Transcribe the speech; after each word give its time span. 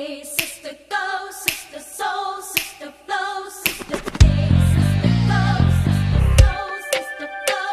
day, 0.00 0.22
sister 0.22 0.76
go, 0.88 1.28
sister 1.30 1.78
soul, 1.78 2.40
sister 2.40 2.90
flow, 3.04 3.48
sister 3.50 4.00
day, 4.18 4.48
sister 4.72 5.12
go, 5.28 5.44
sister 5.84 6.22
soul, 6.40 6.70
sister 6.90 7.28
flow. 7.44 7.72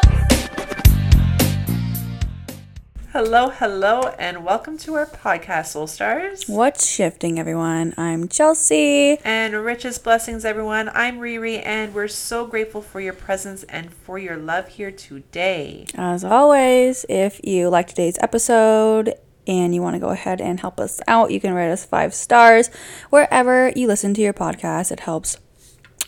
Hello, 3.12 3.48
hello, 3.48 4.14
and 4.18 4.44
welcome 4.44 4.76
to 4.76 4.92
our 4.94 5.06
podcast, 5.06 5.68
Soul 5.68 5.86
Stars. 5.86 6.44
What's 6.46 6.86
shifting, 6.86 7.38
everyone? 7.38 7.94
I'm 7.96 8.28
Chelsea. 8.28 9.18
And 9.24 9.54
richest 9.54 10.04
blessings, 10.04 10.44
everyone. 10.44 10.90
I'm 10.92 11.20
Riri, 11.20 11.64
and 11.64 11.94
we're 11.94 12.08
so 12.08 12.46
grateful 12.46 12.82
for 12.82 13.00
your 13.00 13.14
presence 13.14 13.62
and 13.70 13.90
for 13.90 14.18
your 14.18 14.36
love 14.36 14.68
here 14.68 14.92
today. 14.92 15.86
As 15.94 16.24
always, 16.24 17.06
if 17.08 17.40
you 17.42 17.70
like 17.70 17.88
today's 17.88 18.18
episode 18.20 19.14
and 19.48 19.74
you 19.74 19.82
want 19.82 19.94
to 19.94 20.00
go 20.00 20.10
ahead 20.10 20.40
and 20.40 20.60
help 20.60 20.78
us 20.78 21.00
out, 21.08 21.32
you 21.32 21.40
can 21.40 21.54
rate 21.54 21.72
us 21.72 21.84
five 21.84 22.14
stars 22.14 22.70
wherever 23.10 23.72
you 23.74 23.88
listen 23.88 24.14
to 24.14 24.20
your 24.20 24.34
podcast. 24.34 24.92
It 24.92 25.00
helps 25.00 25.38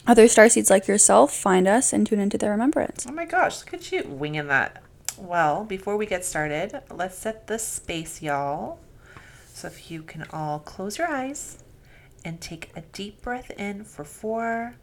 other 0.06 0.26
starseeds 0.26 0.70
like 0.70 0.86
yourself 0.86 1.34
find 1.34 1.66
us 1.66 1.92
and 1.92 2.06
tune 2.06 2.20
into 2.20 2.38
their 2.38 2.50
remembrance. 2.50 3.06
Oh 3.08 3.12
my 3.12 3.24
gosh, 3.24 3.60
look 3.60 3.74
at 3.74 3.90
you 3.90 4.04
winging 4.04 4.46
that. 4.48 4.82
Well, 5.16 5.64
before 5.64 5.96
we 5.96 6.06
get 6.06 6.24
started, 6.24 6.80
let's 6.90 7.18
set 7.18 7.46
the 7.46 7.58
space, 7.58 8.22
y'all. 8.22 8.78
So 9.52 9.66
if 9.66 9.90
you 9.90 10.02
can 10.02 10.26
all 10.32 10.60
close 10.60 10.98
your 10.98 11.08
eyes 11.08 11.62
and 12.24 12.40
take 12.40 12.70
a 12.76 12.82
deep 12.92 13.22
breath 13.22 13.50
in 13.58 13.84
for 13.84 14.04
four 14.04 14.74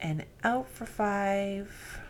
and 0.00 0.24
out 0.42 0.68
for 0.68 0.86
five. 0.86 2.00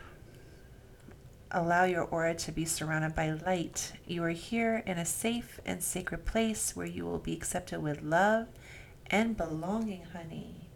Allow 1.56 1.84
your 1.84 2.02
aura 2.02 2.34
to 2.34 2.50
be 2.50 2.64
surrounded 2.64 3.14
by 3.14 3.30
light. 3.30 3.92
You 4.08 4.24
are 4.24 4.30
here 4.30 4.82
in 4.86 4.98
a 4.98 5.04
safe 5.04 5.60
and 5.64 5.80
sacred 5.80 6.26
place 6.26 6.74
where 6.74 6.84
you 6.84 7.04
will 7.04 7.20
be 7.20 7.32
accepted 7.32 7.80
with 7.80 8.02
love 8.02 8.48
and 9.06 9.36
belonging, 9.36 10.02
honey. 10.12 10.68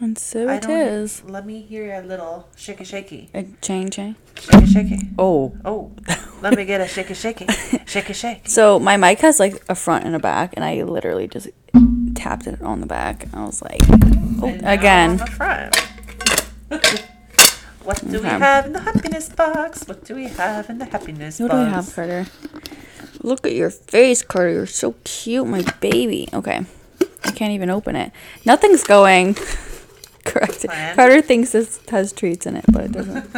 And 0.00 0.16
so 0.18 0.48
I 0.48 0.56
it. 0.56 1.22
Let 1.26 1.44
me 1.44 1.60
hear 1.60 1.92
a 1.94 2.00
little 2.00 2.48
shaky 2.56 2.84
shaky. 2.84 3.28
A 3.34 3.44
chain 3.60 3.90
chain. 3.90 4.16
Shaky 4.40 4.66
shaky. 4.66 4.98
Oh. 5.18 5.54
Oh, 5.66 5.92
let 6.40 6.54
me 6.56 6.64
get 6.64 6.80
a 6.80 6.88
shaky 6.88 7.12
shaky. 7.12 7.46
Shaky 7.86 8.14
shake. 8.14 8.48
So 8.48 8.78
my 8.80 8.96
mic 8.96 9.18
has 9.20 9.38
like 9.38 9.62
a 9.68 9.74
front 9.74 10.06
and 10.06 10.16
a 10.16 10.18
back, 10.18 10.54
and 10.56 10.64
I 10.64 10.82
literally 10.82 11.28
just 11.28 11.48
tapped 12.14 12.46
it 12.46 12.62
on 12.62 12.80
the 12.80 12.86
back. 12.86 13.26
I 13.34 13.44
was 13.44 13.60
like, 13.60 13.82
oh, 13.90 14.46
And 14.46 14.62
now 14.62 14.68
on 14.68 14.78
again. 14.78 15.16
the 15.18 15.26
front. 15.26 17.02
what 17.86 18.02
do 18.10 18.20
we 18.20 18.28
have 18.28 18.66
in 18.66 18.72
the 18.72 18.80
happiness 18.80 19.28
box? 19.28 19.86
What 19.86 20.04
do 20.04 20.14
we 20.14 20.24
have 20.28 20.68
in 20.68 20.78
the 20.78 20.84
happiness 20.86 21.40
What 21.40 21.50
box? 21.50 21.58
do 21.60 21.64
we 21.64 21.70
have, 21.70 21.94
Carter? 21.94 22.26
Look 23.22 23.46
at 23.46 23.54
your 23.54 23.70
face, 23.70 24.22
Carter. 24.22 24.50
You're 24.52 24.66
so 24.66 24.94
cute, 25.04 25.46
my 25.46 25.62
baby. 25.80 26.28
Okay. 26.32 26.66
I 27.24 27.30
can't 27.30 27.52
even 27.52 27.70
open 27.70 27.96
it. 27.96 28.12
Nothing's 28.44 28.84
going. 28.84 29.34
Correct. 30.24 30.64
Plan. 30.64 30.96
Carter 30.96 31.22
thinks 31.22 31.52
this 31.52 31.80
has 31.88 32.12
treats 32.12 32.46
in 32.46 32.56
it, 32.56 32.64
but 32.70 32.84
it 32.84 32.92
doesn't. 32.92 33.30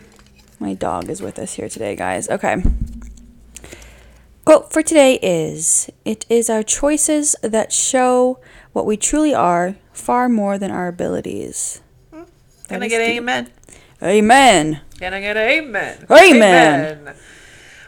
my 0.60 0.74
dog 0.74 1.08
is 1.10 1.20
with 1.22 1.38
us 1.38 1.54
here 1.54 1.68
today, 1.68 1.96
guys. 1.96 2.28
Okay. 2.28 2.62
Quote 4.44 4.72
for 4.72 4.82
today 4.82 5.18
is 5.22 5.90
It 6.04 6.24
is 6.28 6.48
our 6.48 6.62
choices 6.62 7.34
that 7.42 7.72
show 7.72 8.38
what 8.72 8.86
we 8.86 8.96
truly 8.96 9.34
are 9.34 9.76
far 9.92 10.28
more 10.28 10.56
than 10.58 10.70
our 10.70 10.86
abilities. 10.88 11.80
Hmm. 12.12 12.22
Can 12.68 12.80
That 12.80 12.82
I 12.82 12.88
get 12.88 13.00
an 13.02 13.10
amen? 13.16 13.50
Amen. 14.06 14.80
Can 14.98 15.12
I 15.12 15.20
get 15.20 15.36
an 15.36 15.48
amen? 15.48 16.06
Amen. 16.10 16.98
Amen. 16.98 17.16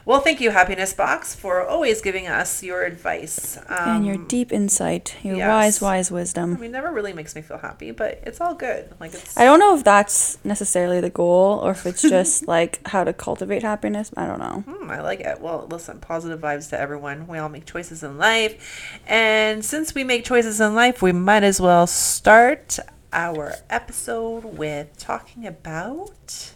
Well, 0.09 0.21
thank 0.21 0.41
you, 0.41 0.53
Happiness 0.53 0.95
Box, 0.95 1.35
for 1.35 1.67
always 1.67 2.01
giving 2.01 2.29
us 2.29 2.63
your 2.63 2.83
advice. 2.83 3.59
Um, 3.69 3.97
and 3.97 4.07
your 4.07 4.17
deep 4.17 4.53
insight, 4.53 5.15
your 5.23 5.37
yes. 5.37 5.49
wise, 5.49 5.81
wise 5.83 6.11
I 6.11 6.15
wisdom. 6.15 6.59
mean, 6.59 6.73
never 6.73 6.91
really 6.91 7.13
makes 7.13 7.37
me 7.37 7.43
feel 7.43 7.59
happy, 7.59 7.91
but 7.91 8.23
it's 8.25 8.41
all 8.41 8.55
good. 8.55 8.89
Like 8.99 9.13
it's. 9.13 9.37
I 9.37 9.45
don't 9.45 9.59
know 9.59 9.77
if 9.77 9.85
that's 9.85 10.43
necessarily 10.47 11.03
the 11.03 11.11
goal 11.11 11.61
or 11.63 11.73
if 11.73 11.85
it's 11.85 12.01
just 12.01 12.49
like 12.49 12.81
how 12.89 13.05
to 13.05 13.13
cultivate 13.13 13.63
happiness. 13.63 14.11
I 14.17 14.27
don't 14.27 14.39
know. 14.39 14.65
Hmm, 14.67 14.91
I 14.91 15.03
like 15.03 15.21
it. 15.21 15.43
Well, 15.43 15.67
listen, 15.71 16.01
positive 16.01 16.41
vibes 16.41 16.71
to 16.71 16.81
everyone. 16.81 17.27
We 17.27 17.37
all 17.37 17.51
make 17.51 17.67
choices 17.67 18.03
in 18.03 18.17
life. 18.17 19.03
And 19.07 19.63
since 19.63 19.95
we 19.95 20.05
make 20.05 20.25
choices 20.25 20.59
in 20.59 20.75
life, 20.75 21.03
we 21.03 21.13
might 21.13 21.43
as 21.43 21.61
well 21.61 21.87
start 21.87 22.79
our 23.13 23.55
episode 23.71 24.45
with 24.45 24.97
talking 24.99 25.47
about 25.47 26.53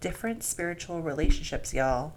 different 0.00 0.42
spiritual 0.42 1.02
relationships, 1.02 1.72
y'all. 1.72 2.14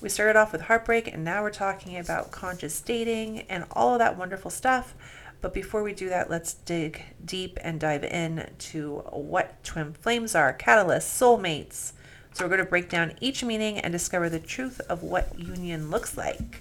We 0.00 0.08
started 0.08 0.36
off 0.36 0.52
with 0.52 0.62
heartbreak, 0.62 1.12
and 1.12 1.24
now 1.24 1.42
we're 1.42 1.50
talking 1.50 1.96
about 1.96 2.30
conscious 2.30 2.80
dating 2.80 3.40
and 3.42 3.64
all 3.72 3.94
of 3.94 3.98
that 3.98 4.16
wonderful 4.16 4.50
stuff. 4.50 4.94
But 5.40 5.52
before 5.54 5.82
we 5.82 5.92
do 5.92 6.08
that, 6.08 6.30
let's 6.30 6.54
dig 6.54 7.02
deep 7.24 7.58
and 7.62 7.80
dive 7.80 8.04
in 8.04 8.50
to 8.58 8.96
what 9.10 9.62
twin 9.64 9.92
flames 9.92 10.34
are, 10.34 10.52
catalysts, 10.56 11.02
soulmates. 11.02 11.92
So 12.32 12.44
we're 12.44 12.50
going 12.50 12.64
to 12.64 12.68
break 12.68 12.88
down 12.88 13.14
each 13.20 13.42
meaning 13.42 13.78
and 13.78 13.92
discover 13.92 14.28
the 14.28 14.40
truth 14.40 14.80
of 14.88 15.02
what 15.02 15.38
union 15.38 15.90
looks 15.90 16.16
like. 16.16 16.60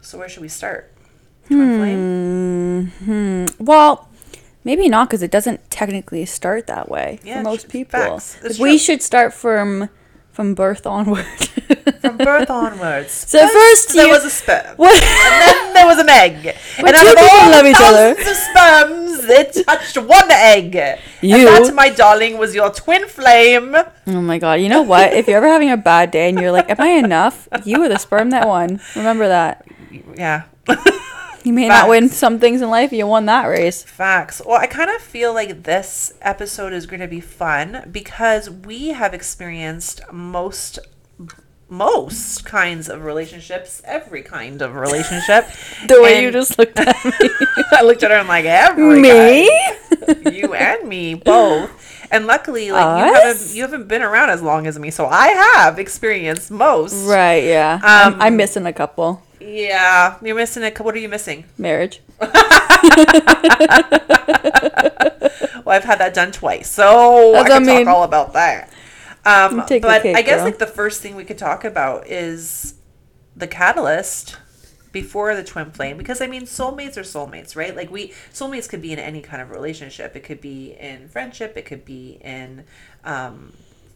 So 0.00 0.18
where 0.18 0.28
should 0.28 0.42
we 0.42 0.48
start? 0.48 0.92
Twin 1.46 1.78
flame? 1.78 2.86
Hmm. 3.04 3.44
Well, 3.64 4.08
maybe 4.64 4.88
not 4.88 5.08
because 5.08 5.22
it 5.22 5.30
doesn't 5.30 5.70
technically 5.70 6.24
start 6.26 6.66
that 6.66 6.88
way 6.88 7.18
Yeah, 7.24 7.38
for 7.38 7.42
most 7.50 7.68
people. 7.68 7.98
facts. 8.00 8.36
It's 8.36 8.42
'Cause 8.42 8.60
we 8.60 8.78
should 8.78 9.02
start 9.02 9.32
from 9.34 9.88
from 10.32 10.54
birth 10.54 10.86
onward. 10.86 11.26
From 12.00 12.16
birth 12.16 12.50
onwards. 12.50 13.12
So 13.12 13.46
first 13.46 13.92
there 13.94 14.06
you- 14.06 14.12
was 14.12 14.24
a 14.24 14.30
sperm. 14.30 14.74
what? 14.76 14.90
And 15.02 15.42
then 15.46 15.74
there 15.74 15.86
was 15.86 15.98
an 15.98 16.08
egg. 16.08 16.34
and 16.78 16.86
two 16.88 16.94
out 16.94 17.06
of 17.06 17.18
all 17.18 17.50
love 17.50 17.66
each 17.66 17.76
other. 17.80 18.10
of 18.18 18.26
sperms, 18.36 19.24
it 19.28 19.64
touched 19.66 19.96
one 19.98 20.30
egg. 20.30 20.74
You. 21.20 21.36
And 21.36 21.46
that, 21.66 21.74
my 21.74 21.90
darling, 21.90 22.38
was 22.38 22.54
your 22.56 22.70
twin 22.70 23.06
flame. 23.08 23.76
Oh 24.08 24.20
my 24.20 24.38
god! 24.38 24.54
You 24.54 24.68
know 24.68 24.82
what? 24.82 25.12
If 25.12 25.28
you're 25.28 25.36
ever 25.36 25.48
having 25.48 25.70
a 25.70 25.76
bad 25.76 26.10
day 26.10 26.28
and 26.28 26.40
you're 26.40 26.50
like, 26.50 26.68
"Am 26.70 26.80
I 26.80 26.88
enough?" 26.98 27.46
You 27.64 27.78
were 27.80 27.88
the 27.88 27.98
sperm 27.98 28.30
that 28.30 28.48
won. 28.48 28.80
Remember 28.96 29.28
that. 29.28 29.64
Yeah. 30.16 30.42
You 31.44 31.52
may 31.52 31.66
not 31.66 31.88
win 31.88 32.08
some 32.08 32.38
things 32.38 32.62
in 32.62 32.70
life. 32.70 32.92
You 32.92 33.06
won 33.06 33.26
that 33.26 33.46
race. 33.46 33.82
Facts. 33.82 34.40
Well, 34.46 34.60
I 34.60 34.66
kind 34.68 34.90
of 34.90 35.02
feel 35.02 35.34
like 35.34 35.64
this 35.64 36.12
episode 36.22 36.72
is 36.72 36.86
going 36.86 37.00
to 37.00 37.08
be 37.08 37.20
fun 37.20 37.88
because 37.90 38.48
we 38.48 38.88
have 38.88 39.12
experienced 39.12 40.00
most 40.12 40.78
most 41.68 42.44
kinds 42.44 42.88
of 42.90 43.02
relationships, 43.02 43.80
every 43.86 44.22
kind 44.22 44.60
of 44.60 44.74
relationship. 44.74 45.46
The 45.88 46.00
way 46.02 46.22
you 46.22 46.30
just 46.30 46.58
looked 46.58 46.78
at 46.78 47.02
me. 47.04 47.12
I 47.72 47.82
looked 47.82 48.02
at 48.02 48.10
her 48.10 48.18
and 48.18 48.28
like 48.28 48.44
every 48.44 49.00
Me? 49.00 49.44
you 50.30 50.52
and 50.54 50.86
me 50.88 51.14
both. 51.14 51.70
And 52.12 52.26
luckily, 52.26 52.70
like 52.70 53.06
you 53.06 53.14
haven't 53.14 53.54
you 53.54 53.62
haven't 53.62 53.88
been 53.88 54.02
around 54.02 54.28
as 54.30 54.42
long 54.42 54.66
as 54.66 54.78
me, 54.78 54.90
so 54.90 55.06
I 55.06 55.28
have 55.28 55.78
experienced 55.78 56.50
most. 56.50 57.06
Right, 57.06 57.44
yeah. 57.44 57.80
I'm, 57.82 58.14
Um, 58.14 58.20
I'm 58.22 58.36
missing 58.36 58.66
a 58.66 58.72
couple. 58.72 59.22
Yeah, 59.44 60.18
you're 60.22 60.36
missing 60.36 60.62
a. 60.62 60.70
What 60.82 60.94
are 60.94 60.98
you 60.98 61.08
missing? 61.08 61.44
Marriage. 61.58 62.00
Well, 65.64 65.76
I've 65.76 65.84
had 65.84 66.00
that 66.00 66.12
done 66.14 66.32
twice, 66.32 66.68
so 66.68 67.32
That's 67.34 67.46
I 67.46 67.48
can 67.60 67.62
I 67.62 67.66
mean. 67.66 67.84
talk 67.86 67.94
all 67.94 68.02
about 68.02 68.32
that. 68.32 68.72
Um, 69.24 69.58
You 69.60 69.66
take 69.66 69.82
the 69.82 69.88
but 69.88 70.02
cake, 70.02 70.16
I 70.16 70.22
guess 70.22 70.36
girl. 70.38 70.44
like 70.46 70.58
the 70.58 70.66
first 70.66 71.00
thing 71.00 71.14
we 71.14 71.24
could 71.24 71.38
talk 71.38 71.64
about 71.64 72.08
is 72.08 72.74
the 73.36 73.46
catalyst 73.46 74.38
before 74.90 75.34
the 75.36 75.44
twin 75.44 75.70
flame, 75.70 75.96
because 75.96 76.20
I 76.20 76.26
mean, 76.26 76.42
soulmates 76.42 76.96
are 76.96 77.02
soulmates, 77.02 77.54
right? 77.54 77.76
Like 77.76 77.90
we 77.90 78.08
soulmates 78.32 78.68
could 78.68 78.82
be 78.82 78.92
in 78.92 78.98
any 78.98 79.20
kind 79.20 79.40
of 79.40 79.50
relationship. 79.50 80.16
It 80.16 80.24
could 80.24 80.40
be 80.40 80.72
in 80.78 81.08
friendship. 81.08 81.56
It 81.56 81.64
could 81.64 81.84
be 81.84 82.18
in 82.20 82.64
um, 83.04 83.52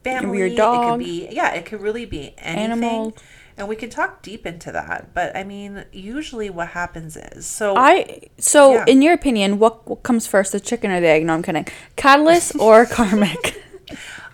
family. 0.06 0.38
your 0.38 0.46
It 0.48 0.56
could 0.56 0.98
be 0.98 1.28
yeah. 1.30 1.52
It 1.54 1.64
could 1.66 1.80
really 1.80 2.04
be 2.06 2.34
anything. 2.38 2.72
Animal. 2.84 3.16
And 3.58 3.68
we 3.68 3.76
can 3.76 3.88
talk 3.88 4.20
deep 4.20 4.44
into 4.44 4.70
that, 4.72 5.14
but 5.14 5.34
I 5.34 5.42
mean, 5.42 5.86
usually 5.90 6.50
what 6.50 6.68
happens 6.68 7.16
is 7.16 7.46
so 7.46 7.74
I 7.74 8.20
so 8.38 8.74
Yeah. 8.74 8.84
in 8.86 9.00
your 9.00 9.14
opinion, 9.14 9.58
what, 9.58 9.88
what 9.88 10.02
comes 10.02 10.26
first, 10.26 10.52
the 10.52 10.60
chicken 10.60 10.90
or 10.90 11.00
the 11.00 11.06
egg? 11.08 11.24
No, 11.24 11.32
I'm 11.32 11.42
kidding. 11.42 11.66
Catalyst 11.96 12.52
or 12.60 12.84
karmic? 12.86 13.62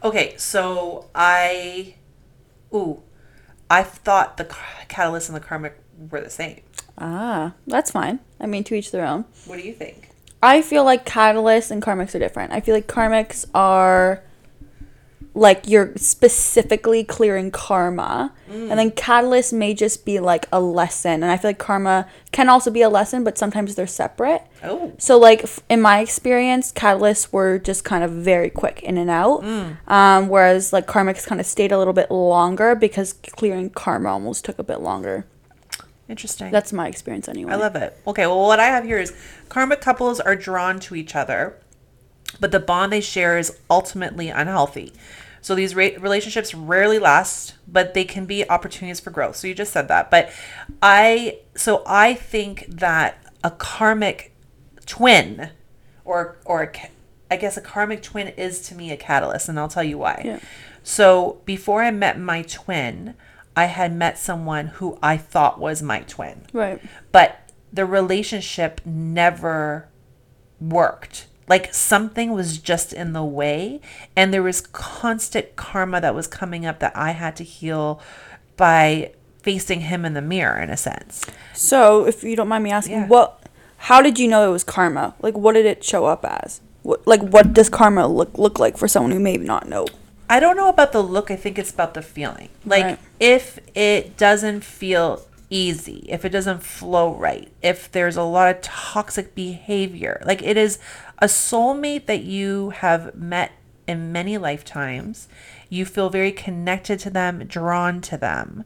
Okay, 0.04 0.34
so 0.36 1.08
I, 1.14 1.94
ooh, 2.74 3.02
I 3.70 3.84
thought 3.84 4.36
the 4.36 4.48
catalyst 4.88 5.28
and 5.28 5.36
the 5.36 5.40
karmic 5.40 5.78
were 6.10 6.20
the 6.20 6.28
same. 6.30 6.62
ah, 6.98 7.52
that's 7.68 7.92
fine. 7.92 8.18
I 8.40 8.46
mean, 8.46 8.64
to 8.64 8.74
each 8.74 8.90
their 8.90 9.06
own. 9.06 9.24
What 9.46 9.60
do 9.60 9.62
you 9.64 9.72
think? 9.74 10.08
I 10.42 10.60
feel 10.60 10.82
like 10.82 11.06
catalysts 11.06 11.70
and 11.70 11.80
karmics 11.80 12.16
are 12.16 12.18
different. 12.18 12.52
I 12.52 12.58
feel 12.60 12.74
like 12.74 12.88
karmics 12.88 13.44
are 13.54 14.24
like 15.34 15.66
you're 15.66 15.92
specifically 15.96 17.04
clearing 17.04 17.50
karma, 17.50 18.32
and 18.50 18.78
then 18.78 18.90
catalyst 18.90 19.52
may 19.54 19.72
just 19.72 20.04
be 20.04 20.20
like 20.20 20.46
a 20.52 20.60
lesson. 20.60 21.22
And 21.22 21.26
I 21.26 21.38
feel 21.38 21.48
like 21.50 21.58
karma 21.58 22.06
can 22.32 22.50
also 22.50 22.70
be 22.70 22.82
a 22.82 22.90
lesson, 22.90 23.24
but 23.24 23.38
sometimes 23.38 23.74
they're 23.74 23.86
separate. 23.86 24.42
Oh, 24.62 24.92
So, 24.98 25.18
like 25.18 25.44
f- 25.44 25.60
in 25.70 25.80
my 25.80 26.00
experience, 26.00 26.70
catalysts 26.70 27.32
were 27.32 27.58
just 27.58 27.82
kind 27.82 28.04
of 28.04 28.10
very 28.10 28.50
quick 28.50 28.82
in 28.82 28.98
and 28.98 29.08
out, 29.08 29.42
um, 29.88 30.28
whereas 30.28 30.70
like 30.72 30.86
karmics 30.86 31.26
kind 31.26 31.40
of 31.40 31.46
stayed 31.46 31.72
a 31.72 31.78
little 31.78 31.94
bit 31.94 32.10
longer 32.10 32.74
because 32.74 33.14
clearing 33.14 33.70
karma 33.70 34.10
almost 34.10 34.44
took 34.44 34.58
a 34.58 34.62
bit 34.64 34.80
longer. 34.80 35.24
Interesting. 36.08 36.50
That's 36.50 36.74
my 36.74 36.88
experience 36.88 37.26
anyway. 37.26 37.52
I 37.52 37.56
love 37.56 37.74
it. 37.76 37.96
Okay, 38.06 38.26
well, 38.26 38.46
what 38.46 38.60
I 38.60 38.66
have 38.66 38.84
here 38.84 38.98
is 38.98 39.14
karmic 39.48 39.80
couples 39.80 40.20
are 40.20 40.36
drawn 40.36 40.78
to 40.80 40.94
each 40.94 41.16
other, 41.16 41.56
but 42.38 42.50
the 42.50 42.60
bond 42.60 42.92
they 42.92 43.00
share 43.00 43.38
is 43.38 43.56
ultimately 43.70 44.28
unhealthy. 44.28 44.92
So 45.42 45.54
these 45.54 45.74
ra- 45.74 45.98
relationships 45.98 46.54
rarely 46.54 46.98
last, 46.98 47.54
but 47.68 47.92
they 47.94 48.04
can 48.04 48.24
be 48.24 48.48
opportunities 48.48 49.00
for 49.00 49.10
growth. 49.10 49.36
So 49.36 49.46
you 49.48 49.54
just 49.54 49.72
said 49.72 49.88
that, 49.88 50.10
but 50.10 50.30
I 50.80 51.40
so 51.54 51.82
I 51.86 52.14
think 52.14 52.66
that 52.68 53.18
a 53.44 53.50
karmic 53.50 54.34
twin, 54.86 55.50
or 56.04 56.38
or 56.44 56.62
a 56.62 56.72
I 57.30 57.36
guess 57.36 57.56
a 57.56 57.60
karmic 57.60 58.02
twin 58.02 58.28
is 58.28 58.62
to 58.68 58.74
me 58.74 58.90
a 58.92 58.96
catalyst, 58.96 59.48
and 59.48 59.58
I'll 59.58 59.68
tell 59.68 59.82
you 59.84 59.98
why. 59.98 60.22
Yeah. 60.24 60.38
So 60.84 61.40
before 61.44 61.82
I 61.82 61.90
met 61.90 62.18
my 62.18 62.42
twin, 62.42 63.14
I 63.56 63.64
had 63.66 63.94
met 63.94 64.18
someone 64.18 64.68
who 64.68 64.98
I 65.02 65.16
thought 65.16 65.58
was 65.60 65.82
my 65.82 66.00
twin 66.00 66.42
Right. 66.52 66.80
but 67.12 67.50
the 67.72 67.84
relationship 67.84 68.80
never 68.84 69.88
worked. 70.60 71.26
Like 71.48 71.74
something 71.74 72.32
was 72.32 72.58
just 72.58 72.92
in 72.92 73.12
the 73.12 73.24
way, 73.24 73.80
and 74.16 74.32
there 74.32 74.42
was 74.42 74.60
constant 74.60 75.56
karma 75.56 76.00
that 76.00 76.14
was 76.14 76.26
coming 76.26 76.64
up 76.66 76.78
that 76.78 76.96
I 76.96 77.10
had 77.12 77.36
to 77.36 77.44
heal 77.44 78.00
by 78.56 79.12
facing 79.42 79.80
him 79.80 80.04
in 80.04 80.14
the 80.14 80.22
mirror, 80.22 80.58
in 80.60 80.70
a 80.70 80.76
sense. 80.76 81.24
So, 81.52 82.06
if 82.06 82.22
you 82.22 82.36
don't 82.36 82.46
mind 82.48 82.62
me 82.64 82.70
asking, 82.70 82.94
Yeah. 82.94 83.06
what, 83.08 83.40
how 83.76 84.00
did 84.00 84.18
you 84.18 84.28
know 84.28 84.48
it 84.48 84.52
was 84.52 84.62
karma? 84.62 85.14
Like, 85.20 85.36
what 85.36 85.54
did 85.54 85.66
it 85.66 85.82
show 85.82 86.04
up 86.06 86.24
as? 86.24 86.60
What, 86.84 87.04
like, 87.06 87.20
what 87.22 87.52
does 87.52 87.68
karma 87.68 88.06
look 88.06 88.38
look 88.38 88.58
like 88.60 88.76
for 88.76 88.86
someone 88.86 89.10
who 89.12 89.18
may 89.20 89.36
not 89.36 89.68
know? 89.68 89.86
I 90.30 90.38
don't 90.40 90.56
know 90.56 90.68
about 90.68 90.92
the 90.92 91.02
look, 91.02 91.30
I 91.30 91.36
think 91.36 91.58
it's 91.58 91.70
about 91.72 91.94
the 91.94 92.02
feeling. 92.02 92.48
Like, 92.64 92.84
Right. 92.84 92.98
if 93.20 93.58
it 93.74 94.16
doesn't 94.16 94.62
feel 94.64 95.22
easy, 95.52 96.06
if 96.08 96.24
it 96.24 96.30
doesn't 96.30 96.62
flow 96.62 97.14
right, 97.14 97.52
if 97.62 97.90
there's 97.92 98.16
a 98.16 98.22
lot 98.22 98.54
of 98.54 98.62
toxic 98.62 99.34
behavior, 99.34 100.22
like 100.24 100.42
it 100.42 100.56
is 100.56 100.78
a 101.18 101.26
soulmate 101.26 102.06
that 102.06 102.22
you 102.22 102.70
have 102.70 103.14
met 103.14 103.52
in 103.86 104.12
many 104.12 104.38
lifetimes, 104.38 105.28
you 105.68 105.84
feel 105.84 106.10
very 106.10 106.32
connected 106.32 106.98
to 107.00 107.10
them, 107.10 107.44
drawn 107.46 108.00
to 108.00 108.16
them. 108.16 108.64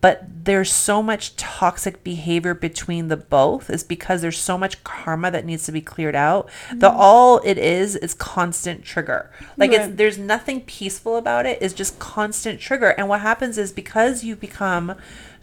But 0.00 0.44
there's 0.44 0.70
so 0.70 1.02
much 1.02 1.34
toxic 1.36 2.04
behavior 2.04 2.52
between 2.52 3.08
the 3.08 3.16
both 3.16 3.70
is 3.70 3.82
because 3.82 4.20
there's 4.20 4.38
so 4.38 4.58
much 4.58 4.84
karma 4.84 5.30
that 5.30 5.46
needs 5.46 5.64
to 5.64 5.72
be 5.72 5.80
cleared 5.80 6.14
out. 6.14 6.50
The 6.68 6.90
mm-hmm. 6.90 7.00
all 7.00 7.40
it 7.42 7.56
is 7.56 7.96
is 7.96 8.12
constant 8.12 8.84
trigger. 8.84 9.30
Like 9.56 9.72
it's 9.72 9.96
there's 9.96 10.18
nothing 10.18 10.60
peaceful 10.60 11.16
about 11.16 11.46
it. 11.46 11.56
It's 11.62 11.72
just 11.72 11.98
constant 11.98 12.60
trigger. 12.60 12.90
And 12.90 13.08
what 13.08 13.22
happens 13.22 13.56
is 13.56 13.72
because 13.72 14.24
you 14.24 14.36
become 14.36 14.94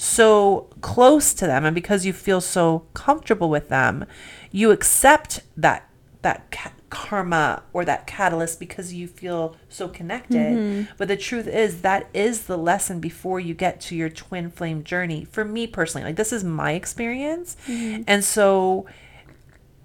so 0.02 0.68
close 0.82 1.32
to 1.32 1.46
them 1.46 1.64
and 1.64 1.76
because 1.76 2.08
you 2.08 2.12
feel 2.12 2.42
so 2.42 2.88
comfortable 2.96 3.52
with 3.52 3.70
them, 3.70 4.06
you 4.52 4.72
accept 4.72 5.42
that 5.56 5.88
that 6.24 6.50
ca- 6.50 6.72
karma 6.90 7.62
or 7.72 7.86
that 7.86 8.08
catalyst 8.08 8.60
because 8.60 8.94
you 8.94 9.08
feel 9.08 9.56
so 9.70 9.88
connected. 9.88 10.58
Mm-hmm. 10.58 10.92
But 10.98 11.08
the 11.08 11.18
truth 11.18 11.48
is 11.48 11.82
that 11.82 12.10
is 12.16 12.44
the 12.44 12.58
lesson 12.58 13.00
before 13.00 13.40
you 13.40 13.54
get 13.54 13.80
to 13.82 13.96
your 13.96 14.10
twin 14.10 14.50
flame 14.50 14.84
journey. 14.84 15.24
For 15.26 15.46
me 15.46 15.68
personally, 15.68 16.06
like 16.06 16.16
this 16.16 16.34
is 16.34 16.44
my 16.44 16.72
experience. 16.72 17.56
Mm-hmm. 17.68 18.04
And 18.08 18.24
so 18.24 18.88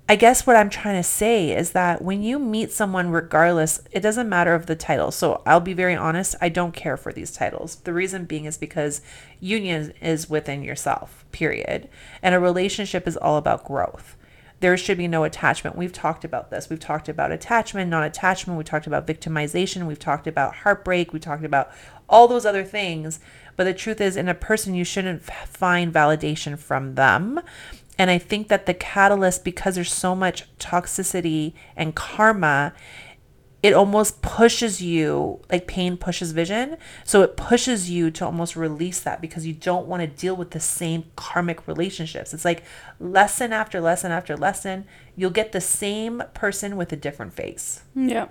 I 0.09 0.15
guess 0.15 0.47
what 0.47 0.55
I'm 0.55 0.71
trying 0.71 1.03
to 1.03 1.09
say 1.09 1.51
is 1.51 1.73
that 1.73 2.01
when 2.01 2.23
you 2.23 2.39
meet 2.39 2.71
someone, 2.71 3.11
regardless, 3.11 3.81
it 3.91 4.01
doesn't 4.01 4.29
matter 4.29 4.55
of 4.55 4.67
the 4.67 4.77
title. 4.77 5.11
So 5.11 5.43
I'll 5.45 5.59
be 5.59 5.73
very 5.73 5.97
honest, 5.97 6.37
I 6.41 6.49
don't 6.49 6.75
care 6.75 6.97
for 6.97 7.13
these 7.13 7.33
titles. 7.33 7.77
The 7.77 7.93
reason 7.93 8.25
being 8.25 8.45
is 8.45 8.57
because 8.57 9.01
union 9.41 9.93
is 10.01 10.31
within 10.31 10.63
yourself, 10.63 11.25
period. 11.33 11.89
And 12.23 12.37
a 12.37 12.41
relationship 12.41 13.09
is 13.09 13.17
all 13.17 13.37
about 13.37 13.65
growth. 13.65 14.17
There 14.61 14.77
should 14.77 14.97
be 14.97 15.09
no 15.09 15.25
attachment. 15.25 15.77
We've 15.77 15.93
talked 15.93 16.25
about 16.25 16.51
this. 16.51 16.71
We've 16.71 16.81
talked 16.81 17.09
about 17.09 17.33
attachment, 17.33 17.91
non 17.91 18.05
attachment. 18.05 18.57
We 18.57 18.65
talked 18.65 18.87
about 18.87 19.09
victimization. 19.09 19.87
We've 19.87 19.99
talked 19.99 20.29
about 20.29 20.55
heartbreak. 20.57 21.13
We 21.13 21.19
talked 21.19 21.45
about 21.45 21.71
all 22.09 22.29
those 22.29 22.47
other 22.47 22.65
things. 22.65 23.19
But 23.57 23.65
the 23.65 23.75
truth 23.75 24.01
is, 24.01 24.17
in 24.17 24.29
a 24.29 24.35
person, 24.35 24.75
you 24.75 24.85
shouldn't 24.85 25.23
find 25.23 25.93
validation 25.93 26.59
from 26.59 26.95
them. 26.95 27.41
And 27.99 28.11
I 28.11 28.19
think 28.19 28.49
that 28.49 28.67
the 28.67 28.75
catalyst, 28.75 29.45
because 29.45 29.75
there's 29.75 29.93
so 29.93 30.15
much 30.15 30.45
toxicity 30.59 31.55
and 31.77 31.95
karma, 31.95 32.75
it 33.63 33.73
almost 33.73 34.23
pushes 34.23 34.83
you, 34.83 35.41
like 35.51 35.67
pain 35.67 35.97
pushes 35.97 36.33
vision. 36.33 36.77
So 37.05 37.23
it 37.23 37.37
pushes 37.37 37.91
you 37.91 38.11
to 38.13 38.25
almost 38.27 38.55
release 38.55 39.01
that 39.01 39.21
because 39.21 39.47
you 39.47 39.55
don't 39.55 39.87
want 39.87 40.03
to 40.03 40.07
deal 40.07 40.37
with 40.37 40.51
the 40.51 40.61
same 40.61 41.05
karmic 41.17 41.67
relationships. 41.67 42.35
It's 42.35 42.45
like 42.45 42.63
lesson 43.01 43.53
after 43.53 43.81
lesson 43.81 44.13
after 44.13 44.37
lesson, 44.37 44.85
you'll 45.17 45.31
get 45.31 45.53
the 45.53 45.61
same 45.61 46.23
person 46.35 46.77
with 46.77 46.93
a 46.93 46.97
different 46.97 47.33
face. 47.33 47.83
Yeah. 47.95 48.29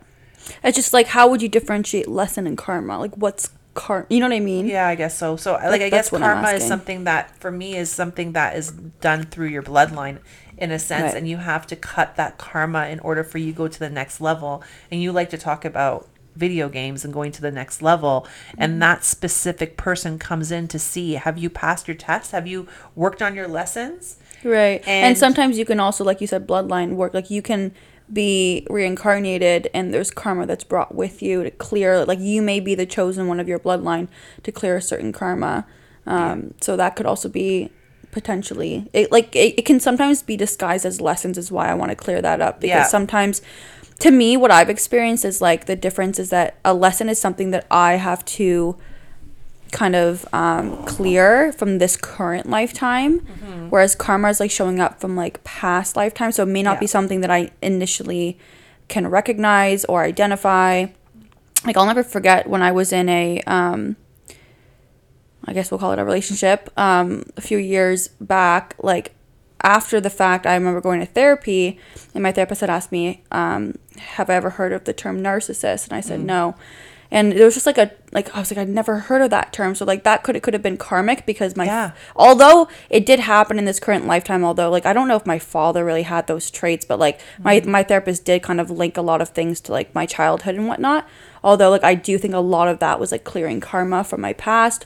It's 0.64 0.76
just 0.76 0.94
like, 0.94 1.08
how 1.08 1.28
would 1.28 1.42
you 1.42 1.50
differentiate 1.50 2.08
lesson 2.08 2.46
and 2.46 2.58
karma? 2.58 3.00
Like, 3.00 3.16
what's 3.16 3.50
karma? 3.76 4.08
You 4.10 4.20
know 4.22 4.26
what 4.28 4.36
I 4.36 4.40
mean? 4.40 4.66
Yeah, 4.68 4.88
I 4.88 4.96
guess 4.96 5.16
so. 5.16 5.36
So, 5.38 5.54
I 5.54 5.70
like, 5.70 5.82
I 5.84 5.90
guess 5.90 6.10
karma 6.10 6.50
is 6.54 6.66
something 6.68 7.04
that, 7.04 7.38
for 7.40 7.52
me, 7.52 7.76
is 7.78 7.92
something 7.92 8.32
that 8.34 8.56
is 8.58 8.72
done 8.72 9.24
through 9.26 9.48
your 9.50 9.62
bloodline, 9.62 10.18
in 10.58 10.72
a 10.72 10.80
sense, 10.80 11.14
Right. 11.14 11.16
and 11.18 11.28
you 11.30 11.38
have 11.38 11.68
to 11.68 11.76
cut 11.76 12.16
that 12.16 12.38
karma 12.40 12.88
in 12.88 13.00
order 13.02 13.24
for 13.24 13.38
you 13.38 13.52
to 13.52 13.58
go 13.58 13.68
to 13.68 13.80
the 13.80 13.90
next 13.90 14.20
level. 14.20 14.64
And 14.90 15.02
you 15.04 15.12
like 15.12 15.30
to 15.30 15.38
talk 15.38 15.64
about 15.66 16.08
video 16.36 16.68
games 16.68 17.06
and 17.06 17.14
going 17.14 17.32
to 17.32 17.42
the 17.42 17.52
next 17.52 17.82
level, 17.82 18.26
Mm-hmm. 18.50 18.62
and 18.64 18.82
that 18.82 19.04
specific 19.06 19.78
person 19.78 20.18
comes 20.20 20.52
in 20.52 20.68
to 20.70 20.80
see: 20.80 21.14
Have 21.14 21.38
you 21.38 21.50
passed 21.50 21.88
your 21.88 21.96
test? 21.96 22.32
Have 22.32 22.48
you 22.48 22.68
worked 22.96 23.22
on 23.22 23.36
your 23.36 23.48
lessons? 23.48 24.18
Right. 24.44 24.82
And, 24.88 25.06
And- 25.08 25.18
sometimes 25.18 25.58
you 25.58 25.66
can 25.66 25.80
also, 25.80 26.04
like 26.04 26.22
you 26.22 26.28
said, 26.28 26.48
bloodline 26.48 26.92
work. 26.96 27.14
Like 27.14 27.30
you 27.32 27.42
can 27.42 27.74
be 28.12 28.66
reincarnated 28.70 29.70
and 29.74 29.94
there's 29.94 30.12
karma 30.12 30.46
that's 30.46 30.64
brought 30.64 30.94
with 30.94 31.22
you 31.22 31.44
to 31.44 31.52
clear, 31.52 32.06
like 32.06 32.20
you 32.20 32.42
may 32.42 32.60
be 32.60 32.76
the 32.76 32.86
chosen 32.86 33.28
one 33.28 33.40
of 33.40 33.48
your 33.48 33.60
bloodline 33.60 34.08
to 34.44 34.52
clear 34.52 34.78
a 34.78 34.82
certain 34.82 35.12
karma. 35.12 35.66
Um, 36.06 36.54
So 36.62 36.78
that 36.78 36.96
could 36.96 37.06
also 37.06 37.30
be 37.30 37.72
potentially, 38.12 38.90
it, 38.94 39.12
like 39.12 39.36
it, 39.36 39.56
it 39.58 39.66
can 39.66 39.80
sometimes 39.80 40.22
be 40.22 40.38
disguised 40.38 40.86
as 40.86 41.02
lessons, 41.02 41.38
is 41.38 41.52
why 41.52 41.68
I 41.68 41.74
want 41.74 41.90
to 41.90 41.96
clear 41.96 42.22
that 42.22 42.42
up. 42.42 42.62
Because 42.62 42.86
Yeah. 42.86 42.88
sometimes, 42.88 43.42
to 44.00 44.12
me, 44.12 44.38
what 44.38 44.52
I've 44.52 44.70
experienced 44.70 45.26
is 45.26 45.42
like 45.42 45.66
the 45.66 45.76
difference 45.76 46.20
is 46.20 46.30
that 46.30 46.56
a 46.64 46.74
lesson 46.74 47.10
is 47.10 47.20
something 47.20 47.52
that 47.52 47.66
I 47.72 47.94
have 47.94 48.24
to 48.26 48.78
kind 49.76 49.96
of 49.96 50.26
um, 50.34 50.84
clear 50.86 51.52
from 51.52 51.78
this 51.80 51.98
current 51.98 52.50
lifetime, 52.50 53.20
Mm-hmm. 53.20 53.70
whereas 53.70 53.94
karma 53.96 54.30
is 54.30 54.40
like 54.40 54.52
showing 54.52 54.80
up 54.80 55.02
from 55.02 55.16
like 55.18 55.44
past 55.44 55.96
lifetimes. 55.98 56.36
So 56.38 56.44
it 56.44 56.48
may 56.58 56.64
not 56.64 56.80
be 56.80 56.88
something 56.88 57.20
that 57.22 57.30
I 57.32 57.52
initially 57.62 58.38
can 58.88 59.08
recognize 59.08 59.84
or 59.86 60.04
identify. 60.04 60.86
Like 61.66 61.76
I'll 61.78 61.86
never 61.86 62.04
forget 62.04 62.48
when 62.48 62.62
I 62.62 62.72
was 62.72 62.94
in 62.94 63.10
a, 63.10 63.42
um, 63.48 63.98
I 65.46 65.54
guess 65.54 65.70
we'll 65.72 65.80
call 65.80 65.92
it 65.92 66.00
a 66.00 66.06
relationship, 66.06 66.70
um, 66.78 67.24
a 67.38 67.42
few 67.42 67.58
years 67.58 68.08
back. 68.22 68.76
Like 68.82 69.12
after 69.62 70.00
the 70.00 70.10
fact, 70.10 70.46
I 70.46 70.54
remember 70.56 70.80
going 70.80 71.00
to 71.02 71.06
therapy, 71.06 71.80
and 72.14 72.24
my 72.24 72.32
therapist 72.32 72.62
had 72.62 72.70
asked 72.70 72.92
me, 72.92 73.24
um, 73.32 73.76
"Have 73.98 74.30
I 74.30 74.36
ever 74.36 74.52
heard 74.52 74.72
of 74.74 74.84
the 74.86 74.94
term 74.94 75.22
narcissist?" 75.22 75.86
And 75.88 75.94
I 75.94 76.02
said 76.02 76.20
no. 76.22 76.56
And 77.16 77.32
it 77.32 77.42
was 77.44 77.54
just 77.54 77.66
like 77.66 77.78
a 77.78 77.92
like 78.12 78.36
I 78.36 78.40
was 78.42 78.52
like 78.52 78.58
I'd 78.58 78.68
never 78.68 79.00
heard 79.00 79.22
of 79.22 79.30
that 79.30 79.54
term. 79.54 79.74
So 79.74 79.86
like 79.86 80.04
that 80.04 80.22
could 80.24 80.36
it 80.36 80.44
could 80.44 80.54
have 80.54 80.62
been 80.62 80.76
karmic 80.76 81.26
because 81.26 81.56
my 81.56 81.64
Yeah. 81.66 81.92
although 82.14 82.68
it 82.90 83.06
did 83.06 83.22
happen 83.22 83.58
in 83.58 83.64
this 83.64 83.80
current 83.80 84.06
lifetime. 84.06 84.44
Although 84.44 84.70
like 84.70 84.86
I 84.86 84.92
don't 84.92 85.08
know 85.08 85.16
if 85.16 85.26
my 85.26 85.40
father 85.40 85.86
really 85.86 86.04
had 86.04 86.28
those 86.28 86.52
traits, 86.52 86.84
but 86.84 87.00
like 87.00 87.22
my 87.40 87.62
my 87.66 87.84
therapist 87.84 88.26
did 88.26 88.44
kind 88.44 88.60
of 88.60 88.70
link 88.70 88.98
a 88.98 89.02
lot 89.02 89.22
of 89.22 89.30
things 89.30 89.62
to 89.62 89.72
like 89.72 89.96
my 89.96 90.06
childhood 90.06 90.56
and 90.56 90.68
whatnot. 90.68 91.08
Although 91.42 91.70
like 91.70 91.86
I 91.86 91.96
do 91.96 92.18
think 92.18 92.34
a 92.34 92.40
lot 92.40 92.68
of 92.68 92.80
that 92.80 93.00
was 93.00 93.14
like 93.14 93.24
clearing 93.24 93.62
karma 93.62 94.04
from 94.04 94.20
my 94.20 94.34
past 94.34 94.86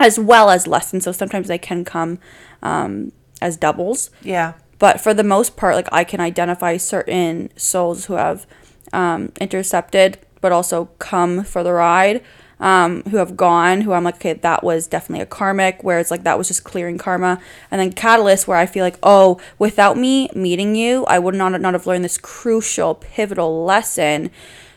as 0.00 0.18
well 0.18 0.50
as 0.50 0.66
lessons. 0.66 1.04
So 1.04 1.12
sometimes 1.12 1.46
they 1.46 1.58
can 1.58 1.84
come 1.84 2.18
um, 2.60 3.12
as 3.40 3.56
doubles. 3.56 4.10
Yeah. 4.22 4.54
But 4.80 5.00
for 5.00 5.14
the 5.14 5.22
most 5.22 5.56
part, 5.56 5.76
like 5.76 5.88
I 5.92 6.02
can 6.02 6.18
identify 6.18 6.76
certain 6.76 7.50
souls 7.56 8.06
who 8.06 8.14
have 8.14 8.46
um, 8.92 9.30
intercepted, 9.40 10.18
but 10.42 10.52
also 10.52 10.90
come 10.98 11.42
for 11.44 11.62
the 11.62 11.72
ride, 11.72 12.22
um, 12.60 13.02
who 13.04 13.16
have 13.16 13.36
gone, 13.36 13.80
who 13.80 13.92
I'm 13.92 14.04
like, 14.04 14.16
okay, 14.16 14.34
that 14.34 14.62
was 14.62 14.86
definitely 14.86 15.22
a 15.22 15.26
karmic, 15.26 15.82
where 15.82 15.98
it's 15.98 16.10
like 16.10 16.24
that 16.24 16.36
was 16.36 16.48
just 16.48 16.62
clearing 16.62 16.98
karma. 16.98 17.40
And 17.70 17.80
then 17.80 17.92
catalyst, 17.92 18.46
where 18.46 18.58
I 18.58 18.66
feel 18.66 18.84
like, 18.84 18.98
oh, 19.02 19.40
without 19.58 19.96
me 19.96 20.28
meeting 20.34 20.76
you, 20.76 21.06
I 21.06 21.18
would 21.18 21.34
not 21.34 21.58
not 21.58 21.72
have 21.72 21.86
learned 21.86 22.04
this 22.04 22.18
crucial, 22.18 22.96
pivotal 22.96 23.64
lesson. 23.64 24.30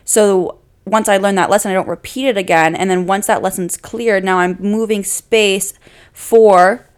So 0.04 0.58
once 0.86 1.08
I 1.08 1.18
learn 1.18 1.34
that 1.34 1.50
lesson, 1.50 1.70
I 1.70 1.74
don't 1.74 1.88
repeat 1.88 2.26
it 2.26 2.38
again. 2.38 2.74
And 2.74 2.88
then 2.88 3.06
once 3.06 3.26
that 3.26 3.42
lesson's 3.42 3.76
cleared, 3.76 4.24
now 4.24 4.38
I'm 4.38 4.56
moving 4.60 5.04
space 5.04 5.74
for 6.12 6.88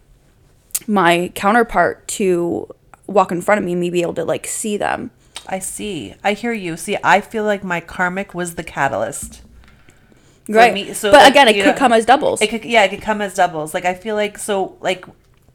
my 0.87 1.33
counterpart 1.35 2.07
to 2.09 2.69
walk 3.07 3.33
in 3.33 3.41
front 3.41 3.59
of 3.59 3.65
me 3.65 3.73
and 3.73 3.81
me 3.81 3.91
be 3.91 4.03
able 4.03 4.15
to 4.15 4.25
like 4.25 4.47
see 4.47 4.77
them. 4.77 5.11
I 5.49 5.59
see. 5.59 6.15
I 6.23 6.35
hear 6.35 6.53
you. 6.53 6.77
See, 6.77 6.99
I 7.03 7.21
feel 7.21 7.45
like 7.45 7.65
my 7.65 7.81
karmic 7.81 8.35
was 8.35 8.55
the 8.57 8.65
catalyst. 8.65 9.43
Right. 10.49 10.73
me- 10.73 10.95
so, 10.95 11.11
but 11.11 11.19
like, 11.23 11.31
again, 11.31 11.49
it 11.49 11.55
could 11.55 11.67
know, 11.67 11.75
come 11.75 11.93
as 11.93 12.05
doubles. 12.07 12.41
It 12.41 12.49
could, 12.49 12.65
yeah, 12.65 12.85
it 12.85 12.89
could 12.91 13.03
come 13.03 13.21
as 13.21 13.35
doubles. 13.35 13.75
Like 13.75 13.85
I 13.85 13.95
feel 13.95 14.15
like 14.15 14.39
so, 14.39 14.77
like 14.81 15.05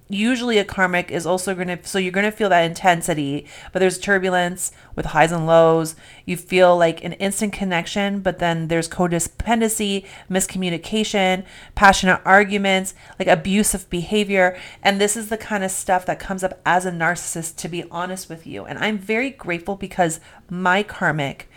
usually 0.10 0.58
a 0.58 0.66
karmic 0.66 1.10
is 1.10 1.26
also 1.26 1.56
going 1.56 1.68
to 1.68 1.80
so 1.84 1.98
you're 1.98 2.12
going 2.12 2.26
to 2.26 2.32
feel 2.32 2.50
that 2.50 2.64
intensity 2.64 3.46
but 3.72 3.80
there's 3.80 3.98
turbulence 3.98 4.72
with 4.96 5.08
highs 5.08 5.32
and 5.32 5.48
lows. 5.48 5.96
You 6.26 6.38
feel 6.38 6.78
like 6.78 7.04
an 7.04 7.14
instant 7.14 7.54
connection 7.54 8.20
but 8.20 8.40
then 8.40 8.68
there's 8.68 8.90
codependency 8.90 10.06
miscommunication 10.30 11.46
passionate 11.76 12.22
arguments 12.26 12.94
like 13.18 13.28
abusive 13.28 13.90
behavior. 13.90 14.58
And 14.82 15.00
this 15.00 15.16
is 15.16 15.30
the 15.30 15.38
kind 15.38 15.64
of 15.64 15.72
stuff 15.72 16.06
that 16.06 16.20
comes 16.20 16.44
up 16.44 16.62
as 16.66 16.86
a 16.86 16.92
narcissist 16.92 17.56
to 17.58 17.70
be 17.70 17.84
honest 17.90 18.30
with 18.30 18.46
you. 18.46 18.66
And 18.66 18.78
i'm 18.80 18.98
very 18.98 19.30
grateful 19.30 19.76
because 19.76 20.20
my 20.50 20.84
karmic 20.84 21.50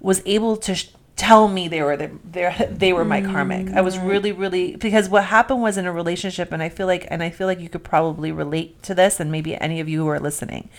was 0.00 0.22
able 0.24 0.56
to 0.56 0.74
sh- 0.74 0.88
tell 1.20 1.48
me 1.48 1.68
they 1.68 1.82
were 1.82 1.98
the, 1.98 2.10
they 2.24 2.68
they 2.70 2.92
were 2.94 3.04
my 3.04 3.20
karmic. 3.20 3.68
I 3.74 3.82
was 3.82 3.98
mm. 3.98 4.08
really 4.08 4.32
really 4.32 4.76
because 4.76 5.10
what 5.10 5.24
happened 5.24 5.60
was 5.60 5.76
in 5.76 5.84
a 5.84 5.92
relationship 5.92 6.50
and 6.50 6.62
I 6.62 6.70
feel 6.70 6.86
like 6.86 7.06
and 7.10 7.22
I 7.22 7.28
feel 7.28 7.46
like 7.46 7.60
you 7.60 7.68
could 7.68 7.84
probably 7.84 8.32
relate 8.32 8.82
to 8.84 8.94
this 8.94 9.20
and 9.20 9.30
maybe 9.30 9.54
any 9.54 9.80
of 9.80 9.88
you 9.88 10.02
who 10.02 10.08
are 10.08 10.18
listening. 10.18 10.70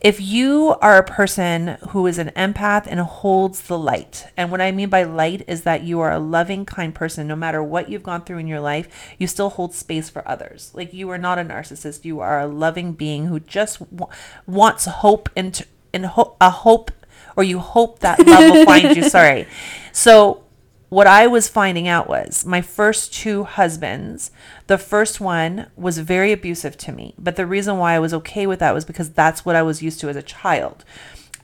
If 0.00 0.18
you 0.18 0.76
are 0.80 0.96
a 0.96 1.02
person 1.02 1.78
who 1.90 2.06
is 2.06 2.16
an 2.16 2.30
empath 2.36 2.86
and 2.86 3.00
holds 3.00 3.62
the 3.62 3.78
light, 3.78 4.28
and 4.36 4.50
what 4.50 4.60
I 4.62 4.72
mean 4.72 4.88
by 4.88 5.02
light 5.02 5.42
is 5.46 5.62
that 5.62 5.82
you 5.82 6.00
are 6.00 6.12
a 6.12 6.18
loving, 6.18 6.64
kind 6.64 6.94
person, 6.94 7.26
no 7.26 7.36
matter 7.36 7.62
what 7.62 7.88
you've 7.90 8.02
gone 8.02 8.22
through 8.22 8.38
in 8.38 8.46
your 8.46 8.60
life, 8.60 8.88
you 9.18 9.26
still 9.26 9.50
hold 9.50 9.74
space 9.74 10.08
for 10.08 10.26
others. 10.26 10.70
Like 10.74 10.94
you 10.94 11.10
are 11.10 11.18
not 11.18 11.38
a 11.38 11.44
narcissist, 11.44 12.04
you 12.04 12.20
are 12.20 12.40
a 12.40 12.46
loving 12.46 12.92
being 12.92 13.26
who 13.26 13.40
just 13.40 13.80
w- 13.90 14.12
wants 14.46 14.84
hope 14.84 15.28
and, 15.34 15.64
and 15.92 16.06
ho- 16.06 16.36
a 16.40 16.50
hope 16.50 16.90
or 17.36 17.44
you 17.44 17.58
hope 17.58 18.00
that 18.00 18.26
love 18.26 18.50
will 18.50 18.64
find 18.64 18.96
you. 18.96 19.08
Sorry. 19.08 19.46
So, 19.92 20.42
what 20.88 21.06
I 21.06 21.26
was 21.26 21.48
finding 21.48 21.88
out 21.88 22.08
was 22.08 22.46
my 22.46 22.62
first 22.62 23.12
two 23.12 23.44
husbands, 23.44 24.30
the 24.68 24.78
first 24.78 25.20
one 25.20 25.66
was 25.76 25.98
very 25.98 26.32
abusive 26.32 26.76
to 26.78 26.92
me. 26.92 27.14
But 27.18 27.36
the 27.36 27.46
reason 27.46 27.78
why 27.78 27.94
I 27.94 27.98
was 27.98 28.14
okay 28.14 28.46
with 28.46 28.60
that 28.60 28.72
was 28.72 28.84
because 28.84 29.10
that's 29.10 29.44
what 29.44 29.56
I 29.56 29.62
was 29.62 29.82
used 29.82 30.00
to 30.00 30.08
as 30.08 30.16
a 30.16 30.22
child. 30.22 30.84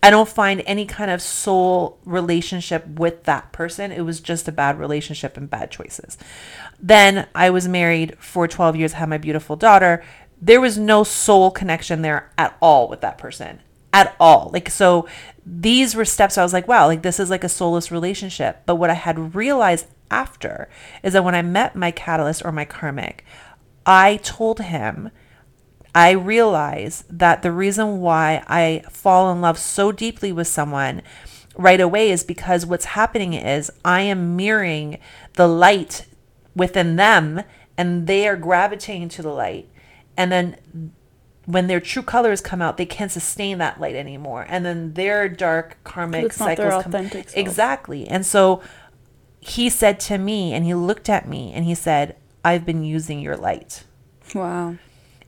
I 0.01 0.11
don't 0.11 0.29
find 0.29 0.63
any 0.67 0.85
kind 0.85 1.11
of 1.11 1.23
soul 1.23 1.99
relationship 2.05 2.87
with 2.87 3.25
that 3.25 3.53
person. 3.53 3.93
It 3.93 4.03
was 4.03 4.21
just 4.21 4.49
a 4.49 4.53
bad 4.53 4.79
relationship 4.79 5.37
and 5.37 5.51
bad 5.51 5.71
choices. 5.71 6.19
Then 6.81 7.29
I 7.35 7.51
was 7.51 7.69
married 7.69 8.19
for 8.19 8.49
12 8.49 8.77
years, 8.77 8.93
had 8.95 9.09
my 9.09 9.19
beautiful 9.19 9.55
daughter. 9.55 10.05
There 10.41 10.61
was 10.61 10.77
no 10.77 11.05
soul 11.05 11.53
connection 11.53 12.03
there 12.03 12.33
at 12.37 12.57
all 12.61 12.89
with 12.89 13.01
that 13.03 13.19
person 13.19 13.61
at 13.93 14.17
all. 14.19 14.51
Like, 14.53 14.71
so 14.71 15.07
these 15.45 15.95
were 15.95 16.05
steps 16.05 16.39
I 16.39 16.43
was 16.43 16.53
like, 16.53 16.69
wow, 16.69 16.87
like 16.87 17.03
this 17.03 17.19
is 17.19 17.31
like 17.31 17.45
a 17.45 17.49
soulless 17.49 17.91
relationship. 17.91 18.63
But 18.67 18.77
what 18.77 18.91
I 18.91 18.95
had 18.95 19.35
realized 19.35 19.87
after 20.11 20.69
is 21.03 21.15
that 21.15 21.25
when 21.25 21.35
I 21.35 21.43
met 21.43 21.75
my 21.75 21.91
catalyst 21.91 22.45
or 22.45 22.53
my 22.53 22.65
karmic, 22.65 23.25
I 23.85 24.19
told 24.23 24.61
him, 24.61 25.11
I 25.95 26.13
realized 26.13 27.05
that 27.19 27.43
the 27.43 27.53
reason 27.53 28.01
why 28.01 28.43
I 28.47 28.83
fall 28.91 29.31
in 29.31 29.41
love 29.41 29.59
so 29.59 29.93
deeply 29.93 30.33
with 30.33 30.47
someone 30.47 31.03
right 31.57 31.81
away 31.81 32.11
is 32.11 32.25
because 32.25 32.65
what's 32.65 32.87
happening 32.87 33.35
is 33.35 33.71
I 33.85 34.03
am 34.03 34.37
mirroring 34.37 34.99
the 35.35 35.47
light 35.47 36.07
within 36.57 36.97
them 36.97 37.43
and 37.77 38.07
they 38.07 38.27
are 38.27 38.37
gravitating 38.37 39.09
to 39.11 39.23
the 39.23 39.31
light. 39.31 39.69
And 40.17 40.31
then 40.31 40.93
when 41.47 41.67
their 41.67 41.81
true 41.81 42.03
colors 42.03 42.41
come 42.41 42.63
out, 42.63 42.77
they 42.77 42.87
can't 42.87 43.11
sustain 43.11 43.59
that 43.59 43.81
light 43.81 43.97
anymore, 43.97 44.47
and 44.49 44.65
then 44.65 44.95
their 44.95 45.29
dark 45.29 45.77
karmic 45.85 46.25
It's 46.27 46.39
not 46.39 46.57
their 46.57 46.71
cycles 46.71 46.83
come 46.85 46.95
authentic 46.95 47.31
self. 47.31 47.37
exactly. 47.37 48.07
And 48.09 48.25
so 48.25 48.63
he 49.41 49.69
said 49.69 49.99
to 50.01 50.19
me, 50.19 50.53
and 50.53 50.65
he 50.65 50.75
looked 50.75 51.09
at 51.09 51.29
me, 51.29 51.53
and 51.53 51.65
he 51.65 51.75
said, 51.75 52.17
"I've 52.45 52.65
been 52.65 52.85
using 52.85 53.19
your 53.19 53.37
light." 53.37 53.85
Wow. 54.35 54.77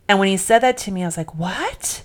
And 0.09 0.19
when 0.19 0.29
he 0.29 0.37
said 0.37 0.61
that 0.61 0.77
to 0.79 0.93
me, 0.93 1.03
I 1.03 1.07
was 1.07 1.17
like, 1.17 1.35
"What?" 1.35 2.05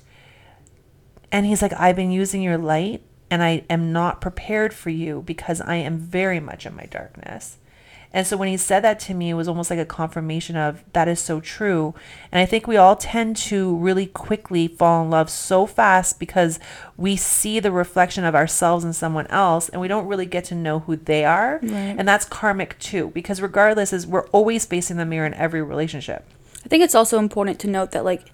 And 1.32 1.46
he's 1.46 1.62
like, 1.62 1.74
"I've 1.80 1.96
been 1.96 2.12
using 2.12 2.42
your 2.42 2.58
light, 2.58 3.04
and 3.30 3.44
I 3.44 3.64
am 3.70 3.92
not 3.94 4.22
prepared 4.22 4.74
for 4.74 4.90
you 4.90 5.22
because 5.26 5.62
I 5.62 5.76
am 5.76 5.98
very 6.00 6.40
much 6.40 6.66
in 6.66 6.76
my 6.76 6.86
darkness." 6.86 7.58
And 8.12 8.26
so 8.26 8.38
when 8.38 8.48
he 8.48 8.58
said 8.58 8.80
that 8.82 9.00
to 9.02 9.14
me, 9.14 9.30
it 9.30 9.36
was 9.36 9.48
almost 9.48 9.70
like 9.70 9.78
a 9.78 9.86
confirmation 9.86 10.56
of 10.56 10.84
that 10.94 11.08
is 11.08 11.20
so 11.20 11.40
true. 11.40 11.94
And 12.32 12.42
I 12.42 12.46
think 12.46 12.66
we 12.66 12.76
all 12.76 12.96
tend 12.96 13.38
to 13.38 13.76
really 13.76 14.08
quickly 14.08 14.68
fall 14.68 15.04
in 15.04 15.12
love 15.12 15.30
so 15.30 15.68
fast 15.68 16.20
because 16.20 16.60
we 16.98 17.16
see 17.16 17.60
the 17.60 17.72
reflection 17.72 18.24
of 18.24 18.34
ourselves 18.34 18.84
in 18.84 18.94
someone 18.94 19.28
else 19.28 19.70
and 19.70 19.80
we 19.80 19.88
don't 19.88 20.08
really 20.08 20.26
get 20.26 20.44
to 20.46 20.56
know 20.56 20.80
who 20.80 20.96
they 20.96 21.24
are. 21.24 21.60
Right. 21.62 21.72
And 21.72 22.08
that's 22.08 22.26
karmic 22.26 22.80
too, 22.80 23.12
because 23.14 23.42
regardless 23.42 23.94
is 23.94 24.08
we're 24.08 24.28
always 24.30 24.66
facing 24.66 24.98
the 24.98 25.06
mirror 25.06 25.28
in 25.28 25.36
every 25.36 25.62
relationship. 25.62 26.26
I 26.66 26.68
think 26.68 26.84
it's 26.84 26.96
also 26.96 27.20
important 27.20 27.60
to 27.60 27.68
note 27.68 27.92
that 27.92 28.04
like 28.04 28.32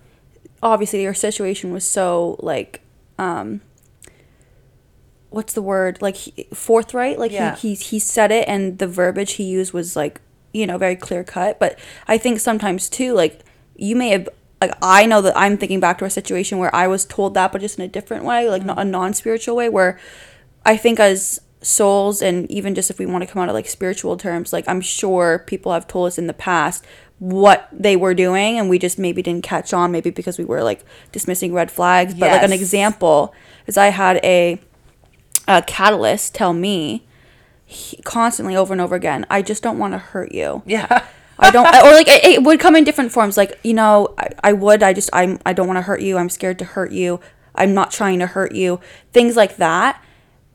obviously 0.63 1.03
your 1.03 1.13
situation 1.13 1.73
was 1.73 1.85
so 1.85 2.37
like 2.39 2.81
um 3.19 3.61
what's 5.29 5.53
the 5.53 5.61
word? 5.61 6.01
Like 6.01 6.15
he, 6.15 6.47
forthright 6.53 7.19
like 7.19 7.31
Yeah. 7.31 7.55
he, 7.55 7.69
he 7.69 7.83
he 7.83 7.99
said 7.99 8.31
it 8.31 8.47
and 8.47 8.79
the 8.79 8.87
verbiage 8.87 9.33
he 9.33 9.43
used 9.43 9.73
was 9.73 9.95
like 9.95 10.21
you 10.53 10.65
know 10.65 10.77
very 10.77 10.95
clear 10.95 11.23
cut. 11.23 11.59
But 11.59 11.77
I 12.07 12.17
think 12.17 12.39
sometimes 12.39 12.89
too 12.89 13.13
like 13.13 13.41
you 13.75 13.95
may 13.95 14.09
have 14.09 14.29
like 14.61 14.73
I 14.81 15.05
know 15.05 15.21
that 15.21 15.37
I'm 15.37 15.57
thinking 15.57 15.79
back 15.79 15.97
to 15.99 16.05
a 16.05 16.09
situation 16.09 16.57
where 16.57 16.73
I 16.73 16.87
was 16.87 17.05
told 17.05 17.33
that 17.33 17.51
but 17.51 17.61
just 17.61 17.77
in 17.77 17.85
a 17.85 17.89
different 17.89 18.23
way 18.23 18.49
like 18.49 18.63
not 18.63 18.77
a 18.77 18.81
mm-hmm. 18.81 18.91
non-spiritual 18.91 19.55
way 19.55 19.69
where 19.69 19.99
I 20.65 20.77
think 20.77 20.99
as 20.99 21.41
souls 21.61 22.21
and 22.21 22.49
even 22.51 22.75
just 22.75 22.91
if 22.91 22.99
we 22.99 23.05
want 23.05 23.23
to 23.23 23.27
come 23.27 23.41
out 23.41 23.49
of 23.49 23.55
like 23.55 23.67
spiritual 23.67 24.17
terms 24.17 24.53
like 24.53 24.67
I'm 24.67 24.81
sure 24.81 25.39
people 25.39 25.73
have 25.73 25.87
told 25.87 26.07
us 26.07 26.17
in 26.17 26.27
the 26.27 26.33
past 26.33 26.85
what 27.19 27.69
they 27.71 27.95
were 27.95 28.13
doing 28.13 28.59
and 28.59 28.69
we 28.69 28.77
just 28.77 28.99
maybe 28.99 29.21
didn't 29.21 29.43
catch 29.43 29.73
on 29.73 29.91
maybe 29.91 30.09
because 30.09 30.37
we 30.37 30.45
were 30.45 30.63
like 30.63 30.83
dismissing 31.11 31.53
red 31.53 31.71
flags. 31.71 32.13
But 32.13 32.31
like 32.31 32.43
an 32.43 32.51
example 32.51 33.33
is 33.67 33.77
I 33.77 33.87
had 33.87 34.17
a 34.23 34.59
a 35.47 35.61
catalyst 35.61 36.35
tell 36.35 36.53
me 36.53 37.05
he, 37.65 37.97
constantly 38.03 38.55
over 38.55 38.73
and 38.73 38.81
over 38.81 38.95
again 38.95 39.25
I 39.29 39.41
just 39.41 39.63
don't 39.63 39.79
want 39.79 39.93
to 39.93 39.97
hurt 39.97 40.31
you 40.31 40.63
Yeah. 40.65 41.05
I 41.37 41.51
don't, 41.51 41.65
or 41.85 41.91
like 41.91 42.07
it, 42.07 42.23
it 42.23 42.43
would 42.43 42.59
come 42.59 42.75
in 42.75 42.85
different 42.85 43.11
forms. 43.11 43.35
Like 43.35 43.59
you 43.63 43.73
know, 43.73 44.13
I, 44.17 44.29
I 44.41 44.53
would. 44.53 44.81
I 44.81 44.93
just 44.93 45.09
I'm 45.11 45.39
I 45.45 45.51
don't 45.53 45.67
want 45.67 45.77
to 45.77 45.81
hurt 45.81 46.01
you. 46.01 46.17
I'm 46.17 46.29
scared 46.29 46.59
to 46.59 46.65
hurt 46.65 46.91
you. 46.93 47.19
I'm 47.53 47.73
not 47.73 47.91
trying 47.91 48.19
to 48.19 48.27
hurt 48.27 48.53
you. 48.55 48.79
Things 49.11 49.35
like 49.35 49.57
that. 49.57 50.01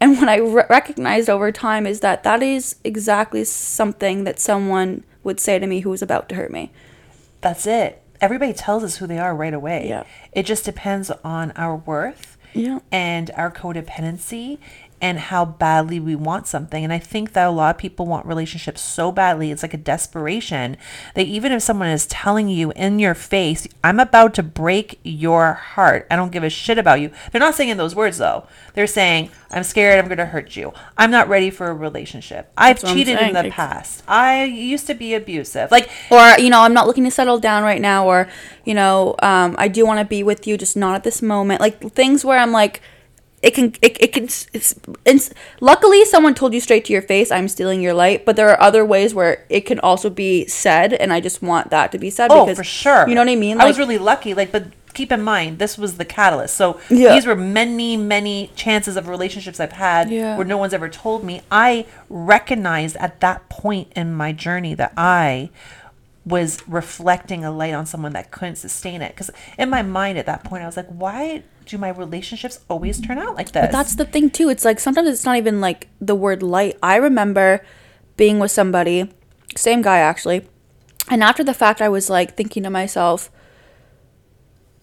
And 0.00 0.18
what 0.18 0.28
I 0.28 0.36
re- 0.38 0.64
recognized 0.70 1.28
over 1.28 1.52
time 1.52 1.86
is 1.86 2.00
that 2.00 2.22
that 2.22 2.42
is 2.42 2.76
exactly 2.84 3.44
something 3.44 4.24
that 4.24 4.40
someone 4.40 5.04
would 5.22 5.38
say 5.40 5.58
to 5.58 5.66
me 5.66 5.80
who 5.80 5.90
was 5.90 6.02
about 6.02 6.28
to 6.30 6.34
hurt 6.34 6.50
me. 6.50 6.72
That's 7.42 7.66
it. 7.66 8.02
Everybody 8.20 8.52
tells 8.52 8.82
us 8.82 8.96
who 8.96 9.06
they 9.06 9.18
are 9.18 9.34
right 9.34 9.52
away. 9.52 9.88
Yeah. 9.88 10.04
It 10.32 10.44
just 10.44 10.64
depends 10.64 11.10
on 11.22 11.52
our 11.52 11.76
worth 11.76 12.29
Yeah. 12.54 12.80
and 12.90 13.30
our 13.32 13.50
codependency 13.50 14.58
and 15.00 15.18
how 15.18 15.44
badly 15.44 16.00
we 16.00 16.14
want 16.14 16.46
something. 16.46 16.84
And 16.84 16.92
I 16.92 16.98
think 16.98 17.32
that 17.32 17.46
a 17.46 17.50
lot 17.50 17.74
of 17.74 17.78
people 17.78 18.06
want 18.06 18.26
relationships 18.26 18.80
so 18.80 19.12
badly, 19.12 19.50
it's 19.50 19.62
like 19.62 19.74
a 19.74 19.78
desperation 19.78 20.76
that 21.14 21.26
even 21.26 21.52
if 21.52 21.62
someone 21.62 21.88
is 21.88 22.06
telling 22.06 22.48
you 22.48 22.72
in 22.72 22.98
your 22.98 23.14
face, 23.14 23.66
I'm 23.82 24.00
about 24.00 24.34
to 24.34 24.42
break 24.42 25.00
your 25.02 25.54
heart, 25.54 26.06
I 26.10 26.16
don't 26.16 26.32
give 26.32 26.44
a 26.44 26.50
shit 26.50 26.78
about 26.78 27.00
you. 27.00 27.10
They're 27.30 27.40
not 27.40 27.54
saying 27.54 27.76
those 27.76 27.94
words 27.94 28.18
though. 28.18 28.46
They're 28.74 28.86
saying, 28.86 29.30
I'm 29.50 29.64
scared, 29.64 29.98
I'm 29.98 30.06
going 30.06 30.18
to 30.18 30.26
hurt 30.26 30.56
you. 30.56 30.72
I'm 30.96 31.10
not 31.10 31.28
ready 31.28 31.50
for 31.50 31.68
a 31.68 31.74
relationship. 31.74 32.52
I've 32.56 32.82
cheated 32.82 33.18
in 33.18 33.32
the 33.32 33.50
past. 33.50 34.02
I 34.06 34.44
used 34.44 34.86
to 34.86 34.94
be 34.94 35.14
abusive. 35.14 35.70
Like, 35.70 35.90
or 36.10 36.38
you 36.38 36.50
know 36.50 36.60
i'm 36.60 36.74
not 36.74 36.86
looking 36.86 37.04
to 37.04 37.10
settle 37.10 37.38
down 37.38 37.62
right 37.62 37.80
now 37.80 38.06
or 38.06 38.28
you 38.64 38.74
know 38.74 39.14
um, 39.22 39.54
i 39.58 39.68
do 39.68 39.86
want 39.86 39.98
to 39.98 40.04
be 40.04 40.22
with 40.22 40.46
you 40.46 40.56
just 40.56 40.76
not 40.76 40.94
at 40.94 41.04
this 41.04 41.22
moment 41.22 41.60
like 41.60 41.92
things 41.92 42.24
where 42.24 42.38
i'm 42.38 42.52
like 42.52 42.80
it 43.42 43.54
can 43.54 43.74
it, 43.80 43.96
it 44.00 44.12
can 44.12 44.24
it's, 44.24 44.74
it's 45.04 45.30
luckily 45.60 46.04
someone 46.04 46.34
told 46.34 46.52
you 46.52 46.60
straight 46.60 46.84
to 46.84 46.92
your 46.92 47.00
face 47.02 47.30
i'm 47.30 47.48
stealing 47.48 47.80
your 47.80 47.94
light 47.94 48.26
but 48.26 48.36
there 48.36 48.50
are 48.50 48.60
other 48.60 48.84
ways 48.84 49.14
where 49.14 49.44
it 49.48 49.62
can 49.62 49.80
also 49.80 50.10
be 50.10 50.46
said 50.46 50.92
and 50.92 51.12
i 51.12 51.20
just 51.20 51.40
want 51.42 51.70
that 51.70 51.90
to 51.92 51.98
be 51.98 52.10
said 52.10 52.30
Oh, 52.30 52.44
because 52.44 52.58
for 52.58 52.64
sure. 52.64 53.08
you 53.08 53.14
know 53.14 53.22
what 53.22 53.30
i 53.30 53.36
mean 53.36 53.60
I 53.60 53.64
was 53.66 53.78
really 53.78 53.98
lucky. 53.98 54.34
Like, 54.34 54.52
but 54.52 54.64
keep 54.92 55.12
in 55.12 55.22
mind, 55.22 55.58
this 55.60 55.78
was 55.78 55.96
the 55.98 56.04
catalyst. 56.04 56.56
So 56.56 56.80
Yeah. 56.90 57.14
these 57.14 57.24
were 57.24 57.36
many, 57.36 57.96
many 57.96 58.50
chances 58.56 58.96
of 58.96 59.06
relationships 59.08 59.60
I've 59.60 59.72
had 59.72 60.10
Yeah. 60.10 60.36
where 60.36 60.44
no 60.44 60.56
one's 60.58 60.74
ever 60.74 60.88
told 60.88 61.22
me. 61.24 61.42
I 61.50 61.86
recognized 62.08 62.96
at 62.96 63.20
that 63.20 63.48
point 63.48 63.92
in 63.96 64.12
my 64.12 64.32
journey 64.32 64.74
that 64.74 64.92
I 64.96 65.50
was 66.26 66.62
reflecting 66.68 67.44
a 67.44 67.50
light 67.50 67.72
on 67.72 67.86
someone 67.86 68.12
that 68.12 68.30
couldn't 68.30 68.56
sustain 68.56 69.00
it. 69.02 69.12
Because 69.14 69.30
in 69.58 69.70
my 69.70 69.82
mind 69.82 70.18
at 70.18 70.26
that 70.26 70.44
point, 70.44 70.62
I 70.62 70.66
was 70.66 70.76
like, 70.76 70.88
why 70.88 71.42
do 71.64 71.78
my 71.78 71.88
relationships 71.88 72.60
always 72.68 73.00
turn 73.00 73.18
out 73.18 73.34
like 73.36 73.52
this? 73.52 73.62
But 73.66 73.72
that's 73.72 73.94
the 73.96 74.04
thing 74.04 74.30
too. 74.30 74.48
It's 74.48 74.64
like 74.64 74.80
sometimes 74.80 75.08
it's 75.08 75.24
not 75.24 75.36
even 75.36 75.60
like 75.60 75.88
the 76.00 76.14
word 76.14 76.42
light. 76.42 76.76
I 76.82 76.96
remember 76.96 77.64
being 78.16 78.38
with 78.38 78.50
somebody, 78.50 79.10
same 79.56 79.80
guy 79.82 79.98
actually, 79.98 80.46
and 81.08 81.22
after 81.22 81.42
the 81.42 81.54
fact, 81.54 81.80
I 81.80 81.88
was 81.88 82.10
like 82.10 82.36
thinking 82.36 82.62
to 82.64 82.70
myself, 82.70 83.30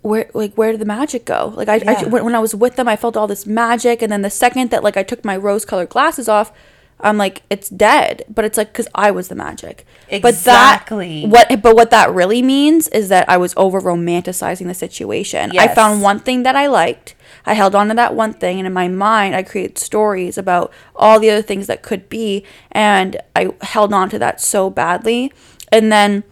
where 0.02 0.30
like 0.34 0.56
where 0.56 0.72
did 0.72 0.82
the 0.82 0.86
magic 0.86 1.26
go? 1.26 1.54
Like 1.56 1.70
I, 1.70 1.76
I 1.76 1.78
Yeah. 2.02 2.06
when, 2.06 2.26
when 2.26 2.36
I 2.36 2.40
was 2.40 2.56
with 2.56 2.78
them, 2.78 2.88
I 2.88 2.96
felt 2.96 3.16
all 3.16 3.28
this 3.28 3.46
magic, 3.46 4.02
and 4.02 4.12
then 4.12 4.24
the 4.24 4.30
second 4.30 4.72
that 4.72 4.84
like 4.84 4.98
I 4.98 5.04
took 5.04 5.24
my 5.24 5.38
rose 5.38 5.66
colored 5.66 5.90
glasses 5.90 6.28
off, 6.28 6.52
I'm 7.00 7.18
like, 7.18 7.44
it's 7.50 7.70
dead. 7.70 8.24
But 8.28 8.46
it's 8.46 8.58
like 8.58 8.72
because 8.72 8.88
I 8.96 9.12
was 9.12 9.28
the 9.28 9.36
magic. 9.36 9.86
Exactly. 10.10 11.28
But 11.30 11.50
that 11.50 11.52
what 11.52 11.62
but 11.62 11.76
what 11.76 11.92
that 11.92 12.12
really 12.14 12.42
means 12.42 12.88
is 12.90 13.10
that 13.10 13.30
I 13.30 13.38
was 13.38 13.54
over 13.56 13.80
romanticizing 13.80 14.68
the 14.68 14.74
situation. 14.74 15.52
Yes. 15.54 15.70
I 15.70 15.76
found 15.76 16.02
one 16.02 16.20
thing 16.20 16.44
that 16.44 16.56
I 16.56 16.68
liked. 16.68 17.16
I 17.46 17.54
held 17.54 17.76
on 17.76 17.88
to 17.90 17.94
that 17.94 18.16
one 18.16 18.34
thing, 18.34 18.60
and 18.60 18.68
in 18.68 18.74
my 18.74 18.88
mind, 18.88 19.36
I 19.36 19.44
created 19.44 19.78
stories 19.78 20.38
about 20.38 20.72
all 20.96 21.20
the 21.20 21.30
other 21.30 21.42
things 21.42 21.68
that 21.68 21.82
could 21.82 22.10
be, 22.10 22.44
and 22.72 23.18
I 23.36 23.54
held 23.62 23.94
on 23.94 24.10
to 24.10 24.20
that 24.20 24.42
so 24.42 24.70
badly. 24.70 25.32
And 25.72 25.92
then, 25.92 26.24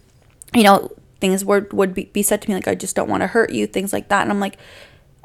you 0.53 0.63
know, 0.63 0.91
things 1.21 1.45
would 1.45 1.71
would 1.73 1.93
be, 1.93 2.05
be 2.05 2.23
said 2.23 2.41
to 2.41 2.49
me 2.49 2.55
like, 2.55 2.67
"I 2.67 2.75
just 2.75 2.95
don't 2.95 3.09
want 3.09 3.21
to 3.21 3.27
hurt 3.27 3.51
you," 3.51 3.67
things 3.67 3.93
like 3.93 4.09
that, 4.09 4.23
and 4.23 4.31
I'm 4.31 4.39
like. 4.39 4.57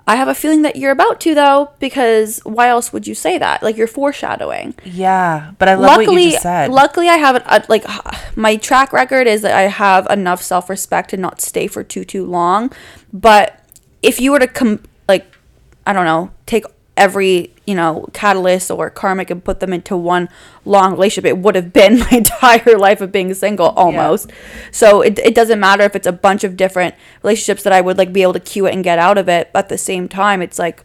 I 0.06 0.16
have 0.16 0.28
a 0.28 0.34
feeling 0.34 0.62
that 0.62 0.76
you're 0.76 0.90
about 0.90 1.20
to 1.20 1.34
though, 1.34 1.70
because 1.78 2.40
why 2.44 2.68
else 2.68 2.92
would 2.92 3.06
you 3.06 3.14
say 3.14 3.38
that? 3.38 3.62
Like 3.62 3.76
you're 3.76 3.86
foreshadowing 3.86 4.74
Yeah, 4.84 5.52
but 5.58 5.68
I 5.68 5.74
love 5.74 5.98
what 5.98 6.12
you 6.12 6.30
just 6.30 6.42
said. 6.42 6.70
luckily 6.70 7.08
I 7.08 7.16
have 7.16 7.42
uh, 7.46 7.60
like 7.68 7.84
my 8.36 8.56
track 8.56 8.92
record 8.92 9.26
is 9.26 9.42
that 9.42 9.54
I 9.54 9.62
have 9.62 10.06
enough 10.10 10.42
self-respect 10.42 11.10
to 11.10 11.16
not 11.16 11.40
stay 11.40 11.66
for 11.66 11.84
too 11.84 12.04
too 12.04 12.26
long. 12.26 12.72
But 13.12 13.60
if 14.02 14.20
you 14.20 14.32
were 14.32 14.38
to 14.38 14.48
come 14.48 14.82
like 15.08 15.26
I 15.86 15.92
don't 15.92 16.04
know, 16.04 16.30
take 16.46 16.64
every, 16.96 17.54
you 17.66 17.74
know, 17.74 18.06
catalyst 18.12 18.70
or 18.70 18.90
karmic 18.90 19.30
and 19.30 19.42
put 19.42 19.60
them 19.60 19.72
into 19.72 19.96
one 19.96 20.28
long 20.64 20.92
relationship, 20.92 21.24
it 21.28 21.38
would 21.38 21.54
have 21.54 21.72
been 21.72 21.98
my 22.00 22.08
entire 22.10 22.76
life 22.76 23.00
of 23.00 23.10
being 23.12 23.32
single 23.34 23.68
almost. 23.70 24.30
So 24.70 25.00
it, 25.00 25.18
it 25.20 25.34
doesn't 25.34 25.58
matter 25.60 25.82
if 25.84 25.96
it's 25.96 26.06
a 26.06 26.12
bunch 26.12 26.44
of 26.44 26.56
different 26.56 26.94
relationships 27.22 27.62
that 27.62 27.72
I 27.72 27.80
would 27.80 27.96
like 27.98 28.12
be 28.12 28.22
able 28.22 28.34
to 28.34 28.40
cue 28.40 28.66
it 28.66 28.74
and 28.74 28.84
get 28.84 28.98
out 28.98 29.18
of 29.18 29.28
it. 29.28 29.50
But 29.52 29.60
at 29.64 29.68
the 29.70 29.78
same 29.78 30.08
time, 30.08 30.42
it's 30.42 30.58
like 30.58 30.84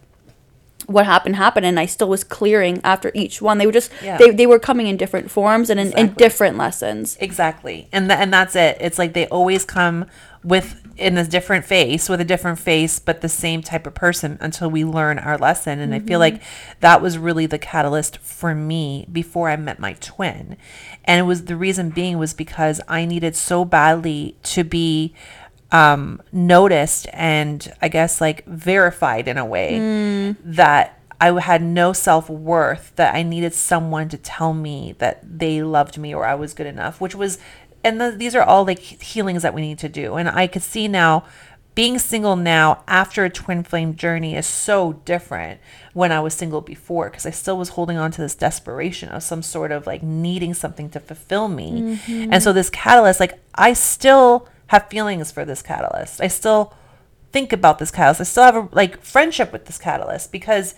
what 0.87 1.05
happened 1.07 1.35
happened 1.35 1.65
and 1.65 1.79
I 1.79 1.87
still 1.87 2.07
was 2.07 2.23
clearing 2.23 2.79
after 2.83 3.11
each 3.15 3.41
one. 3.41 3.57
They 3.57 3.65
were 3.65 3.71
just 3.71 3.91
Yeah. 4.03 4.17
they, 4.17 4.29
they 4.29 4.45
were 4.45 4.59
coming 4.59 4.85
in 4.87 4.97
different 4.97 5.31
forms 5.31 5.69
and 5.71 5.79
in, 5.79 5.91
in 5.97 6.13
different 6.13 6.57
lessons. 6.57 7.17
Exactly. 7.19 7.87
And 7.91 8.07
th- 8.07 8.19
and 8.19 8.31
that's 8.31 8.55
it. 8.55 8.77
It's 8.79 8.99
like 8.99 9.13
they 9.13 9.27
always 9.27 9.65
come 9.65 10.05
with 10.43 10.81
in 10.97 11.17
a 11.17 11.25
different 11.25 11.65
face, 11.65 12.07
with 12.07 12.21
a 12.21 12.25
different 12.25 12.57
face, 12.57 12.99
but 12.99 13.21
the 13.21 13.29
same 13.29 13.61
type 13.61 13.85
of 13.85 13.93
person 13.93 14.37
until 14.39 14.69
we 14.69 14.85
learn 14.85 15.19
our 15.19 15.37
lesson. 15.37 15.79
And 15.79 15.93
I 15.93 15.99
feel 15.99 16.19
like 16.19 16.41
that 16.79 17.01
was 17.01 17.17
really 17.17 17.45
the 17.45 17.59
catalyst 17.59 18.17
for 18.19 18.55
me 18.55 19.05
before 19.11 19.49
I 19.49 19.57
met 19.57 19.79
my 19.79 19.93
twin. 19.93 20.55
And 21.03 21.19
it 21.19 21.23
was 21.23 21.45
the 21.45 21.57
reason 21.57 21.89
being 21.89 22.17
was 22.17 22.33
because 22.33 22.79
I 22.87 23.05
needed 23.05 23.35
so 23.35 23.65
badly 23.65 24.37
to 24.43 24.63
be 24.63 25.13
um, 25.71 26.21
noticed 26.31 27.07
and 27.11 27.73
I 27.81 27.89
guess 27.89 28.21
like 28.21 28.45
verified 28.45 29.27
in 29.27 29.37
a 29.37 29.45
way 29.45 30.35
that 30.45 31.01
I 31.19 31.39
had 31.39 31.61
no 31.61 31.93
self 31.93 32.29
worth, 32.29 32.93
that 32.95 33.15
I 33.15 33.23
needed 33.23 33.53
someone 33.53 34.09
to 34.09 34.17
tell 34.17 34.53
me 34.53 34.95
that 34.99 35.21
they 35.23 35.63
loved 35.63 35.97
me 35.97 36.13
or 36.13 36.25
I 36.25 36.35
was 36.35 36.53
good 36.53 36.67
enough, 36.67 36.99
which 36.99 37.15
was, 37.15 37.39
and 37.85 38.01
the, 38.01 38.11
these 38.11 38.35
are 38.35 38.41
all 38.41 38.65
like 38.65 38.79
healings 38.79 39.43
that 39.43 39.53
we 39.53 39.61
need 39.61 39.77
to 39.79 39.89
do. 39.89 40.15
And 40.15 40.27
I 40.27 40.47
could 40.47 40.63
see 40.63 40.87
now 40.87 41.23
being 41.75 41.99
single 41.99 42.35
now 42.35 42.83
after 42.87 43.23
a 43.25 43.29
twin 43.29 43.61
flame 43.61 43.95
journey 43.95 44.35
is 44.35 44.47
so 44.47 44.93
different 45.05 45.59
when 45.93 46.11
I 46.11 46.19
was 46.19 46.33
single 46.33 46.61
before 46.61 47.09
because 47.09 47.25
I 47.25 47.29
still 47.29 47.57
was 47.57 47.69
holding 47.69 47.97
on 47.97 48.11
to 48.11 48.21
this 48.21 48.33
desperation 48.33 49.09
of 49.09 49.21
some 49.23 49.43
sort 49.43 49.71
of 49.71 49.85
like 49.85 50.01
needing 50.01 50.53
something 50.53 50.89
to 50.91 50.99
fulfill 50.99 51.47
me. 51.47 51.97
Mm-hmm. 51.97 52.33
And 52.33 52.41
so 52.41 52.51
this 52.53 52.69
catalyst, 52.69 53.19
like 53.19 53.39
I 53.53 53.73
still 53.73 54.49
have 54.67 54.89
feelings 54.89 55.31
for 55.31 55.45
this 55.45 55.61
catalyst. 55.61 56.21
I 56.21 56.27
still 56.27 56.73
think 57.31 57.53
about 57.53 57.77
this 57.77 57.91
catalyst. 57.91 58.21
I 58.21 58.23
still 58.23 58.43
have 58.45 58.55
a 58.55 58.69
like 58.71 59.03
friendship 59.03 59.51
with 59.51 59.65
this 59.65 59.77
catalyst 59.77 60.31
because 60.31 60.73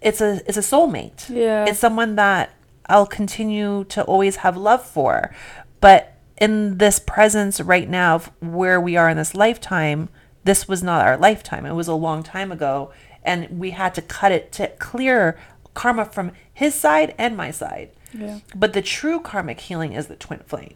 it's 0.00 0.22
a 0.22 0.40
it's 0.46 0.56
a 0.56 0.60
soulmate. 0.60 1.28
Yeah. 1.28 1.66
It's 1.66 1.78
someone 1.78 2.14
that 2.14 2.54
I'll 2.88 3.06
continue 3.06 3.84
to 3.84 4.04
always 4.04 4.36
have 4.36 4.56
love 4.56 4.84
for. 4.84 5.34
But 5.80 6.14
in 6.38 6.78
this 6.78 6.98
presence 6.98 7.60
right 7.60 7.88
now 7.88 8.16
of 8.16 8.32
where 8.40 8.80
we 8.80 8.96
are 8.96 9.08
in 9.08 9.16
this 9.16 9.34
lifetime, 9.34 10.08
this 10.44 10.68
was 10.68 10.82
not 10.82 11.06
our 11.06 11.16
lifetime. 11.16 11.66
It 11.66 11.74
was 11.74 11.88
a 11.88 11.94
long 11.94 12.22
time 12.22 12.52
ago 12.52 12.92
and 13.22 13.58
we 13.58 13.72
had 13.72 13.94
to 13.94 14.02
cut 14.02 14.32
it 14.32 14.52
to 14.52 14.68
clear 14.78 15.38
karma 15.74 16.04
from 16.04 16.32
his 16.52 16.74
side 16.74 17.14
and 17.18 17.36
my 17.36 17.50
side. 17.50 17.90
Yeah. 18.12 18.38
But 18.54 18.72
the 18.72 18.82
true 18.82 19.20
karmic 19.20 19.60
healing 19.60 19.92
is 19.92 20.06
the 20.06 20.16
twin 20.16 20.40
flame. 20.46 20.74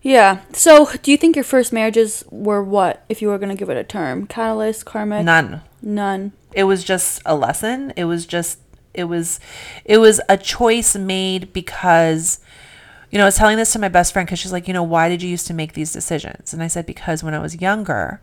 Yeah. 0.00 0.40
So 0.52 0.88
do 1.02 1.10
you 1.10 1.16
think 1.16 1.36
your 1.36 1.44
first 1.44 1.72
marriages 1.72 2.24
were 2.30 2.62
what, 2.62 3.04
if 3.08 3.20
you 3.20 3.28
were 3.28 3.38
gonna 3.38 3.54
give 3.54 3.70
it 3.70 3.76
a 3.76 3.84
term? 3.84 4.26
Catalyst, 4.26 4.84
karmic? 4.84 5.24
None. 5.24 5.62
None. 5.82 6.32
it 6.52 6.64
was 6.64 6.84
just 6.84 7.20
a 7.26 7.34
lesson 7.34 7.92
it 7.96 8.04
was 8.04 8.24
just 8.24 8.60
it 8.94 9.04
was 9.04 9.40
it 9.84 9.98
was 9.98 10.20
a 10.28 10.36
choice 10.36 10.94
made 10.94 11.52
because 11.52 12.38
you 13.12 13.18
know 13.18 13.24
i 13.24 13.28
was 13.28 13.36
telling 13.36 13.56
this 13.56 13.72
to 13.72 13.78
my 13.78 13.88
best 13.88 14.12
friend 14.12 14.26
because 14.26 14.40
she's 14.40 14.50
like 14.52 14.66
you 14.66 14.74
know 14.74 14.82
why 14.82 15.08
did 15.08 15.22
you 15.22 15.28
used 15.28 15.46
to 15.46 15.54
make 15.54 15.74
these 15.74 15.92
decisions? 15.92 16.52
And 16.52 16.62
i 16.62 16.66
said 16.66 16.86
because 16.86 17.22
when 17.22 17.34
i 17.34 17.38
was 17.38 17.60
younger 17.60 18.20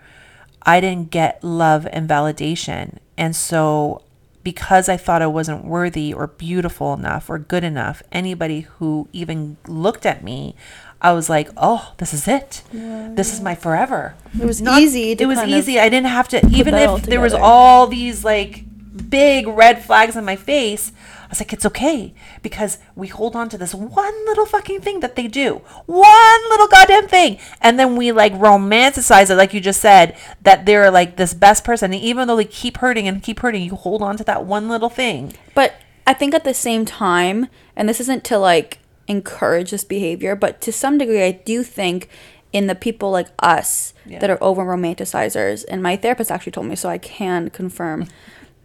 i 0.64 0.82
didn't 0.82 1.10
get 1.12 1.42
love 1.42 1.88
and 1.94 2.10
validation. 2.10 2.98
And 3.18 3.34
so 3.36 4.02
because 4.44 4.90
i 4.90 4.98
thought 4.98 5.22
i 5.22 5.28
wasn't 5.28 5.64
worthy 5.64 6.12
or 6.14 6.28
beautiful 6.28 6.94
enough 6.94 7.30
or 7.30 7.38
good 7.38 7.64
enough 7.64 8.02
anybody 8.12 8.62
who 8.62 9.08
even 9.14 9.58
looked 9.68 10.06
at 10.06 10.24
me 10.24 10.56
i 11.02 11.12
was 11.12 11.30
like 11.30 11.50
oh 11.56 11.94
this 11.98 12.14
is 12.14 12.28
it. 12.28 12.64
This 12.72 13.34
is 13.34 13.42
my 13.42 13.56
forever. 13.56 14.16
It 14.42 14.46
was 14.46 14.62
not- 14.62 14.82
easy 14.82 15.16
to 15.16 15.24
it 15.24 15.28
was 15.28 15.40
easy. 15.44 15.80
I 15.80 15.90
didn't 15.90 16.08
have 16.08 16.28
to 16.30 16.46
even 16.48 16.74
if 16.74 17.04
there 17.04 17.22
was 17.22 17.34
all 17.34 17.86
these 17.88 18.26
like 18.26 18.64
big 19.10 19.48
red 19.48 19.84
flags 19.84 20.16
on 20.18 20.26
my 20.26 20.36
face. 20.36 20.92
I 21.30 21.34
was 21.34 21.42
like, 21.42 21.54
it's 21.54 21.66
okay 21.68 22.16
because 22.42 22.80
we 22.96 23.08
hold 23.08 23.36
on 23.36 23.50
to 23.50 23.58
this 23.58 23.76
one 23.76 24.26
little 24.26 24.48
fucking 24.48 24.82
thing 24.82 25.00
that 25.02 25.16
they 25.16 25.28
do, 25.28 25.62
one 25.86 26.50
little 26.50 26.68
goddamn 26.68 27.08
thing, 27.08 27.38
and 27.62 27.78
then 27.78 27.96
we 27.96 28.12
like 28.12 28.34
romanticize 28.34 29.30
it, 29.30 29.36
like 29.36 29.54
you 29.54 29.62
just 29.62 29.80
said, 29.80 30.18
that 30.42 30.66
they're 30.66 30.90
like 30.90 31.18
this 31.18 31.36
best 31.36 31.64
person. 31.64 31.94
And 31.94 32.02
even 32.02 32.28
though 32.28 32.36
they 32.36 32.46
keep 32.46 32.78
hurting 32.78 33.08
and 33.08 33.22
keep 33.22 33.42
hurting, 33.42 33.62
you 33.62 33.76
hold 33.76 34.02
on 34.02 34.18
to 34.18 34.24
that 34.24 34.46
one 34.46 34.70
little 34.70 34.90
thing. 34.90 35.34
But 35.54 35.76
I 36.08 36.14
think 36.16 36.34
at 36.34 36.44
the 36.46 36.54
same 36.56 36.84
time, 36.84 37.48
and 37.76 37.88
this 37.88 38.00
isn't 38.00 38.24
to 38.26 38.40
like 38.40 38.80
encourage 39.08 39.70
this 39.70 39.84
behavior, 39.84 40.36
but 40.36 40.62
to 40.62 40.72
some 40.72 40.98
degree, 40.98 41.22
I 41.22 41.32
do 41.32 41.62
think 41.62 42.10
in 42.52 42.66
the 42.66 42.74
people 42.74 43.12
like 43.12 43.28
us 43.38 43.94
Yeah. 44.04 44.18
that 44.18 44.32
are 44.32 44.44
over 44.44 44.66
romanticizers, 44.66 45.64
and 45.70 45.84
my 45.84 45.96
therapist 45.96 46.32
actually 46.32 46.54
told 46.54 46.66
me, 46.66 46.76
so 46.76 46.90
I 46.90 46.98
can 46.98 47.52
confirm 47.52 48.08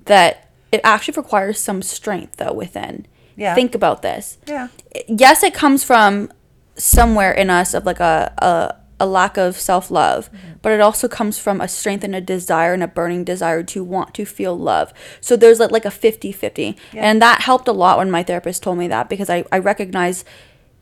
that 0.06 0.43
it 0.74 0.80
actually 0.82 1.14
requires 1.14 1.60
some 1.60 1.82
strength 1.82 2.36
though 2.36 2.52
within. 2.52 3.06
Yeah. 3.36 3.54
Think 3.54 3.76
about 3.76 4.02
this. 4.02 4.38
Yeah. 4.46 4.68
Yes, 5.08 5.44
it 5.44 5.54
comes 5.54 5.84
from 5.84 6.32
somewhere 6.76 7.32
in 7.32 7.48
us 7.48 7.74
of 7.74 7.86
like 7.86 8.00
a, 8.00 8.34
a, 8.38 9.04
a 9.04 9.06
lack 9.06 9.36
of 9.36 9.56
self 9.56 9.88
love, 9.88 10.30
mm-hmm. 10.32 10.54
but 10.62 10.72
it 10.72 10.80
also 10.80 11.06
comes 11.06 11.38
from 11.38 11.60
a 11.60 11.68
strength 11.68 12.02
and 12.02 12.14
a 12.14 12.20
desire 12.20 12.74
and 12.74 12.82
a 12.82 12.88
burning 12.88 13.22
desire 13.22 13.62
to 13.62 13.84
want 13.84 14.14
to 14.14 14.24
feel 14.24 14.58
love. 14.58 14.92
So 15.20 15.36
there's 15.36 15.60
like, 15.60 15.70
like 15.70 15.84
a 15.84 15.92
50 15.92 16.32
50. 16.32 16.76
And 16.92 17.22
that 17.22 17.42
helped 17.42 17.68
a 17.68 17.72
lot 17.72 17.98
when 17.98 18.10
my 18.10 18.24
therapist 18.24 18.64
told 18.64 18.78
me 18.78 18.88
that 18.88 19.08
because 19.08 19.30
I, 19.30 19.44
I 19.52 19.58
recognize 19.58 20.24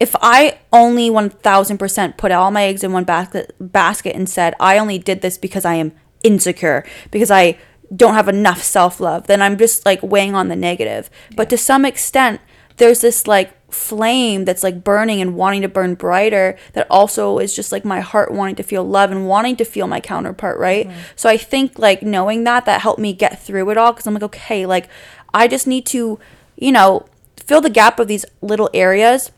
if 0.00 0.16
I 0.22 0.59
only 0.72 1.11
1000% 1.11 2.16
put 2.16 2.33
all 2.33 2.50
my 2.50 2.64
eggs 2.64 2.83
in 2.83 2.92
one 2.92 3.05
basket, 3.05 3.55
basket 3.61 4.16
and 4.16 4.26
said, 4.28 4.55
I 4.59 4.78
only 4.78 4.98
did 4.98 5.20
this 5.20 5.37
because 5.37 5.66
I 5.66 5.74
am 5.74 5.92
insecure, 6.24 6.85
because 7.11 7.31
I 7.31 7.59
don't 7.94 8.14
have 8.14 8.28
enough 8.28 8.62
self 8.62 9.00
love, 9.00 9.26
then 9.26 9.42
I'm 9.42 9.59
just 9.59 9.85
like 9.85 10.02
weighing 10.02 10.35
on 10.35 10.48
the 10.48 10.57
negative. 10.57 11.11
But 11.37 11.50
to 11.50 11.59
some 11.59 11.85
extent, 11.85 12.40
there's 12.76 13.00
this 13.00 13.26
like 13.26 13.52
flame 13.72 14.44
that's 14.44 14.62
like 14.62 14.85
burning 14.85 15.20
and 15.20 15.35
wanting 15.35 15.62
to 15.62 15.68
burn 15.68 15.94
brighter 15.94 16.57
that 16.74 16.87
also 16.90 17.38
is 17.38 17.55
just 17.55 17.72
like 17.72 17.85
my 17.85 18.00
heart 18.00 18.31
wanting 18.31 18.55
to 18.55 18.62
feel 18.62 18.85
love 18.85 19.11
and 19.11 19.26
wanting 19.26 19.57
to 19.57 19.64
feel 19.64 19.87
my 19.87 20.00
counterpart 20.00 20.59
right? 20.59 20.90
So 21.16 21.28
i 21.28 21.37
think 21.38 21.78
like 21.78 22.02
knowing 22.02 22.44
that 22.44 22.66
that 22.66 22.83
helped 22.83 23.00
me 23.00 23.12
get 23.14 23.42
through 23.42 23.70
it 23.70 23.78
all 23.78 23.92
because 23.92 24.07
i'm 24.07 24.14
like 24.14 24.22
okay 24.22 24.66
like 24.66 24.88
i 25.33 25.48
just 25.48 25.66
need 25.66 25.87
to 25.87 26.18
you 26.57 26.70
know 26.70 27.07
fill 27.38 27.62
the 27.62 27.70
gap 27.70 27.98
of 27.98 28.09
these 28.09 28.26
little 28.42 28.68
areas 28.74 29.31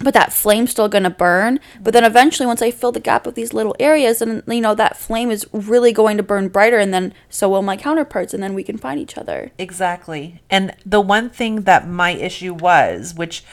but 0.00 0.14
that 0.14 0.32
flame's 0.32 0.70
still 0.70 0.88
gonna 0.88 1.10
burn. 1.10 1.60
But 1.80 1.92
then 1.92 2.04
eventually, 2.04 2.46
once 2.46 2.62
I 2.62 2.70
fill 2.70 2.92
the 2.92 3.00
gap 3.00 3.26
of 3.26 3.34
these 3.34 3.52
little 3.52 3.76
areas, 3.80 4.22
and 4.22 4.42
you 4.46 4.60
know 4.60 4.74
that 4.74 4.96
flame 4.96 5.30
is 5.30 5.46
really 5.52 5.92
going 5.92 6.16
to 6.16 6.22
burn 6.22 6.48
brighter, 6.48 6.78
and 6.78 6.92
then 6.92 7.14
so 7.28 7.48
will 7.48 7.62
my 7.62 7.76
counterparts, 7.76 8.34
and 8.34 8.42
then 8.42 8.54
we 8.54 8.62
can 8.62 8.78
find 8.78 9.00
each 9.00 9.18
other. 9.18 9.52
Exactly. 9.58 10.42
And 10.50 10.74
the 10.84 11.00
one 11.00 11.30
thing 11.30 11.62
that 11.62 11.88
my 11.88 12.10
issue 12.10 12.54
was, 12.54 13.14
which, 13.14 13.44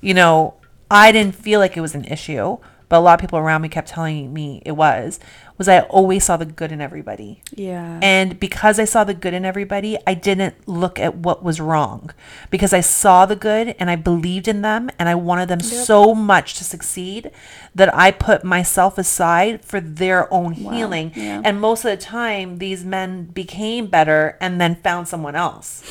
you 0.00 0.14
know, 0.14 0.54
I 0.90 1.12
didn't 1.12 1.34
feel 1.34 1.60
like 1.60 1.76
it 1.76 1.80
was 1.80 1.94
an 1.94 2.04
issue, 2.04 2.58
but 2.88 2.98
a 2.98 3.00
lot 3.00 3.14
of 3.14 3.20
people 3.20 3.38
around 3.38 3.62
me 3.62 3.68
kept 3.68 3.88
telling 3.88 4.32
me 4.32 4.62
it 4.66 4.72
was, 4.72 5.20
was 5.60 5.68
I 5.68 5.80
always 5.80 6.24
saw 6.24 6.38
the 6.38 6.46
good 6.46 6.72
in 6.72 6.80
everybody. 6.80 7.42
Yeah. 7.54 8.00
And 8.02 8.40
because 8.40 8.78
I 8.78 8.86
saw 8.86 9.04
the 9.04 9.12
good 9.12 9.34
in 9.34 9.44
everybody, 9.44 9.98
I 10.06 10.14
didn't 10.14 10.54
look 10.66 10.98
at 10.98 11.16
what 11.16 11.42
was 11.44 11.60
wrong 11.60 12.12
because 12.48 12.72
I 12.72 12.80
saw 12.80 13.26
the 13.26 13.36
good 13.36 13.76
and 13.78 13.90
I 13.90 13.96
believed 13.96 14.48
in 14.48 14.62
them 14.62 14.88
and 14.98 15.06
I 15.06 15.14
wanted 15.14 15.50
them 15.50 15.60
so 15.60 16.14
much 16.14 16.54
to 16.54 16.64
succeed 16.64 17.30
that 17.74 17.94
I 17.94 18.10
put 18.10 18.42
myself 18.42 18.96
aside 18.96 19.62
for 19.62 19.82
their 19.82 20.32
own 20.32 20.52
healing. 20.52 21.12
yeah. 21.14 21.42
And 21.44 21.60
most 21.60 21.84
of 21.84 21.90
the 21.90 22.02
time, 22.02 22.56
these 22.56 22.82
men 22.82 23.26
became 23.26 23.86
better 23.86 24.38
and 24.40 24.58
then 24.58 24.76
found 24.76 25.08
someone 25.08 25.36
else. 25.36 25.84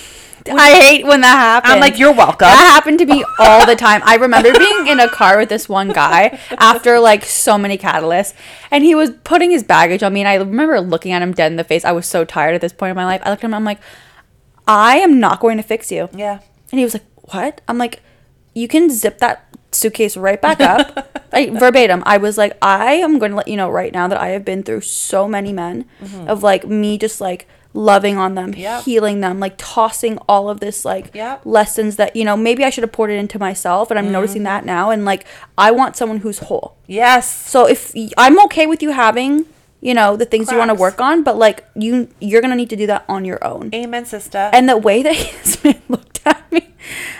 I 0.47 0.79
hate 0.79 1.05
when 1.05 1.21
that 1.21 1.35
happens. 1.35 1.73
I'm 1.73 1.79
like, 1.79 1.97
you're 1.97 2.13
welcome. 2.13 2.47
That 2.47 2.71
happened 2.73 2.99
to 2.99 3.05
me 3.05 3.23
all 3.39 3.65
the 3.65 3.75
time. 3.75 4.01
I 4.05 4.15
remember 4.15 4.51
being 4.57 4.87
in 4.87 4.99
a 4.99 5.09
car 5.09 5.37
with 5.37 5.49
this 5.49 5.67
one 5.67 5.89
guy 5.89 6.39
after 6.57 6.99
like 6.99 7.25
so 7.25 7.57
many 7.57 7.77
catalysts, 7.77 8.33
and 8.71 8.83
he 8.83 8.95
was 8.95 9.11
putting 9.23 9.51
his 9.51 9.63
baggage 9.63 10.03
on 10.03 10.13
me. 10.13 10.21
And 10.21 10.27
I 10.27 10.35
remember 10.35 10.79
looking 10.79 11.11
at 11.11 11.21
him 11.21 11.33
dead 11.33 11.51
in 11.51 11.57
the 11.57 11.63
face. 11.63 11.85
I 11.85 11.91
was 11.91 12.05
so 12.05 12.25
tired 12.25 12.55
at 12.55 12.61
this 12.61 12.73
point 12.73 12.91
in 12.91 12.95
my 12.95 13.05
life. 13.05 13.21
I 13.23 13.29
looked 13.29 13.43
at 13.43 13.47
him. 13.47 13.53
I'm 13.53 13.65
like, 13.65 13.79
I 14.67 14.97
am 14.97 15.19
not 15.19 15.39
going 15.39 15.57
to 15.57 15.63
fix 15.63 15.91
you. 15.91 16.09
Yeah. 16.13 16.39
And 16.71 16.79
he 16.79 16.83
was 16.83 16.93
like, 16.93 17.05
"What?" 17.33 17.61
I'm 17.67 17.77
like, 17.77 18.01
"You 18.53 18.67
can 18.67 18.89
zip 18.89 19.17
that 19.17 19.45
suitcase 19.71 20.15
right 20.15 20.41
back 20.41 20.61
up." 20.61 21.27
like 21.33 21.51
verbatim, 21.53 22.03
I 22.05 22.17
was 22.17 22.37
like, 22.37 22.57
"I 22.61 22.93
am 22.93 23.17
going 23.17 23.31
to 23.31 23.37
let 23.37 23.47
you 23.47 23.57
know 23.57 23.69
right 23.69 23.91
now 23.91 24.07
that 24.07 24.19
I 24.19 24.29
have 24.29 24.45
been 24.45 24.63
through 24.63 24.81
so 24.81 25.27
many 25.27 25.51
men 25.51 25.85
mm-hmm. 26.01 26.27
of 26.27 26.43
like 26.43 26.67
me 26.67 26.97
just 26.97 27.19
like 27.19 27.47
loving 27.73 28.17
on 28.17 28.35
them. 28.35 28.53
Yep. 28.53 28.83
healing 28.83 29.21
them, 29.21 29.39
like 29.39 29.53
tossing 29.57 30.17
all 30.27 30.49
of 30.49 30.59
this 30.59 30.83
like 30.85 31.11
Yep. 31.13 31.41
lessons 31.45 31.95
that 31.97 32.15
you 32.15 32.25
know 32.25 32.35
maybe 32.35 32.63
I 32.63 32.69
should 32.69 32.83
have 32.83 32.91
poured 32.91 33.11
it 33.11 33.15
into 33.17 33.37
myself, 33.39 33.89
and 33.91 33.99
I'm 33.99 34.11
noticing 34.11 34.39
Mm-hmm. 34.41 34.45
that 34.45 34.65
now. 34.65 34.89
And 34.89 35.05
like, 35.05 35.25
I 35.57 35.71
want 35.71 35.95
someone 35.95 36.17
who's 36.19 36.39
whole. 36.39 36.75
Yes. 36.87 37.29
So 37.49 37.67
if 37.67 37.93
y- 37.95 38.09
I'm 38.17 38.39
okay 38.45 38.65
with 38.65 38.81
you 38.81 38.91
having, 38.91 39.45
you 39.81 39.93
know, 39.93 40.15
the 40.17 40.25
things 40.25 40.51
you 40.51 40.57
want 40.57 40.69
to 40.69 40.75
work 40.75 40.99
on, 40.99 41.23
but 41.23 41.37
like 41.37 41.63
you, 41.75 42.09
you're 42.19 42.41
gonna 42.41 42.55
need 42.55 42.69
to 42.71 42.75
do 42.75 42.87
that 42.87 43.05
on 43.07 43.23
your 43.25 43.41
own. 43.45 43.69
Amen, 43.73 44.05
sister. 44.05 44.49
And 44.51 44.67
the 44.67 44.75
way 44.77 45.03
that 45.03 45.15
this 45.43 45.63
man 45.63 45.81
looked 45.87 46.21
at 46.25 46.51
me, 46.51 46.68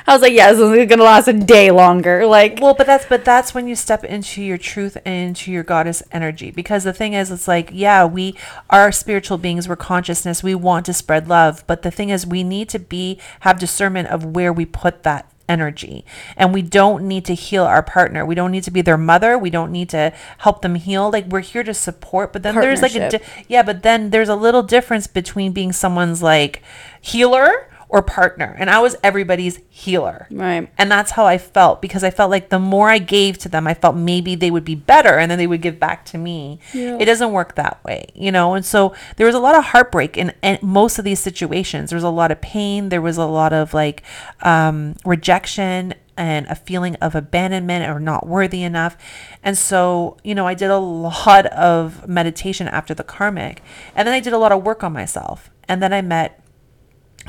I 0.08 0.13
was 0.13 0.21
like, 0.21 0.34
yeah, 0.34 0.51
this 0.51 0.60
is 0.60 0.89
gonna 0.89 1.03
last 1.03 1.27
a 1.27 1.34
day 1.34 1.71
longer. 1.71 2.25
Like, 2.25 2.60
Well, 2.62 2.73
but 2.73 2.88
that's 2.88 3.05
but 3.05 3.25
that's 3.25 3.53
when 3.53 3.67
you 3.67 3.75
step 3.75 4.03
into 4.03 4.41
your 4.41 4.58
truth 4.58 4.97
and 5.05 5.29
into 5.29 5.51
your 5.51 5.63
goddess 5.63 6.03
energy. 6.12 6.51
Because 6.51 6.84
the 6.84 6.93
thing 6.93 7.13
is, 7.13 7.32
it's 7.32 7.47
like, 7.47 7.69
yeah, 7.73 8.05
we 8.05 8.36
are 8.69 8.91
spiritual 8.91 9.38
beings. 9.38 9.67
We're 9.67 9.75
consciousness. 9.75 10.43
We 10.43 10.55
want 10.55 10.86
to 10.88 10.93
spread 10.93 11.27
love. 11.27 11.63
But 11.67 11.82
the 11.82 11.91
thing 11.91 12.10
is, 12.10 12.25
we 12.25 12.43
need 12.43 12.69
to 12.69 12.79
be 12.79 13.19
have 13.41 13.60
discernment 13.60 14.10
of 14.10 14.25
where 14.25 14.53
we 14.53 14.65
put 14.65 15.03
that 15.03 15.32
energy 15.49 16.05
and 16.38 16.53
we 16.53 16.62
don't 16.62 17.08
need 17.08 17.25
to 17.25 17.34
heal 17.34 17.63
our 17.63 17.82
partner 17.82 18.23
we 18.23 18.36
don't 18.36 18.51
need 18.51 18.63
to 18.63 18.69
be 18.69 18.84
their 18.84 18.99
mother 18.99 19.36
we 19.36 19.49
don't 19.49 19.71
need 19.71 19.89
to 19.89 20.13
help 20.38 20.62
them 20.62 20.75
heal 20.75 21.10
like 21.12 21.25
we're 21.25 21.39
here 21.39 21.63
to 21.63 21.73
support 21.73 22.32
but 22.32 22.43
then 22.43 22.53
there's 22.53 22.84
like 22.84 22.93
a 22.93 23.10
di- 23.10 23.25
yeah 23.47 23.63
but 23.63 23.82
then 23.82 24.12
there's 24.12 24.29
a 24.29 24.36
little 24.36 24.62
difference 24.62 25.08
between 25.08 25.51
being 25.51 25.71
someone's 25.73 26.21
like 26.21 26.62
healer 27.01 27.67
or 27.89 28.02
partner 28.04 28.56
and 28.60 28.69
i 28.69 28.80
was 28.80 28.95
everybody's 29.04 29.60
healer 29.69 30.28
Right. 30.32 30.69
and 30.78 30.91
that's 30.91 31.12
how 31.12 31.25
I 31.25 31.38
felt 31.38 31.82
because 31.82 32.04
I 32.04 32.12
felt 32.12 32.30
like 32.30 32.49
the 32.49 32.60
more 32.60 32.89
I 32.89 32.97
gave 32.99 33.38
to 33.39 33.49
them, 33.49 33.65
I 33.67 33.73
felt 33.73 33.95
maybe 33.95 34.36
they 34.36 34.52
would 34.52 34.63
be 34.65 34.75
better 34.75 35.17
and 35.17 35.30
then 35.32 35.38
they 35.38 35.47
would 35.47 35.62
give 35.62 35.80
back 35.80 36.06
to 36.06 36.17
me. 36.17 36.60
Yeah. 36.73 36.97
It 36.99 37.06
doesn't 37.06 37.32
work 37.32 37.56
that 37.56 37.84
way, 37.84 38.08
you 38.13 38.32
know? 38.32 38.54
And 38.54 38.65
so 38.65 38.93
there 39.15 39.25
was 39.25 39.36
a 39.36 39.39
lot 39.39 39.56
of 39.56 39.63
heartbreak 39.65 40.17
in, 40.17 40.34
in 40.43 40.60
most 40.62 40.99
of 40.99 41.06
these 41.06 41.19
situations. 41.19 41.89
There 41.89 41.97
was 41.97 42.04
a 42.04 42.10
lot 42.10 42.32
of 42.32 42.41
pain. 42.41 42.89
There 42.89 43.02
was 43.02 43.17
a 43.17 43.25
lot 43.25 43.54
of 43.54 43.73
like 43.73 44.04
um, 44.41 44.95
rejection 45.06 45.93
and 46.17 46.45
a 46.47 46.56
feeling 46.56 46.95
of 46.97 47.15
abandonment 47.15 47.89
or 47.89 47.99
not 47.99 48.28
worthy 48.28 48.63
enough. 48.63 48.97
And 49.43 49.58
so, 49.58 50.17
you 50.23 50.36
know, 50.36 50.45
I 50.47 50.54
did 50.54 50.69
a 50.69 50.78
lot 50.80 51.45
of 51.47 52.08
meditation 52.08 52.67
after 52.67 52.93
the 52.93 53.04
karmic. 53.04 53.62
And 53.95 54.08
then 54.08 54.13
I 54.13 54.19
did 54.19 54.34
a 54.34 54.38
lot 54.38 54.52
of 54.52 54.63
work 54.63 54.84
on 54.84 54.93
myself. 54.93 55.49
And 55.67 55.82
then 55.82 55.93
I 55.93 56.02
met 56.02 56.41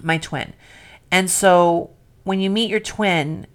my 0.03 0.19
twin. 0.19 0.55
And 1.11 1.31
so 1.31 1.91
when 2.25 2.41
you 2.41 2.51
meet 2.51 2.71
your 2.71 2.81
twin, 2.81 3.47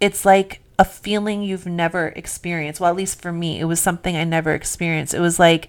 it's 0.00 0.24
like 0.24 0.60
a 0.78 0.84
feeling 0.84 1.42
you've 1.42 1.66
never 1.66 2.08
experienced. 2.08 2.80
Well, 2.80 2.90
at 2.90 2.96
least 2.96 3.20
for 3.20 3.32
me, 3.32 3.58
it 3.58 3.64
was 3.64 3.80
something 3.80 4.16
I 4.16 4.24
never 4.24 4.52
experienced. 4.52 5.14
It 5.14 5.20
was 5.20 5.38
like 5.38 5.68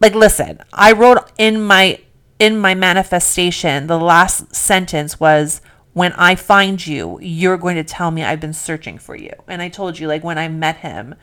like 0.00 0.14
listen, 0.14 0.60
I 0.72 0.92
wrote 0.92 1.30
in 1.38 1.62
my 1.62 2.00
in 2.38 2.58
my 2.58 2.74
manifestation, 2.74 3.86
the 3.86 3.98
last 3.98 4.54
sentence 4.54 5.18
was 5.18 5.60
when 5.94 6.12
I 6.12 6.34
find 6.34 6.86
you, 6.86 7.18
you're 7.22 7.56
going 7.56 7.76
to 7.76 7.84
tell 7.84 8.10
me 8.10 8.22
I've 8.22 8.40
been 8.40 8.52
searching 8.52 8.98
for 8.98 9.16
you. 9.16 9.30
And 9.48 9.62
I 9.62 9.70
told 9.70 9.98
you 9.98 10.06
like 10.06 10.22
when 10.22 10.36
I 10.36 10.48
met 10.48 10.78
him 10.78 11.14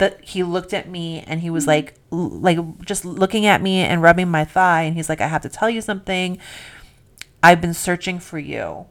that 0.00 0.22
he 0.24 0.42
looked 0.42 0.74
at 0.74 0.88
me 0.88 1.22
and 1.26 1.40
he 1.40 1.48
was 1.50 1.66
like 1.66 1.94
l- 2.12 2.28
like 2.28 2.58
just 2.84 3.04
looking 3.04 3.46
at 3.46 3.62
me 3.62 3.78
and 3.80 4.02
rubbing 4.02 4.28
my 4.28 4.44
thigh 4.44 4.82
and 4.82 4.96
he's 4.96 5.08
like 5.08 5.20
I 5.20 5.28
have 5.28 5.42
to 5.42 5.48
tell 5.48 5.70
you 5.70 5.80
something. 5.80 6.38
I've 7.42 7.60
been 7.60 7.72
searching 7.74 8.18
for 8.18 8.38
you, 8.38 8.86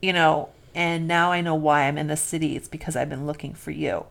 you 0.00 0.12
know, 0.14 0.48
and 0.74 1.06
now 1.06 1.30
I 1.32 1.40
know 1.42 1.54
why 1.54 1.82
I'm 1.88 1.98
in 1.98 2.06
the 2.06 2.16
city. 2.16 2.56
It's 2.56 2.68
because 2.68 2.96
I've 2.96 3.10
been 3.10 3.26
looking 3.26 3.52
for 3.52 3.70
you. 3.70 4.06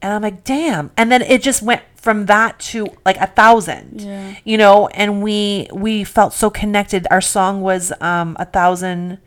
And 0.00 0.12
I'm 0.12 0.22
like, 0.22 0.44
damn. 0.44 0.92
And 0.96 1.10
then 1.10 1.22
it 1.22 1.42
just 1.42 1.60
went 1.60 1.82
from 1.96 2.26
that 2.26 2.60
to 2.70 2.86
like 3.04 3.16
a 3.16 3.26
thousand, 3.26 4.02
Yeah. 4.02 4.36
you 4.44 4.56
know, 4.56 4.86
and 4.88 5.20
we, 5.22 5.66
we 5.72 6.04
felt 6.04 6.32
so 6.32 6.50
connected. 6.50 7.08
Our 7.10 7.20
song 7.20 7.62
was, 7.62 7.92
um, 8.00 8.36
a 8.38 8.44
thousand, 8.44 9.18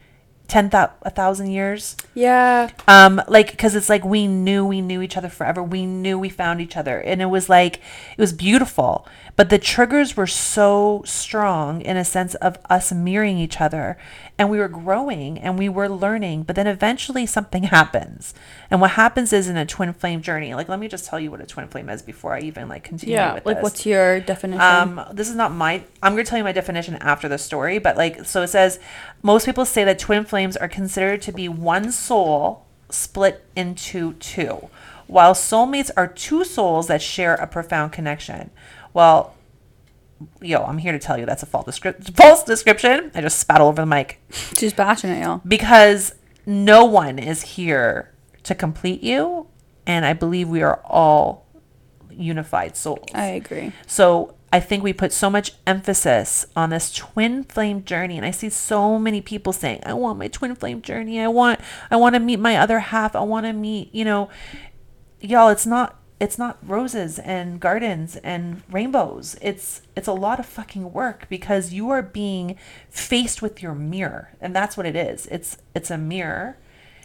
ten 0.52 0.68
thou, 0.68 0.92
a 1.04 1.10
thousand 1.10 1.50
years. 1.50 1.96
yeah, 2.14 2.70
Um, 2.86 3.22
like, 3.30 3.58
cause 3.58 3.74
it's 3.74 3.88
like, 3.88 4.04
we 4.04 4.28
knew 4.28 4.66
we 4.66 4.82
knew 4.82 5.02
each 5.02 5.16
other 5.16 5.30
forever. 5.30 5.64
We 5.64 5.86
knew 5.86 6.20
we 6.20 6.28
found 6.28 6.60
each 6.60 6.76
other 6.76 7.00
and 7.00 7.22
it 7.22 7.28
was 7.28 7.48
like, 7.48 7.78
it 7.78 8.18
was 8.20 8.34
beautiful, 8.34 9.08
but 9.38 9.50
the 9.50 9.58
triggers 9.58 10.18
were 10.18 10.28
so 10.28 11.04
strong 11.06 11.80
in 11.82 11.96
a 11.96 12.04
sense 12.04 12.36
of 12.36 12.58
us 12.70 12.92
mirroring 12.92 13.38
each 13.38 13.62
other 13.62 13.98
and 14.42 14.50
we 14.50 14.58
were 14.58 14.68
growing 14.68 15.38
and 15.38 15.60
we 15.60 15.70
were 15.70 15.88
learning, 15.88 16.42
but 16.42 16.56
then 16.56 16.66
eventually 16.66 17.28
something 17.28 17.62
happens. 17.62 18.34
And 18.72 18.82
what 18.82 18.90
happens 18.92 19.32
is 19.32 19.48
in 19.48 19.56
a 19.56 19.68
twin 19.68 19.94
flame 19.94 20.24
journey, 20.24 20.56
like, 20.56 20.68
let 20.68 20.80
me 20.80 20.88
just 20.88 21.06
tell 21.06 21.20
you 21.20 21.30
what 21.30 21.42
a 21.42 21.46
twin 21.46 21.68
flame 21.68 21.90
is 21.90 22.02
before 22.02 22.34
I 22.34 22.40
even 22.40 22.68
like 22.68 22.84
continue 22.84 23.14
yeah. 23.18 23.36
with 23.36 23.46
Like, 23.46 23.58
this. 23.58 23.64
what's 23.64 23.86
your 23.86 24.20
definition? 24.20 24.60
Um, 24.60 25.06
this 25.14 25.30
is 25.30 25.36
not 25.36 25.52
my. 25.52 25.84
I'm 26.02 26.14
going 26.14 26.26
to 26.26 26.30
tell 26.30 26.40
you 26.40 26.44
my 26.44 26.54
definition 26.54 26.96
after 26.96 27.30
the 27.30 27.38
story, 27.38 27.78
but 27.78 27.98
like, 27.98 28.26
so 28.26 28.42
it 28.42 28.48
says, 28.48 28.80
most 29.22 29.46
people 29.46 29.64
say 29.64 29.84
that 29.84 30.00
twin 30.00 30.26
flames 30.26 30.58
are 30.58 30.68
considered 30.68 31.22
to 31.22 31.32
be 31.32 31.48
one 31.48 31.92
soul 31.92 32.66
split 32.90 33.46
into 33.56 34.14
two, 34.14 34.70
while 35.06 35.36
soulmates 35.36 35.92
are 35.96 36.08
two 36.08 36.44
souls 36.44 36.88
that 36.88 37.04
share 37.04 37.36
a 37.36 37.46
profound 37.46 37.92
connection. 37.92 38.50
Well, 38.92 39.36
yo, 40.42 40.64
I'm 40.64 40.78
here 40.78 40.92
to 40.92 41.00
tell 41.00 41.18
you 41.18 41.26
that's 41.26 41.44
a 41.44 41.46
false, 41.46 41.66
descrip- 41.68 42.16
false 42.16 42.44
description. 42.44 43.12
I 43.14 43.22
just 43.22 43.40
spat 43.40 43.62
all 43.62 43.68
over 43.70 43.82
the 43.82 43.86
mic 43.86 44.20
She's 44.58 44.74
passionate, 44.74 45.22
y'all. 45.22 45.42
because 45.48 46.16
no 46.46 46.86
one 46.86 47.20
is 47.20 47.42
here 47.42 48.12
to 48.44 48.56
complete 48.56 49.04
you, 49.04 49.48
and 49.86 50.06
I 50.06 50.14
believe 50.14 50.50
we 50.50 50.62
are 50.62 50.82
all 50.86 51.46
unified 52.10 52.76
souls. 52.76 53.06
I 53.14 53.26
agree. 53.28 53.72
So 53.88 54.36
I 54.54 54.60
think 54.60 54.84
we 54.84 54.92
put 54.92 55.14
so 55.14 55.30
much 55.30 55.54
emphasis 55.66 56.46
on 56.56 56.72
this 56.72 56.94
twin 56.94 57.46
flame 57.46 57.86
journey 57.86 58.18
and 58.18 58.26
I 58.26 58.32
see 58.32 58.50
so 58.50 59.00
many 59.00 59.22
people 59.22 59.54
saying, 59.54 59.82
I 59.86 59.94
want 59.94 60.20
my 60.20 60.28
twin 60.28 60.56
flame 60.56 60.82
journey. 60.82 61.22
I 61.22 61.28
want 61.30 61.62
I 61.90 61.96
want 61.96 62.16
to 62.16 62.20
meet 62.20 62.38
my 62.38 62.58
other 62.58 62.80
half. 62.80 63.16
I 63.16 63.22
want 63.22 63.46
to 63.46 63.54
meet, 63.54 63.96
you 63.96 64.04
know, 64.04 64.30
y'all, 65.22 65.48
it's 65.50 65.66
not 65.66 66.01
it's 66.22 66.38
not 66.38 66.60
roses 66.62 67.18
and 67.18 67.60
gardens 67.60 68.16
and 68.18 68.62
rainbows. 68.70 69.36
It's 69.42 69.82
it's 69.96 70.08
a 70.08 70.14
lot 70.14 70.40
of 70.40 70.46
fucking 70.46 70.94
work 70.94 71.26
because 71.30 71.74
you 71.74 71.90
are 71.90 72.04
being 72.04 72.58
faced 72.92 73.42
with 73.42 73.64
your 73.64 73.74
mirror. 73.74 74.30
And 74.40 74.56
that's 74.56 74.78
what 74.78 74.86
it 74.86 74.96
is. 74.96 75.26
It's 75.28 75.58
it's 75.74 75.90
a 75.90 75.98
mirror 75.98 76.58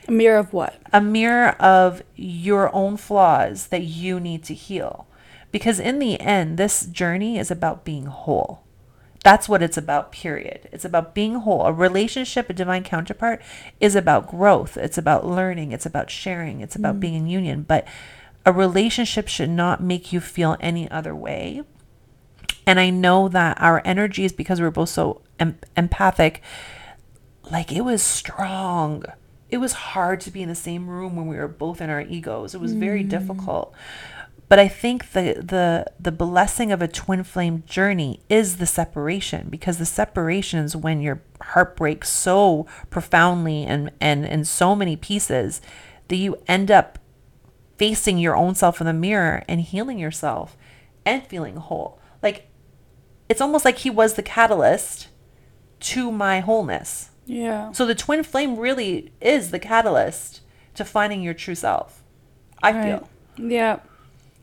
A 0.07 0.12
mirror 0.12 0.38
of 0.38 0.52
what? 0.52 0.83
a 0.92 1.00
mirror 1.00 1.50
of 1.59 2.02
your 2.14 2.72
own 2.74 2.98
flaws 2.98 3.68
that 3.68 3.85
you 3.85 4.20
need 4.20 4.44
to 4.44 4.55
heal. 4.55 5.07
Because 5.50 5.81
in 5.81 5.98
the 5.98 6.20
end, 6.20 6.59
this 6.59 6.85
journey 6.85 7.38
is 7.38 7.50
about 7.50 7.87
being 7.87 8.07
whole. 8.07 8.64
That's 9.24 9.48
what 9.48 9.62
it's 9.62 9.79
about, 9.79 10.12
period. 10.12 10.68
It's 10.72 10.85
about 10.85 11.14
being 11.14 11.37
whole. 11.37 11.62
A 11.62 11.72
relationship, 11.72 12.50
a 12.50 12.52
divine 12.52 12.85
counterpart, 12.85 13.40
is 13.81 13.96
about 13.96 14.29
growth. 14.29 14.76
It's 14.76 14.98
about 14.98 15.26
learning. 15.26 15.72
It's 15.72 15.87
about 15.87 16.11
sharing. 16.11 16.61
It's 16.61 16.76
about 16.76 16.96
mm. 16.96 17.00
being 17.00 17.14
in 17.14 17.26
union. 17.26 17.64
But 17.66 17.88
a 18.46 18.52
relationship 18.52 19.26
should 19.26 19.50
not 19.50 19.82
make 19.82 20.12
you 20.12 20.20
feel 20.20 20.56
any 20.61 20.88
other 20.88 21.14
way. 21.14 21.62
And 22.64 22.78
I 22.78 22.90
know 22.90 23.28
that 23.28 23.61
our 23.61 23.82
energies, 23.85 24.32
because 24.32 24.61
we're 24.61 24.70
both 24.70 24.88
so 24.88 25.22
em- 25.40 25.59
empathic, 25.76 26.40
like 27.50 27.72
it 27.72 27.82
was 27.82 28.02
strong. 28.02 29.04
It 29.50 29.59
was 29.59 29.72
hard 29.72 30.20
to 30.22 30.30
be 30.30 30.42
in 30.42 30.48
the 30.48 30.54
same 30.54 30.88
room 30.88 31.16
when 31.16 31.26
we 31.26 31.37
were 31.37 31.48
both 31.48 31.80
in 31.80 31.90
our 31.90 32.00
egos. 32.00 32.54
It 32.54 32.61
was 32.61 32.72
very 32.72 33.00
mm-hmm. 33.00 33.11
difficult. 33.11 33.74
But 34.48 34.61
I 34.61 34.68
think 34.68 35.11
the 35.11 35.42
the 35.42 35.87
the 35.98 36.12
blessing 36.12 36.70
of 36.70 36.80
a 36.80 36.87
twin 36.87 37.24
flame 37.24 37.64
journey 37.66 38.20
is 38.28 38.59
the 38.59 38.66
separation 38.66 39.48
because 39.50 39.78
the 39.78 39.87
separation 39.87 40.61
is 40.61 40.76
when 40.76 41.00
your 41.00 41.20
heart 41.40 41.76
breaks 41.76 42.11
so 42.11 42.64
profoundly 42.88 43.64
and 43.64 43.90
and 44.00 44.24
in 44.24 44.44
so 44.44 44.76
many 44.76 44.94
pieces 44.94 45.61
that 46.06 46.16
you 46.16 46.37
end 46.46 46.70
up 46.70 47.00
facing 47.78 48.18
your 48.18 48.36
own 48.36 48.54
self 48.54 48.80
in 48.80 48.86
the 48.86 48.92
mirror 48.92 49.42
and 49.48 49.60
healing 49.60 49.98
yourself 49.98 50.56
and 51.04 51.26
feeling 51.26 51.56
whole. 51.56 51.98
Like 52.22 52.48
it's 53.28 53.40
almost 53.40 53.64
like 53.64 53.78
he 53.78 53.90
was 53.90 54.14
the 54.14 54.22
catalyst 54.22 55.08
to 55.80 56.10
my 56.10 56.40
wholeness. 56.40 57.10
Yeah. 57.26 57.72
So 57.72 57.84
the 57.86 57.94
twin 57.94 58.22
flame 58.22 58.56
really 58.56 59.12
is 59.20 59.50
the 59.50 59.58
catalyst 59.58 60.40
to 60.74 60.84
finding 60.84 61.22
your 61.22 61.34
true 61.34 61.54
self. 61.54 62.02
I 62.62 62.72
feel. 62.72 63.08
Yeah. 63.38 63.80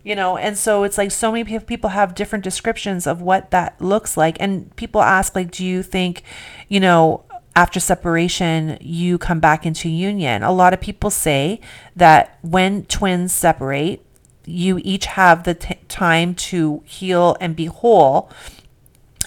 you 0.03 0.15
know 0.15 0.37
and 0.37 0.57
so 0.57 0.83
it's 0.83 0.97
like 0.97 1.09
so 1.09 1.31
many 1.31 1.59
people 1.59 1.89
have 1.89 2.13
different 2.13 2.43
descriptions 2.43 3.07
of 3.07 3.21
what 3.21 3.49
that 3.51 3.79
looks 3.81 4.15
like 4.17 4.37
and 4.39 4.73
people 4.75 5.01
ask 5.01 5.33
like 5.35 5.49
do 5.49 5.65
you 5.65 5.81
think 5.81 6.21
you 6.67 6.79
know 6.79 7.23
after 7.55 7.79
separation 7.79 8.77
you 8.81 9.17
come 9.17 9.39
back 9.39 9.65
into 9.65 9.89
union. 9.89 10.43
A 10.43 10.51
lot 10.51 10.73
of 10.73 10.81
people 10.81 11.09
say 11.09 11.59
that 11.95 12.37
when 12.41 12.85
twins 12.85 13.31
separate 13.31 14.03
you 14.45 14.79
each 14.83 15.05
have 15.05 15.43
the 15.43 15.53
t- 15.53 15.75
time 15.87 16.35
to 16.35 16.83
heal 16.85 17.37
and 17.39 17.55
be 17.55 17.65
whole 17.65 18.29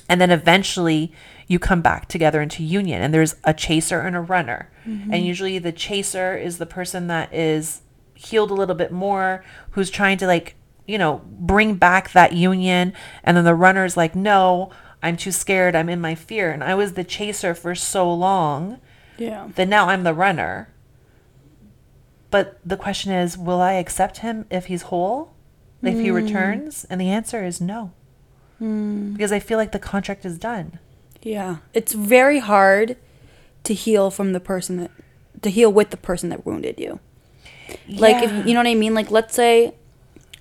and 0.08 0.20
then 0.20 0.30
eventually 0.30 1.12
you 1.48 1.58
come 1.58 1.80
back 1.80 2.08
together 2.08 2.42
into 2.42 2.62
union 2.62 3.00
and 3.02 3.14
there's 3.14 3.36
a 3.44 3.54
chaser 3.54 4.00
and 4.00 4.16
a 4.16 4.20
runner. 4.20 4.70
Mm-hmm. 4.86 5.12
And 5.12 5.24
usually 5.24 5.58
the 5.58 5.72
chaser 5.72 6.36
is 6.36 6.58
the 6.58 6.66
person 6.66 7.06
that 7.06 7.32
is 7.32 7.82
healed 8.14 8.50
a 8.50 8.54
little 8.54 8.74
bit 8.74 8.90
more 8.90 9.44
who's 9.70 9.90
trying 9.90 10.18
to 10.18 10.26
like 10.26 10.54
you 10.86 10.98
know 10.98 11.20
bring 11.24 11.74
back 11.74 12.12
that 12.12 12.32
union 12.32 12.92
and 13.22 13.36
then 13.36 13.44
the 13.44 13.54
runner 13.54 13.84
is 13.84 13.96
like 13.96 14.14
no 14.14 14.70
i'm 15.02 15.16
too 15.16 15.30
scared 15.32 15.74
i'm 15.76 15.88
in 15.88 16.00
my 16.00 16.14
fear 16.14 16.50
and 16.50 16.62
i 16.64 16.74
was 16.74 16.92
the 16.94 17.04
chaser 17.04 17.54
for 17.54 17.74
so 17.74 18.12
long 18.12 18.78
Yeah. 19.18 19.48
that 19.56 19.68
now 19.68 19.88
i'm 19.88 20.02
the 20.04 20.14
runner 20.14 20.68
but 22.30 22.59
the 22.64 22.76
question 22.76 23.12
is 23.12 23.37
will 23.38 23.61
i 23.61 23.74
accept 23.74 24.18
him 24.18 24.46
if 24.50 24.66
he's 24.66 24.82
whole 24.82 25.32
if 25.82 25.98
he 26.00 26.11
returns 26.11 26.85
and 26.90 27.00
the 27.00 27.09
answer 27.11 27.44
is 27.44 27.61
no 27.61 27.92
because 28.59 29.30
i 29.32 29.38
feel 29.38 29.59
like 29.59 29.72
the 29.72 29.78
contract 29.78 30.24
is 30.24 30.38
done 30.38 30.78
Yeah. 31.22 31.56
It's 31.74 31.92
very 31.92 32.38
hard 32.38 32.96
to 33.64 33.74
heal 33.74 34.11
from 34.11 34.32
the 34.32 34.38
person 34.40 34.76
that 34.78 34.90
to 35.42 35.50
heal 35.50 35.72
with 35.72 35.90
the 35.90 35.96
person 35.96 36.28
that 36.30 36.46
wounded 36.46 36.78
you. 36.78 37.00
Like 37.88 38.22
if 38.22 38.30
you 38.46 38.54
know 38.54 38.61
what 38.61 38.68
I 38.70 38.74
mean? 38.74 38.94
Like 38.94 39.11
let's 39.11 39.35
say 39.35 39.74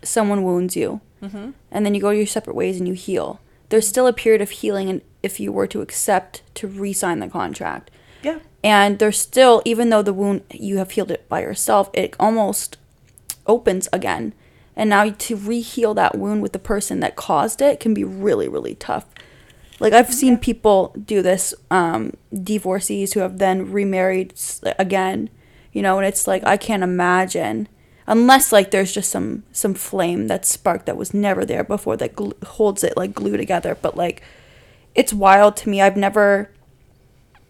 someone 0.04 0.44
wounds 0.44 0.76
you 0.76 1.02
Mm-hmm. 1.24 1.52
and 1.72 1.86
then 1.86 1.96
you 1.96 2.02
go 2.02 2.12
your 2.12 2.28
separate 2.28 2.56
ways 2.56 2.78
and 2.78 2.88
you 2.88 2.94
heal. 2.94 3.39
There's 3.69 3.88
still 3.88 4.08
a 4.08 4.13
period 4.13 4.41
of 4.41 4.49
healing 4.49 4.89
and 4.89 5.01
if 5.23 5.39
you 5.39 5.51
were 5.51 5.67
to 5.67 5.82
accept 5.82 6.43
to 6.56 6.67
re-sign 6.67 7.19
the 7.19 7.28
contract. 7.28 7.89
yeah 8.21 8.39
And 8.63 8.99
there's 8.99 9.19
still 9.19 9.62
even 9.65 9.89
though 9.89 10.04
the 10.04 10.13
wound 10.13 10.43
you 10.51 10.78
have 10.78 10.91
healed 10.91 11.12
it 11.12 11.28
by 11.28 11.41
yourself, 11.41 11.89
it 11.93 12.15
almost 12.19 12.78
opens 13.47 13.88
again. 13.91 14.34
And 14.75 14.89
now 14.89 15.10
to 15.10 15.36
re-heal 15.36 15.93
that 15.95 16.17
wound 16.17 16.41
with 16.41 16.54
the 16.54 16.60
person 16.60 16.99
that 16.99 17.15
caused 17.15 17.62
it 17.62 17.80
can 17.80 17.93
be 17.93 18.04
really 18.04 18.47
really 18.47 18.75
tough. 18.75 19.06
Like 19.80 19.93
I've 19.93 20.13
seen 20.13 20.38
people 20.38 20.95
do 21.06 21.21
this, 21.21 21.54
um, 21.69 22.13
divorcees 22.34 23.13
who 23.13 23.19
have 23.19 23.39
then 23.39 23.71
remarried 23.71 24.34
again, 24.80 25.30
you 25.73 25.82
know, 25.82 25.97
and 25.97 26.08
it's 26.08 26.28
like 26.28 26.45
I 26.45 26.58
can't 26.58 26.84
imagine, 26.84 27.67
unless 28.08 28.52
like 28.52 28.72
there's 28.72 28.91
just 28.91 29.12
some 29.12 29.44
some 29.52 29.74
flame 29.74 30.28
that 30.28 30.46
sparked 30.46 30.86
that 30.86 30.98
was 30.98 31.13
never 31.13 31.46
there 31.46 31.63
before 31.63 31.98
that 31.98 32.15
gl- 32.15 32.41
holds 32.44 32.84
it 32.84 32.96
like 32.96 33.13
glue 33.13 33.38
together. 33.38 33.76
But 33.76 33.98
like, 33.98 34.22
it's 34.94 35.13
wild 35.13 35.58
to 35.58 35.70
me. 35.70 35.82
I've 35.82 35.98
never, 35.98 36.52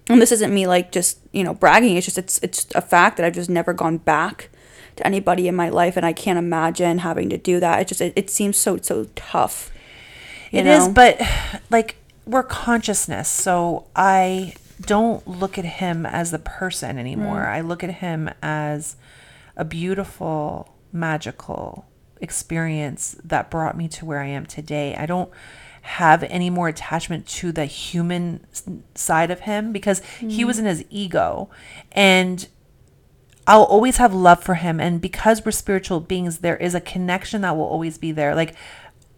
and 0.07 0.21
this 0.21 0.31
isn't 0.31 0.53
me 0.53 0.67
like 0.67 0.91
just 0.91 1.19
you 1.31 1.43
know 1.43 1.53
bragging. 1.53 1.97
It's 1.97 2.05
just 2.05 2.17
it's 2.17 2.39
it's 2.41 2.67
a 2.75 2.81
fact 2.81 3.17
that 3.17 3.25
I've 3.25 3.33
just 3.33 3.49
never 3.49 3.73
gone 3.73 3.97
back 3.97 4.49
to 4.95 5.05
anybody 5.05 5.47
in 5.47 5.55
my 5.55 5.69
life, 5.69 5.97
and 5.97 6.05
I 6.05 6.13
can't 6.13 6.39
imagine 6.39 6.99
having 6.99 7.29
to 7.29 7.37
do 7.37 7.59
that. 7.59 7.81
It 7.81 7.87
just 7.87 8.01
it, 8.01 8.13
it 8.15 8.29
seems 8.29 8.57
so 8.57 8.77
so 8.77 9.07
tough. 9.15 9.71
It 10.51 10.65
is, 10.65 10.87
know? 10.87 10.93
but 10.93 11.21
like 11.69 11.97
we're 12.25 12.43
consciousness, 12.43 13.27
so 13.27 13.87
I 13.95 14.53
don't 14.81 15.25
look 15.27 15.57
at 15.57 15.65
him 15.65 16.05
as 16.05 16.31
the 16.31 16.39
person 16.39 16.97
anymore. 16.97 17.41
Mm. 17.41 17.49
I 17.49 17.61
look 17.61 17.83
at 17.83 17.95
him 17.95 18.29
as 18.41 18.95
a 19.55 19.65
beautiful, 19.65 20.75
magical 20.91 21.85
experience 22.21 23.15
that 23.23 23.51
brought 23.51 23.77
me 23.77 23.87
to 23.89 24.05
where 24.05 24.21
I 24.21 24.27
am 24.27 24.45
today. 24.45 24.95
I 24.95 25.05
don't 25.05 25.29
have 25.81 26.23
any 26.23 26.49
more 26.49 26.67
attachment 26.67 27.27
to 27.27 27.51
the 27.51 27.65
human 27.65 28.45
side 28.95 29.29
of 29.29 29.41
him 29.41 29.71
because 29.71 30.01
he 30.19 30.43
was 30.43 30.57
mm. 30.57 30.61
in 30.61 30.65
his 30.65 30.85
ego 30.89 31.49
and 31.91 32.47
I'll 33.47 33.63
always 33.63 33.97
have 33.97 34.13
love 34.13 34.43
for 34.43 34.55
him. 34.55 34.79
And 34.79 34.99
because 34.99 35.45
we're 35.45 35.51
spiritual 35.51 35.99
beings, 35.99 36.39
there 36.39 36.57
is 36.57 36.73
a 36.73 36.81
connection 36.81 37.41
that 37.41 37.55
will 37.55 37.65
always 37.65 37.99
be 37.99 38.11
there. 38.11 38.33
Like, 38.33 38.55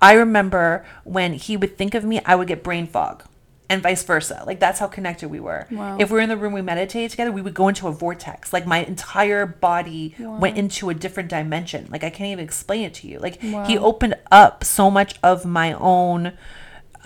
I 0.01 0.13
remember 0.13 0.85
when 1.05 1.33
he 1.33 1.55
would 1.55 1.77
think 1.77 1.95
of 1.95 2.03
me, 2.03 2.19
I 2.25 2.35
would 2.35 2.49
get 2.49 2.63
brain 2.63 2.87
fog 2.87 3.23
and 3.69 3.83
vice 3.83 4.03
versa. 4.03 4.43
Like, 4.45 4.59
that's 4.59 4.79
how 4.79 4.87
connected 4.87 5.29
we 5.29 5.39
were. 5.39 5.67
Wow. 5.69 5.97
If 5.99 6.09
we 6.09 6.15
were 6.15 6.21
in 6.21 6.29
the 6.29 6.37
room, 6.37 6.53
we 6.53 6.61
meditated 6.61 7.11
together, 7.11 7.31
we 7.31 7.41
would 7.41 7.53
go 7.53 7.67
into 7.67 7.87
a 7.87 7.91
vortex. 7.91 8.53
Like, 8.53 8.65
my 8.65 8.79
entire 8.85 9.45
body 9.45 10.15
went 10.19 10.57
into 10.57 10.89
a 10.89 10.93
different 10.93 11.29
dimension. 11.29 11.87
Like, 11.89 12.03
I 12.03 12.09
can't 12.09 12.31
even 12.31 12.45
explain 12.45 12.83
it 12.83 12.93
to 12.95 13.07
you. 13.07 13.19
Like, 13.19 13.41
he 13.41 13.77
opened 13.77 14.15
up 14.31 14.63
so 14.63 14.89
much 14.89 15.15
of 15.21 15.45
my 15.45 15.73
own 15.73 16.33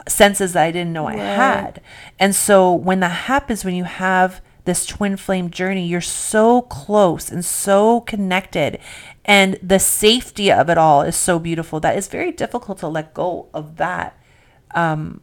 senses 0.08 0.54
that 0.54 0.64
I 0.64 0.72
didn't 0.72 0.94
know 0.94 1.08
I 1.08 1.16
had. 1.16 1.82
And 2.20 2.36
so 2.36 2.74
when 2.74 3.00
that 3.02 3.10
happens, 3.10 3.66
when 3.66 3.76
you 3.76 3.84
have 3.84 4.42
this 4.64 4.86
twin 4.86 5.18
flame 5.18 5.50
journey, 5.50 5.88
you're 5.88 6.02
so 6.02 6.62
close 6.64 7.32
and 7.32 7.44
so 7.44 8.02
connected. 8.02 8.80
And 9.26 9.58
the 9.62 9.80
safety 9.80 10.52
of 10.52 10.70
it 10.70 10.78
all 10.78 11.02
is 11.02 11.16
so 11.16 11.40
beautiful 11.40 11.80
that 11.80 11.98
it's 11.98 12.08
very 12.08 12.32
difficult 12.32 12.78
to 12.80 12.88
let 12.88 13.14
go 13.14 13.50
of 13.54 13.78
that 13.78 14.18
um, 14.76 15.22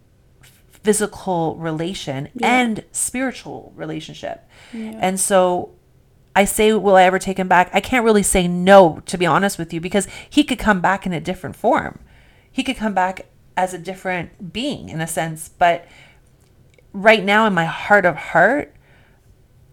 physical 0.82 1.56
relation 1.56 2.28
and 2.42 2.84
spiritual 2.92 3.72
relationship. 3.76 4.48
And 4.72 5.18
so 5.18 5.74
I 6.36 6.44
say, 6.44 6.72
will 6.72 6.96
I 6.96 7.02
ever 7.02 7.18
take 7.18 7.38
him 7.38 7.48
back? 7.48 7.70
I 7.72 7.80
can't 7.80 8.04
really 8.04 8.22
say 8.22 8.46
no, 8.46 9.02
to 9.06 9.18
be 9.18 9.26
honest 9.26 9.58
with 9.58 9.72
you, 9.72 9.80
because 9.80 10.06
he 10.28 10.44
could 10.44 10.58
come 10.58 10.80
back 10.80 11.04
in 11.04 11.12
a 11.12 11.20
different 11.20 11.56
form. 11.56 11.98
He 12.50 12.62
could 12.62 12.76
come 12.76 12.94
back 12.94 13.26
as 13.56 13.74
a 13.74 13.78
different 13.78 14.52
being 14.52 14.88
in 14.88 15.00
a 15.00 15.06
sense. 15.06 15.48
But 15.48 15.86
right 16.92 17.24
now, 17.24 17.46
in 17.46 17.54
my 17.54 17.64
heart 17.64 18.06
of 18.06 18.16
heart, 18.16 18.74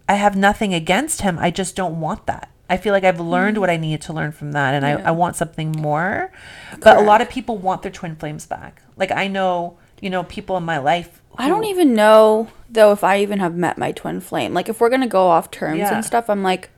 I 0.08 0.14
have 0.14 0.36
nothing 0.36 0.74
against 0.74 1.22
him. 1.22 1.38
I 1.38 1.50
just 1.50 1.76
don't 1.76 2.00
want 2.00 2.26
that. 2.26 2.50
I 2.68 2.76
feel 2.76 2.92
like 2.92 3.04
I've 3.04 3.20
learned 3.20 3.56
mm. 3.56 3.60
what 3.60 3.70
I 3.70 3.76
needed 3.76 4.02
to 4.02 4.12
learn 4.12 4.32
from 4.32 4.52
that, 4.52 4.74
and 4.74 4.84
I, 4.84 4.92
I 5.08 5.10
want 5.12 5.36
something 5.36 5.70
more. 5.70 6.32
But 6.80 6.96
a 6.96 7.00
lot 7.00 7.20
of 7.20 7.30
people 7.30 7.58
want 7.58 7.82
their 7.82 7.92
twin 7.92 8.16
flames 8.16 8.44
back. 8.44 8.82
Like 8.96 9.12
I 9.12 9.28
know, 9.28 9.78
you 10.00 10.10
know, 10.10 10.24
people 10.24 10.56
in 10.56 10.64
my 10.64 10.78
life. 10.78 11.22
I 11.38 11.48
don't 11.48 11.64
even 11.64 11.94
know 11.94 12.48
though 12.68 12.92
if 12.92 13.04
I 13.04 13.20
even 13.20 13.38
have 13.40 13.54
met 13.54 13.78
my 13.78 13.92
twin 13.92 14.20
flame. 14.20 14.54
Like 14.54 14.68
if 14.68 14.80
we're 14.80 14.90
gonna 14.90 15.06
go 15.06 15.28
off 15.28 15.50
terms 15.50 15.78
Yeah. 15.78 15.94
and 15.94 16.04
stuff, 16.04 16.28
I'm 16.28 16.42
like, 16.42 16.70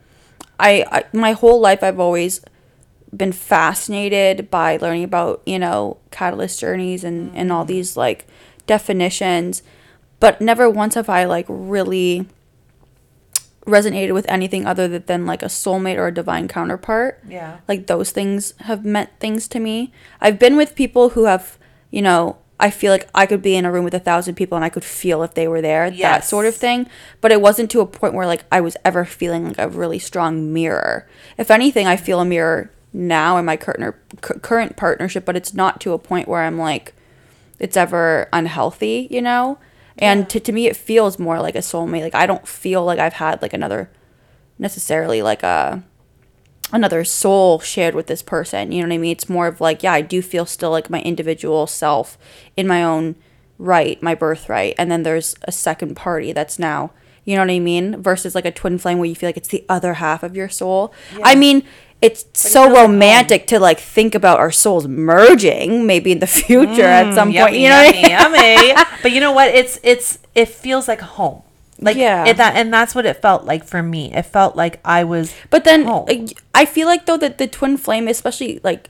I, 0.59 0.85
I 0.91 1.03
my 1.13 1.31
whole 1.33 1.59
life 1.59 1.83
I've 1.83 1.99
always 1.99 2.41
been 3.15 3.31
fascinated 3.31 4.51
by 4.51 4.77
learning 4.77 5.03
about 5.03 5.41
you 5.45 5.57
know 5.57 5.97
catalyst 6.11 6.59
journeys 6.59 7.03
and 7.03 7.31
and 7.35 7.51
all 7.51 7.63
mm-hmm. 7.63 7.73
these 7.73 7.97
like 7.97 8.27
definitions, 8.67 9.63
but 10.19 10.41
never 10.41 10.69
once 10.69 10.95
have 10.95 11.09
I 11.09 11.25
like 11.25 11.45
really 11.47 12.27
resonated 13.65 14.13
with 14.13 14.25
anything 14.29 14.65
other 14.65 14.99
than 14.99 15.25
like 15.25 15.43
a 15.43 15.47
soulmate 15.47 15.97
or 15.97 16.07
a 16.07 16.13
divine 16.13 16.47
counterpart 16.47 17.21
Yeah. 17.27 17.57
like 17.67 17.87
those 17.87 18.11
things 18.11 18.53
have 18.61 18.83
meant 18.83 19.11
things 19.19 19.47
to 19.49 19.59
me 19.59 19.93
i've 20.19 20.39
been 20.39 20.55
with 20.57 20.73
people 20.75 21.09
who 21.09 21.25
have 21.25 21.59
you 21.91 22.01
know 22.01 22.37
i 22.59 22.69
feel 22.69 22.91
like 22.91 23.09
i 23.15 23.25
could 23.25 23.41
be 23.41 23.55
in 23.55 23.65
a 23.65 23.71
room 23.71 23.83
with 23.83 23.93
a 23.93 23.99
thousand 23.99 24.35
people 24.35 24.55
and 24.55 24.65
i 24.65 24.69
could 24.69 24.83
feel 24.83 25.23
if 25.23 25.33
they 25.33 25.47
were 25.47 25.61
there 25.61 25.89
that 25.91 26.23
sort 26.25 26.45
of 26.45 26.55
thing. 26.55 26.87
But 27.21 27.31
it 27.31 27.41
wasn't 27.41 27.71
to 27.71 27.81
a 27.81 27.85
point 27.85 28.13
where 28.13 28.27
like 28.27 28.43
i 28.51 28.61
was 28.61 28.77
ever 28.83 29.05
feeling 29.05 29.47
like 29.47 29.57
a 29.57 29.69
really 29.69 29.99
strong 29.99 30.53
mirror. 30.53 31.07
If 31.37 31.51
anything 31.51 31.87
i 31.87 31.95
feel 31.95 32.19
a 32.19 32.25
mirror 32.25 32.71
now 32.91 33.37
in 33.37 33.45
my 33.45 33.55
current 33.55 33.83
er, 33.83 33.99
current 34.21 34.75
partnership 34.75 35.25
but 35.25 35.35
it's 35.35 35.53
not 35.53 35.79
to 35.81 35.93
a 35.93 35.99
point 35.99 36.27
where 36.27 36.41
i'm 36.41 36.57
like 36.57 36.93
it's 37.59 37.77
ever 37.77 38.27
unhealthy 38.33 39.07
you 39.11 39.21
know? 39.21 39.57
And 39.97 40.29
to, 40.29 40.39
to 40.39 40.51
me 40.51 40.67
it 40.67 40.77
feels 40.77 41.19
more 41.19 41.41
like 41.41 41.55
a 41.55 41.59
soulmate. 41.59 42.01
Like 42.01 42.15
i 42.15 42.25
don't 42.25 42.47
feel 42.47 42.83
like 42.83 42.99
i've 42.99 43.13
had 43.13 43.41
like 43.41 43.53
another 43.53 43.89
necessarily 44.57 45.21
like 45.21 45.43
a 45.43 45.83
another 46.71 47.03
soul 47.03 47.59
shared 47.59 47.95
with 47.95 48.07
this 48.07 48.21
person. 48.21 48.71
You 48.71 48.81
know 48.81 48.87
what 48.89 48.95
I 48.95 48.97
mean? 48.97 49.11
It's 49.11 49.29
more 49.29 49.47
of 49.47 49.61
like, 49.61 49.83
yeah, 49.83 49.93
I 49.93 50.01
do 50.01 50.21
feel 50.21 50.45
still 50.45 50.71
like 50.71 50.89
my 50.89 51.01
individual 51.01 51.67
self 51.67 52.17
in 52.55 52.67
my 52.67 52.83
own 52.83 53.15
right, 53.57 54.01
my 54.01 54.15
birthright. 54.15 54.75
And 54.77 54.91
then 54.91 55.03
there's 55.03 55.35
a 55.43 55.51
second 55.51 55.95
party 55.95 56.31
that's 56.31 56.59
now, 56.59 56.91
you 57.25 57.35
know 57.35 57.41
what 57.41 57.51
I 57.51 57.59
mean? 57.59 58.01
Versus 58.01 58.35
like 58.35 58.45
a 58.45 58.51
twin 58.51 58.77
flame 58.77 58.97
where 58.97 59.09
you 59.09 59.15
feel 59.15 59.27
like 59.27 59.37
it's 59.37 59.49
the 59.49 59.65
other 59.67 59.95
half 59.95 60.23
of 60.23 60.35
your 60.35 60.49
soul. 60.49 60.93
I 61.23 61.35
mean, 61.35 61.63
it's 62.01 62.25
so 62.33 62.63
feels 62.63 62.73
like 62.73 62.87
romantic 62.87 63.47
to 63.47 63.59
like 63.59 63.79
think 63.79 64.15
about 64.15 64.39
our 64.39 64.51
souls 64.51 64.87
merging 64.87 65.85
maybe 65.85 66.11
in 66.11 66.19
the 66.19 66.27
future 66.45 66.83
at 66.83 67.07
mm, 67.07 67.15
some 67.15 67.33
point. 67.33 67.55
You 67.55 67.69
know 67.69 67.83
what 67.83 67.95
I 67.95 68.01
mean? 68.01 68.09
yummy, 68.09 68.73
yummy. 68.73 68.83
But 69.01 69.11
you 69.11 69.19
know 69.19 69.33
what? 69.33 69.49
It's 69.53 69.79
it's 69.83 70.19
it 70.35 70.47
feels 70.47 70.87
like 70.87 71.01
home. 71.01 71.43
Like 71.81 71.95
Yeah. 71.97 72.25
it, 72.27 72.37
that, 72.37 72.55
and 72.55 72.73
that's 72.73 72.93
what 72.93 73.05
it 73.05 73.21
felt 73.21 73.45
like 73.45 73.63
for 73.63 73.81
me. 73.81 74.13
It 74.13 74.23
felt 74.23 74.55
like 74.55 74.79
I 74.83 75.03
was. 75.03 75.33
But 75.49 75.63
then 75.63 75.85
home. 75.85 76.07
I 76.53 76.65
feel 76.65 76.87
like 76.87 77.05
though 77.05 77.17
that 77.17 77.37
the 77.37 77.47
twin 77.47 77.77
flame, 77.77 78.07
especially 78.07 78.59
like 78.63 78.89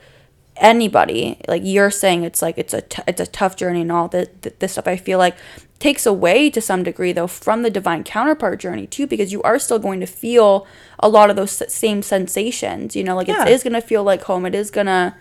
anybody, 0.58 1.40
like 1.48 1.62
you're 1.66 1.92
saying, 1.92 2.24
it's 2.24 2.42
like 2.42 2.58
it's 2.58 2.74
a 2.74 2.82
t- 2.82 3.04
it's 3.08 3.22
a 3.22 3.28
tough 3.28 3.56
journey 3.56 3.82
and 3.82 3.92
all 3.92 4.08
the, 4.08 4.30
the 4.42 4.54
this 4.60 4.74
stuff. 4.74 4.88
I 4.88 4.98
feel 4.98 5.18
like 5.20 5.36
takes 5.80 6.06
away 6.06 6.50
to 6.50 6.60
some 6.60 6.84
degree 6.84 7.14
though 7.14 7.28
from 7.28 7.62
the 7.62 7.70
divine 7.70 8.04
counterpart 8.04 8.60
journey 8.60 8.86
too, 8.88 9.08
because 9.08 9.32
you 9.32 9.42
are 9.44 9.58
still 9.60 9.80
going 9.80 10.00
to 10.02 10.06
feel 10.06 10.68
a 11.00 11.08
lot 11.08 11.30
of 11.30 11.36
those 11.36 11.52
same 11.72 12.02
sensations. 12.02 12.96
You 12.96 13.04
know, 13.04 13.16
like 13.16 13.28
Yeah. 13.28 13.44
it 13.46 13.52
is 13.52 13.64
gonna 13.64 13.82
feel 13.82 14.04
like 14.04 14.24
home. 14.24 14.46
It 14.46 14.56
is 14.56 14.72
gonna 14.72 15.16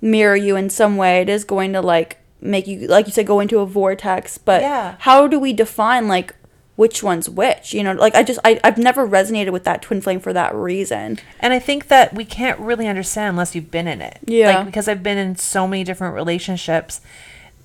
mirror 0.00 0.36
you 0.36 0.56
in 0.56 0.70
some 0.70 0.96
way. 0.96 1.20
It 1.20 1.28
is 1.28 1.44
going 1.44 1.72
to 1.74 1.80
like 1.80 2.18
make 2.40 2.66
you 2.66 2.86
like 2.88 3.06
you 3.06 3.12
said 3.12 3.26
go 3.26 3.40
into 3.40 3.60
a 3.60 3.66
vortex. 3.66 4.36
But 4.38 4.62
Yeah. 4.62 4.96
how 4.98 5.26
do 5.28 5.38
we 5.38 5.52
define 5.52 6.08
like 6.08 6.34
which 6.76 7.02
one's 7.02 7.28
which? 7.30 7.72
You 7.72 7.82
know, 7.84 7.92
like 7.92 8.14
I 8.14 8.22
just 8.22 8.40
I, 8.44 8.58
I've 8.64 8.78
never 8.78 9.06
resonated 9.06 9.50
with 9.52 9.64
that 9.64 9.80
twin 9.82 10.00
flame 10.00 10.20
for 10.20 10.32
that 10.32 10.54
reason. 10.54 11.18
And 11.40 11.52
I 11.52 11.58
think 11.58 11.88
that 11.88 12.14
we 12.14 12.24
can't 12.24 12.58
really 12.58 12.88
understand 12.88 13.30
unless 13.30 13.54
you've 13.54 13.70
been 13.70 13.86
in 13.86 14.00
it. 14.00 14.18
Yeah. 14.26 14.56
Like 14.58 14.66
because 14.66 14.88
I've 14.88 15.02
been 15.02 15.18
in 15.18 15.36
so 15.36 15.68
many 15.68 15.84
different 15.84 16.14
relationships, 16.14 17.00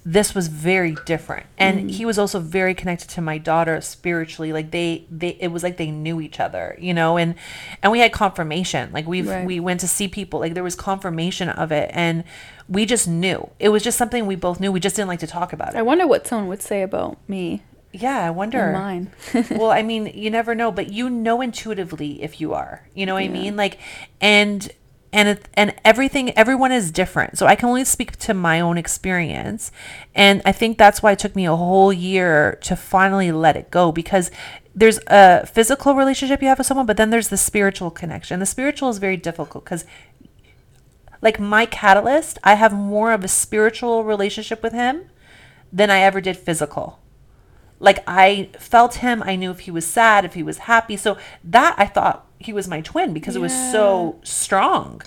this 0.06 0.34
was 0.34 0.48
very 0.48 0.96
different. 1.06 1.46
And 1.58 1.78
Mm-hmm. 1.80 1.88
he 1.90 2.06
was 2.06 2.18
also 2.20 2.40
very 2.40 2.74
connected 2.74 3.10
to 3.10 3.22
my 3.22 3.38
daughter 3.38 3.82
spiritually. 3.82 4.54
Like 4.54 4.72
they 4.72 5.06
they 5.12 5.30
it 5.40 5.48
was 5.50 5.64
like 5.64 5.78
they 5.78 5.92
knew 5.92 6.22
each 6.22 6.40
other, 6.40 6.78
you 6.80 6.94
know, 6.94 7.18
and 7.18 7.34
and 7.84 7.92
we 7.92 8.00
had 8.00 8.12
confirmation. 8.14 8.92
Like 8.94 9.08
we've 9.08 9.28
Right. 9.28 9.46
we 9.46 9.60
went 9.60 9.80
to 9.82 9.88
see 9.88 10.08
people. 10.08 10.40
Like 10.40 10.54
there 10.54 10.64
was 10.64 10.76
confirmation 10.76 11.50
of 11.50 11.72
it 11.72 11.90
and 11.94 12.24
we 12.68 12.86
just 12.86 13.08
knew. 13.08 13.50
It 13.60 13.70
was 13.70 13.82
just 13.84 13.98
something 13.98 14.28
we 14.28 14.36
both 14.36 14.60
knew. 14.60 14.72
We 14.72 14.80
just 14.80 14.96
didn't 14.96 15.08
like 15.10 15.20
to 15.22 15.28
talk 15.28 15.52
about 15.52 15.70
it 15.74 15.78
I 15.78 15.82
wonder 15.82 16.06
what 16.06 16.28
someone 16.28 16.48
would 16.50 16.62
say 16.62 16.84
about 16.84 17.18
me 17.28 17.64
Yeah, 17.92 18.24
I 18.24 18.30
wonder. 18.30 18.72
mine. 18.72 19.12
well, 19.52 19.72
I 19.72 19.82
mean, 19.82 20.08
you 20.08 20.30
never 20.30 20.54
know, 20.54 20.72
but 20.72 20.92
you 20.92 21.10
know 21.10 21.42
intuitively 21.42 22.22
if 22.22 22.40
you 22.40 22.54
are. 22.54 22.88
You 22.94 23.06
know 23.06 23.16
what 23.16 23.24
I 23.24 23.30
mean? 23.30 23.56
Like, 23.56 23.80
and 24.22 24.72
and 25.12 25.30
it, 25.30 25.50
and 25.56 25.74
everything, 25.84 26.30
everyone 26.38 26.72
is 26.72 26.92
different. 26.92 27.40
So 27.40 27.48
I 27.48 27.56
can 27.56 27.68
only 27.68 27.84
speak 27.84 28.18
to 28.18 28.36
my 28.36 28.60
own 28.60 28.78
experience, 28.78 29.72
and 30.14 30.42
I 30.46 30.52
think 30.52 30.78
that's 30.78 31.02
why 31.02 31.14
it 31.14 31.20
took 31.20 31.36
me 31.36 31.46
a 31.46 31.56
whole 31.56 31.92
year 31.92 32.60
to 32.62 32.76
finally 32.76 33.32
let 33.32 33.56
it 33.58 33.72
go 33.72 33.92
because 33.92 34.30
there's 34.76 35.00
a 35.08 35.48
physical 35.48 35.96
relationship 35.96 36.42
you 36.44 36.48
have 36.48 36.60
with 36.60 36.68
someone, 36.68 36.86
but 36.86 36.98
then 36.98 37.10
there's 37.10 37.30
the 37.30 37.38
spiritual 37.38 37.90
connection. 37.90 38.40
The 38.40 38.46
spiritual 38.46 38.90
is 38.90 39.00
very 39.00 39.18
difficult 39.18 39.64
because 39.64 39.84
like 41.22 41.40
my 41.40 41.66
catalyst, 41.66 42.38
I 42.44 42.54
have 42.54 42.72
more 42.72 43.12
of 43.12 43.24
a 43.24 43.28
spiritual 43.28 44.04
relationship 44.04 44.64
with 44.64 44.74
him 44.74 45.10
than 45.74 45.90
I 45.90 46.00
ever 46.00 46.22
did 46.22 46.38
physical. 46.38 47.00
Like 47.80 48.04
I 48.08 48.50
felt 48.60 48.96
him, 48.96 49.24
I 49.24 49.36
knew 49.36 49.52
if 49.52 49.62
he 49.62 49.72
was 49.72 49.88
sad, 49.88 50.26
if 50.26 50.34
he 50.34 50.44
was 50.44 50.60
happy. 50.60 50.98
So 50.98 51.18
that 51.44 51.76
I 51.78 51.86
thought 51.86 52.26
he 52.40 52.52
was 52.54 52.68
my 52.68 52.82
twin 52.82 53.14
because 53.14 53.36
it 53.36 53.42
was 53.42 53.54
so 53.54 54.20
strong. 54.24 55.02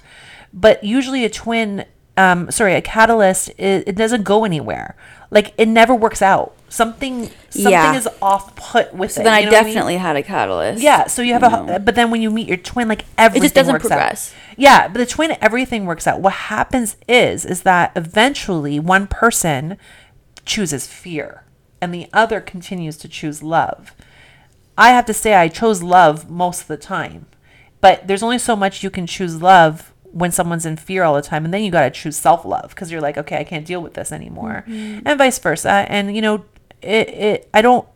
But 0.55 0.83
usually 0.85 1.25
a 1.25 1.31
twin, 1.31 1.85
um, 2.17 2.51
sorry, 2.51 2.75
a 2.75 2.81
catalyst, 2.83 3.51
it, 3.59 3.85
it 3.89 3.97
doesn't 3.97 4.23
go 4.25 4.45
anywhere. 4.45 4.97
Like 5.31 5.55
it 5.59 5.69
never 5.69 5.95
works 5.95 6.21
out. 6.23 6.55
Something, 6.69 7.31
something 7.51 7.71
Yeah. 7.73 7.95
is 7.95 8.09
off 8.23 8.55
put 8.57 8.95
with 8.95 9.13
So 9.13 9.21
it. 9.21 9.25
then 9.25 9.33
I 9.35 9.41
you 9.41 9.47
know 9.47 9.53
mean? 9.53 9.65
definitely 9.65 9.97
had 9.99 10.17
a 10.17 10.23
catalyst. 10.23 10.83
Yeah, 10.83 11.07
so 11.07 11.21
you 11.21 11.35
have 11.35 11.43
No. 11.43 11.75
a, 11.75 11.79
but 11.79 11.95
then 11.95 12.11
when 12.11 12.23
you 12.23 12.31
meet 12.31 12.49
your 12.49 12.57
twin, 12.57 12.89
like 12.89 13.05
everything 13.19 13.43
it 13.43 13.45
just 13.45 13.55
doesn't 13.55 13.73
works 13.75 13.87
progress. 13.87 14.33
out. 14.33 14.59
Yeah, 14.59 14.89
but 14.89 14.99
the 14.99 15.07
twin, 15.07 15.37
everything 15.43 15.85
works 15.85 16.07
out. 16.07 16.21
What 16.21 16.33
happens 16.35 16.97
is, 17.09 17.45
is 17.45 17.63
that 17.63 17.93
eventually 17.97 18.79
one 18.81 19.07
person 19.07 19.77
chooses 20.47 20.87
fear, 20.87 21.42
and 21.83 21.93
the 21.93 22.09
other 22.13 22.41
continues 22.41 22.97
to 22.99 23.09
choose 23.09 23.43
love. 23.43 23.95
I 24.79 24.91
have 24.91 25.05
to 25.07 25.15
say, 25.15 25.35
I 25.35 25.49
chose 25.49 25.83
love 25.83 26.31
most 26.31 26.63
of 26.63 26.69
the 26.69 26.79
time, 26.79 27.27
but 27.83 28.07
there's 28.07 28.23
only 28.23 28.39
so 28.39 28.57
much 28.57 28.83
you 28.83 28.89
can 28.89 29.07
choose 29.07 29.43
love 29.43 29.93
when 30.05 30.33
someone's 30.33 30.65
in 30.65 30.77
fear 30.77 31.03
all 31.03 31.15
the 31.15 31.23
time, 31.23 31.45
and 31.45 31.53
then 31.53 31.63
you 31.63 31.71
got 31.71 31.83
to 31.83 31.91
choose 31.91 32.17
self 32.17 32.45
love 32.45 32.71
because 32.71 32.91
you're 32.91 33.01
like, 33.01 33.19
okay, 33.19 33.39
I 33.39 33.45
can't 33.45 33.67
deal 33.67 33.83
with 33.83 33.95
this 33.95 34.13
anymore, 34.13 34.65
mm-hmm. 34.67 35.07
and 35.07 35.19
vice 35.19 35.39
versa. 35.39 35.85
And 35.89 36.17
you 36.17 36.23
know, 36.23 36.45
it, 36.81 37.09
it, 37.09 37.51
I 37.53 37.61
don't 37.61 37.87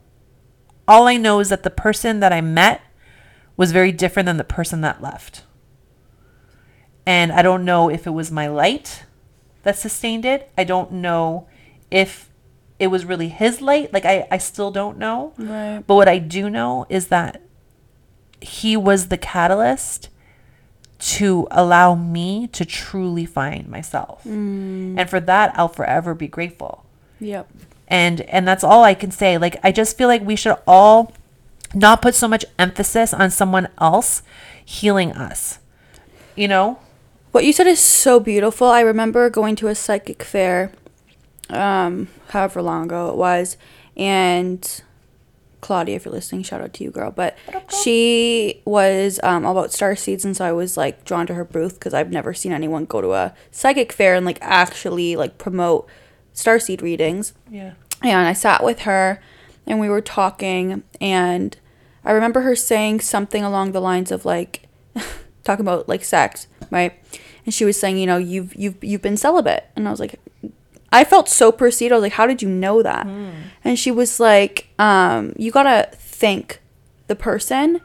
all 0.89 1.09
I 1.09 1.17
know 1.17 1.41
is 1.41 1.49
that 1.49 1.63
the 1.63 1.71
person 1.71 2.21
that 2.21 2.33
I 2.33 2.41
met 2.41 2.81
was 3.57 3.73
very 3.73 3.93
different 3.93 4.27
than 4.27 4.37
the 4.37 4.45
person 4.45 4.81
that 4.83 5.03
left. 5.03 5.43
And 7.05 7.33
I 7.33 7.43
don't 7.43 7.65
know 7.65 7.89
if 7.89 8.07
it 8.07 8.11
was 8.11 8.31
my 8.31 8.49
light 8.49 9.05
that 9.63 9.77
sustained 9.77 10.25
it. 10.25 10.51
I 10.57 10.65
don't 10.65 10.93
know 10.93 11.49
if 11.91 12.26
it 12.79 12.89
was 12.89 13.05
really 13.05 13.29
his 13.29 13.61
light. 13.61 13.93
Like, 13.93 14.05
I, 14.05 14.27
I 14.31 14.39
still 14.39 14.71
don't 14.71 14.99
know. 14.99 15.33
Right. 15.39 15.83
But 15.87 15.95
what 15.95 16.09
I 16.09 16.19
do 16.19 16.51
know 16.51 16.87
is 16.89 17.09
that 17.09 17.41
he 18.41 18.77
was 18.77 19.09
the 19.09 19.17
catalyst 19.19 20.09
to 20.99 21.47
allow 21.51 21.95
me 21.95 22.47
to 22.49 22.65
truly 22.65 23.27
find 23.27 23.69
myself. 23.69 24.23
Mm. 24.25 24.99
And 24.99 25.09
for 25.11 25.21
that, 25.21 25.53
I'll 25.59 25.69
forever 25.69 26.15
be 26.15 26.27
grateful 26.29 26.85
Yep. 27.21 27.49
and 27.89 28.21
and 28.23 28.47
that's 28.49 28.65
all 28.65 28.83
I 28.83 28.95
can 28.95 29.11
say. 29.11 29.37
Like 29.39 29.57
I 29.63 29.73
just 29.73 29.97
feel 29.99 30.09
like 30.09 30.23
we 30.23 30.37
should 30.37 30.57
all 30.67 31.13
not 31.75 32.01
put 32.03 32.15
so 32.15 32.29
much 32.29 32.45
emphasis 32.59 33.13
on 33.13 33.31
someone 33.31 33.69
else 33.79 34.23
healing 34.65 35.13
us. 35.13 35.59
You 36.35 36.49
know? 36.49 36.79
What 37.33 37.45
you 37.45 37.53
said 37.53 37.67
is 37.67 37.81
so 37.81 38.19
beautiful. 38.21 38.69
I 38.69 38.81
remember 38.81 39.29
going 39.29 39.57
to 39.57 39.69
a 39.69 39.75
psychic 39.75 40.23
fair, 40.23 40.73
um, 41.51 42.09
however 42.31 42.63
long 42.63 42.85
ago 42.85 43.09
it 43.11 43.17
was, 43.17 43.57
and 43.97 44.83
Claudia, 45.61 45.97
if 45.97 46.05
you're 46.05 46.15
listening, 46.15 46.43
shout 46.43 46.61
out 46.61 46.73
to 46.75 46.85
you, 46.85 46.91
girl. 46.91 47.11
But 47.11 47.37
she 47.83 48.63
was 48.65 49.19
um, 49.23 49.45
all 49.45 49.57
about 49.59 49.73
star 49.73 49.97
seeds, 49.97 50.25
and 50.25 50.37
so 50.37 50.45
I 50.45 50.53
was 50.53 50.77
like 50.77 51.05
drawn 51.05 51.27
to 51.27 51.35
her 51.35 51.45
booth 51.45 51.75
because 51.75 51.95
I've 51.95 52.11
never 52.11 52.35
seen 52.35 52.53
anyone 52.53 52.85
go 52.85 53.01
to 53.01 53.15
a 53.15 53.35
psychic 53.51 53.93
fair 53.93 54.15
and 54.15 54.25
like 54.27 54.39
actually 54.41 55.17
like 55.17 55.39
promote 55.39 55.89
star 56.33 56.59
seed 56.59 56.83
readings 56.83 57.33
Yeah. 57.51 57.73
and 58.03 58.29
I 58.29 58.33
sat 58.35 58.63
with 58.63 58.81
her 58.81 59.21
and 59.67 59.81
we 59.81 59.89
were 59.89 60.03
talking 60.03 60.83
and 61.01 61.57
I 62.05 62.13
remember 62.13 62.43
her 62.43 62.55
saying 62.55 63.01
something 63.01 63.43
along 63.43 63.73
the 63.73 63.81
lines 63.81 64.13
of 64.13 64.25
like 64.27 64.69
talking 65.45 65.65
about 65.65 65.89
like 65.89 66.05
sex, 66.05 66.47
right? 66.71 66.93
And 67.47 67.55
she 67.55 67.65
was 67.65 67.79
saying, 67.81 67.97
you 67.99 68.07
know, 68.07 68.19
you've 68.19 68.55
you've 68.55 68.83
you've 68.85 69.03
been 69.03 69.17
celibate. 69.17 69.65
And 69.75 69.89
I 69.89 69.91
was 69.91 69.99
like 70.01 70.21
I 70.93 71.05
felt 71.05 71.29
so 71.29 71.53
perceived. 71.53 71.93
I 71.93 71.97
was 71.97 72.03
like, 72.03 72.13
how 72.13 72.27
did 72.27 72.43
you 72.43 72.49
know 72.49 72.83
that? 72.83 73.07
And 73.65 73.79
she 73.79 73.91
was 73.91 74.21
like, 74.21 74.69
um, 74.79 75.35
you 75.37 75.51
got 75.51 75.65
to 75.65 75.89
thank 75.97 76.61
the 77.07 77.17
person 77.17 77.81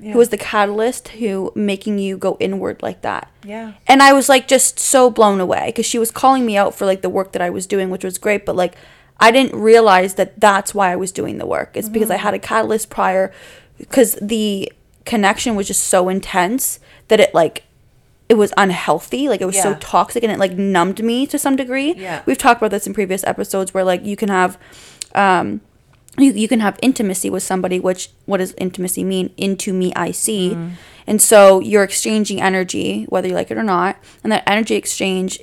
who 0.00 0.18
was 0.18 0.30
the 0.30 0.36
catalyst 0.36 1.08
who 1.08 1.52
making 1.54 1.98
you 1.98 2.16
go 2.16 2.36
inward 2.40 2.82
like 2.82 3.02
that. 3.02 3.30
Yeah. 3.44 3.74
And 3.86 4.02
I 4.02 4.12
was 4.12 4.28
like 4.28 4.48
just 4.48 4.80
so 4.80 5.10
blown 5.10 5.38
away 5.40 5.66
because 5.66 5.86
she 5.86 5.98
was 5.98 6.10
calling 6.10 6.44
me 6.44 6.56
out 6.56 6.74
for 6.74 6.86
like 6.86 7.02
the 7.02 7.08
work 7.08 7.32
that 7.32 7.42
I 7.42 7.50
was 7.50 7.66
doing, 7.66 7.88
which 7.88 8.02
was 8.04 8.18
great. 8.18 8.44
But 8.44 8.56
like, 8.56 8.74
I 9.20 9.30
didn't 9.30 9.54
realize 9.54 10.14
that 10.14 10.40
that's 10.40 10.74
why 10.74 10.90
I 10.90 10.96
was 10.96 11.12
doing 11.12 11.38
the 11.38 11.46
work. 11.46 11.76
It's 11.76 11.88
because 11.88 12.10
I 12.10 12.16
had 12.16 12.34
a 12.34 12.40
catalyst 12.40 12.90
prior, 12.90 13.32
because 13.78 14.18
the 14.20 14.72
connection 15.04 15.54
was 15.54 15.68
just 15.68 15.84
so 15.84 16.08
intense 16.08 16.80
that 17.06 17.20
it 17.20 17.32
like, 17.32 17.62
it 18.32 18.36
was 18.38 18.52
unhealthy. 18.56 19.28
Like 19.28 19.40
it 19.42 19.46
was 19.46 19.60
so 19.62 19.74
toxic 19.80 20.22
and 20.24 20.32
it 20.32 20.38
like 20.38 20.52
numbed 20.56 21.02
me 21.04 21.26
to 21.26 21.38
some 21.38 21.54
degree. 21.56 21.92
Yeah. 21.94 22.22
We've 22.26 22.38
talked 22.38 22.60
about 22.62 22.70
this 22.70 22.86
in 22.86 22.94
previous 22.94 23.22
episodes 23.24 23.74
where 23.74 23.84
like 23.84 24.04
you 24.10 24.16
can 24.16 24.28
have, 24.30 24.56
um, 25.14 25.60
you, 26.18 26.32
you 26.32 26.48
can 26.48 26.60
have 26.60 26.78
intimacy 26.82 27.28
with 27.30 27.42
somebody 27.42 27.78
which 27.80 28.10
what 28.26 28.38
does 28.38 28.52
intimacy 28.58 29.02
mean 29.02 29.32
into 29.38 29.72
me 29.72 29.92
i 29.96 30.10
see 30.10 30.52
and 31.06 31.22
so 31.22 31.58
you're 31.60 31.82
exchanging 31.82 32.38
energy 32.50 33.04
whether 33.08 33.28
you 33.28 33.34
like 33.34 33.50
it 33.50 33.56
or 33.56 33.62
not 33.62 33.96
and 34.22 34.30
that 34.30 34.42
energy 34.46 34.74
exchange 34.74 35.40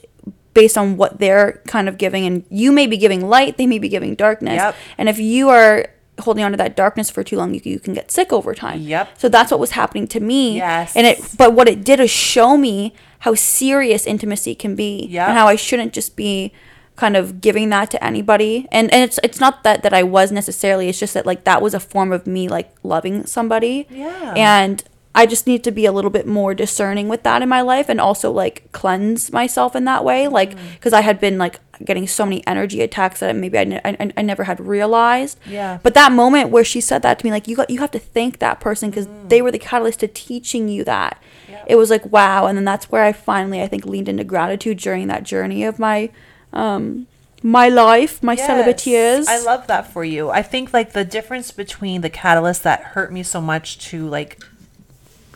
based 0.54 0.78
on 0.78 0.96
what 0.96 1.18
they're 1.20 1.62
kind 1.66 1.90
of 1.90 1.98
giving 1.98 2.24
and 2.28 2.46
you 2.52 2.72
may 2.72 2.86
be 2.86 2.98
giving 2.98 3.28
light 3.28 3.58
they 3.58 3.66
may 3.66 3.80
be 3.80 3.90
giving 3.90 4.14
darkness 4.14 4.58
Yep. 4.62 4.76
and 5.00 5.10
if 5.10 5.18
you 5.18 5.50
are 5.50 5.88
holding 6.20 6.44
on 6.44 6.52
to 6.52 6.58
that 6.58 6.76
darkness 6.76 7.10
for 7.10 7.24
too 7.24 7.36
long 7.38 7.54
you, 7.54 7.62
you 7.64 7.80
can 7.80 7.94
get 7.94 8.12
sick 8.12 8.32
over 8.32 8.54
time 8.56 8.82
Yep. 8.82 9.20
so 9.20 9.30
that's 9.30 9.52
what 9.52 9.60
was 9.60 9.72
happening 9.72 10.08
to 10.08 10.20
me 10.20 10.58
Yes. 10.58 10.96
and 10.96 11.06
it 11.08 11.20
but 11.38 11.54
what 11.54 11.68
it 11.68 11.84
did 11.84 12.00
is 12.00 12.10
show 12.12 12.58
me 12.58 12.94
how 13.20 13.34
serious 13.36 14.06
intimacy 14.06 14.56
can 14.56 14.76
be 14.76 15.06
Yep. 15.10 15.30
and 15.30 15.38
how 15.38 15.48
i 15.48 15.56
shouldn't 15.56 15.94
just 15.94 16.16
be 16.16 16.52
kind 16.96 17.16
of 17.16 17.40
giving 17.40 17.70
that 17.70 17.90
to 17.92 18.04
anybody 18.04 18.68
and 18.74 18.92
and 18.94 19.02
it's 19.04 19.20
it's 19.24 19.40
not 19.40 19.64
that 19.64 19.84
that 19.84 19.94
I 19.94 20.04
was 20.04 20.34
necessarily 20.34 20.90
it's 20.90 21.00
just 21.00 21.14
that 21.14 21.26
like 21.26 21.46
that 21.46 21.62
was 21.62 21.74
a 21.74 21.80
form 21.80 22.12
of 22.12 22.28
me 22.28 22.50
like 22.50 22.74
loving 22.84 23.26
somebody 23.26 23.88
Yeah. 23.90 24.34
and 24.36 24.84
I 25.16 25.26
just 25.26 25.48
need 25.48 25.64
to 25.64 25.72
be 25.72 25.86
a 25.86 25.92
little 25.92 26.12
bit 26.12 26.28
more 26.28 26.54
discerning 26.54 27.08
with 27.10 27.24
that 27.24 27.42
in 27.42 27.50
my 27.50 27.62
life 27.62 27.90
and 27.90 28.00
also 28.00 28.32
like 28.32 28.72
cleanse 28.72 29.32
myself 29.34 29.76
in 29.76 29.84
that 29.86 30.06
way 30.06 30.28
like 30.28 30.52
Mm. 30.56 30.74
because 30.76 30.94
I 30.94 31.02
had 31.02 31.20
been 31.20 31.38
like 31.38 31.60
getting 31.84 32.08
so 32.08 32.26
many 32.26 32.46
energy 32.46 32.82
attacks 32.82 33.22
that 33.22 33.36
maybe 33.36 33.58
I, 33.58 33.64
ne- 33.64 33.82
I, 33.84 34.12
I 34.18 34.22
never 34.22 34.44
had 34.44 34.60
realized 34.60 35.40
Yeah. 35.50 35.80
but 35.82 35.94
that 35.96 36.12
moment 36.12 36.52
where 36.52 36.64
she 36.64 36.80
said 36.82 37.02
that 37.02 37.20
to 37.20 37.26
me 37.26 37.32
like 37.32 37.48
you 37.48 37.56
got 37.56 37.70
you 37.70 37.80
have 37.80 37.92
to 37.92 38.00
thank 38.00 38.40
that 38.40 38.60
person 38.60 38.90
because 38.92 39.08
Mm. 39.08 39.30
they 39.30 39.42
were 39.42 39.52
the 39.52 39.60
catalyst 39.60 40.02
to 40.02 40.08
teaching 40.08 40.68
you 40.70 40.84
that 40.84 41.22
it 41.68 41.76
was 41.76 41.90
like 41.90 42.06
wow 42.12 42.46
and 42.46 42.56
then 42.58 42.66
that's 42.66 42.92
where 42.92 43.04
I 43.04 43.12
finally 43.12 43.62
I 43.62 43.68
think 43.68 43.86
leaned 43.86 44.10
into 44.10 44.24
gratitude 44.24 44.78
during 44.78 45.08
that 45.08 45.24
journey 45.24 45.64
of 45.64 45.80
my 45.80 46.10
um 46.54 47.08
my 47.42 47.70
life 47.70 48.22
my 48.22 48.36
celibate 48.36 48.86
years 48.86 49.28
I 49.28 49.40
love 49.40 49.68
that 49.68 49.92
for 49.94 50.04
you. 50.04 50.30
I 50.30 50.42
think 50.42 50.74
like 50.74 50.92
the 50.94 51.06
difference 51.06 51.52
between 51.52 52.02
the 52.02 52.10
catalyst 52.10 52.64
that 52.64 52.82
hurt 52.94 53.14
me 53.14 53.24
so 53.24 53.40
much 53.40 53.80
to 53.90 54.06
like 54.08 54.44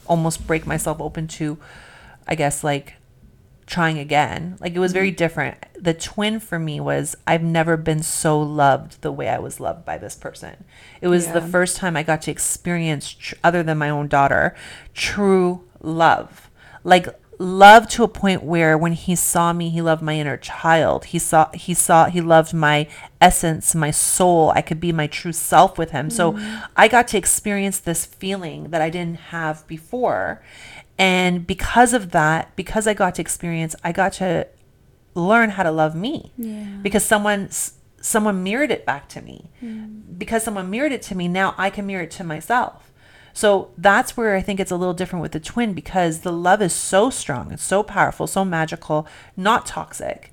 almost 0.07 0.45
break 0.47 0.65
myself 0.67 0.99
open 1.01 1.27
to, 1.29 1.57
I 2.27 2.35
guess 2.35 2.63
like 2.63 2.95
trying 3.65 3.97
again. 3.97 4.57
Like 4.59 4.73
it 4.73 4.79
was 4.79 4.91
Mm-hmm. 4.91 4.97
very 4.99 5.11
different. 5.11 5.57
The 5.75 5.93
twin 5.93 6.39
for 6.39 6.59
me 6.59 6.79
was 6.79 7.15
I've 7.25 7.43
never 7.43 7.77
been 7.77 8.03
so 8.03 8.39
loved 8.41 9.01
the 9.01 9.11
way 9.11 9.29
I 9.29 9.39
was 9.39 9.59
loved 9.59 9.85
by 9.85 9.97
this 9.97 10.15
person. 10.15 10.65
It 11.01 11.07
was 11.07 11.27
the 11.27 11.41
first 11.41 11.77
time 11.77 11.95
I 11.95 12.03
got 12.03 12.21
to 12.23 12.31
experience, 12.31 13.13
tr- 13.13 13.35
other 13.43 13.63
than 13.63 13.77
my 13.77 13.89
own 13.89 14.07
daughter, 14.09 14.53
true 14.93 15.63
love. 15.81 16.49
Like 16.83 17.07
loved 17.43 17.91
to 17.91 18.03
a 18.03 18.07
point 18.07 18.41
where 18.41 18.77
when 18.77 18.93
he 18.93 19.15
saw 19.15 19.53
me 19.53 19.69
he 19.69 19.81
loved 19.81 20.01
my 20.01 20.15
inner 20.15 20.37
child. 20.37 21.05
He 21.05 21.19
saw 21.19 21.51
he 21.51 21.73
saw 21.73 22.05
he 22.05 22.21
loved 22.21 22.53
my 22.53 22.87
essence 23.21 23.75
my 23.75 23.91
soul. 23.91 24.51
I 24.55 24.61
could 24.61 24.79
be 24.79 24.91
my 24.91 25.07
true 25.07 25.33
self 25.33 25.77
with 25.77 25.91
him. 25.91 26.09
So 26.09 26.33
mm-hmm. 26.33 26.65
i 26.75 26.87
got 26.87 27.07
to 27.09 27.17
experience 27.17 27.79
this 27.79 28.05
feeling 28.05 28.69
that 28.69 28.81
i 28.81 28.89
didn't 28.89 29.19
have 29.31 29.67
before. 29.67 30.41
And 30.97 31.45
because 31.45 31.93
of 31.93 32.11
that 32.11 32.55
because 32.55 32.87
i 32.87 32.93
got 32.93 33.15
to 33.15 33.21
experience 33.21 33.75
i 33.83 33.91
got 33.91 34.13
to 34.13 34.47
learn 35.13 35.51
how 35.51 35.63
to 35.63 35.71
love 35.71 35.95
me. 35.95 36.31
Yeah. 36.37 36.77
because 36.81 37.03
someone 37.03 37.49
someone 38.01 38.43
mirrored 38.43 38.71
it 38.71 38.85
back 38.85 39.07
to 39.09 39.21
me. 39.21 39.49
Mm. 39.61 40.17
Because 40.17 40.43
someone 40.43 40.69
mirrored 40.69 40.91
it 40.91 41.01
to 41.03 41.15
me 41.15 41.27
now 41.27 41.53
i 41.57 41.69
can 41.69 41.85
mirror 41.85 42.03
it 42.03 42.11
to 42.11 42.23
myself 42.23 42.92
so 43.33 43.71
that's 43.77 44.15
where 44.15 44.35
i 44.35 44.41
think 44.41 44.59
it's 44.59 44.71
a 44.71 44.75
little 44.75 44.93
different 44.93 45.21
with 45.21 45.31
the 45.31 45.39
twin 45.39 45.73
because 45.73 46.21
the 46.21 46.31
love 46.31 46.61
is 46.61 46.73
so 46.73 47.09
strong 47.09 47.51
it's 47.51 47.63
so 47.63 47.83
powerful 47.83 48.27
so 48.27 48.45
magical 48.45 49.07
not 49.35 49.65
toxic 49.65 50.31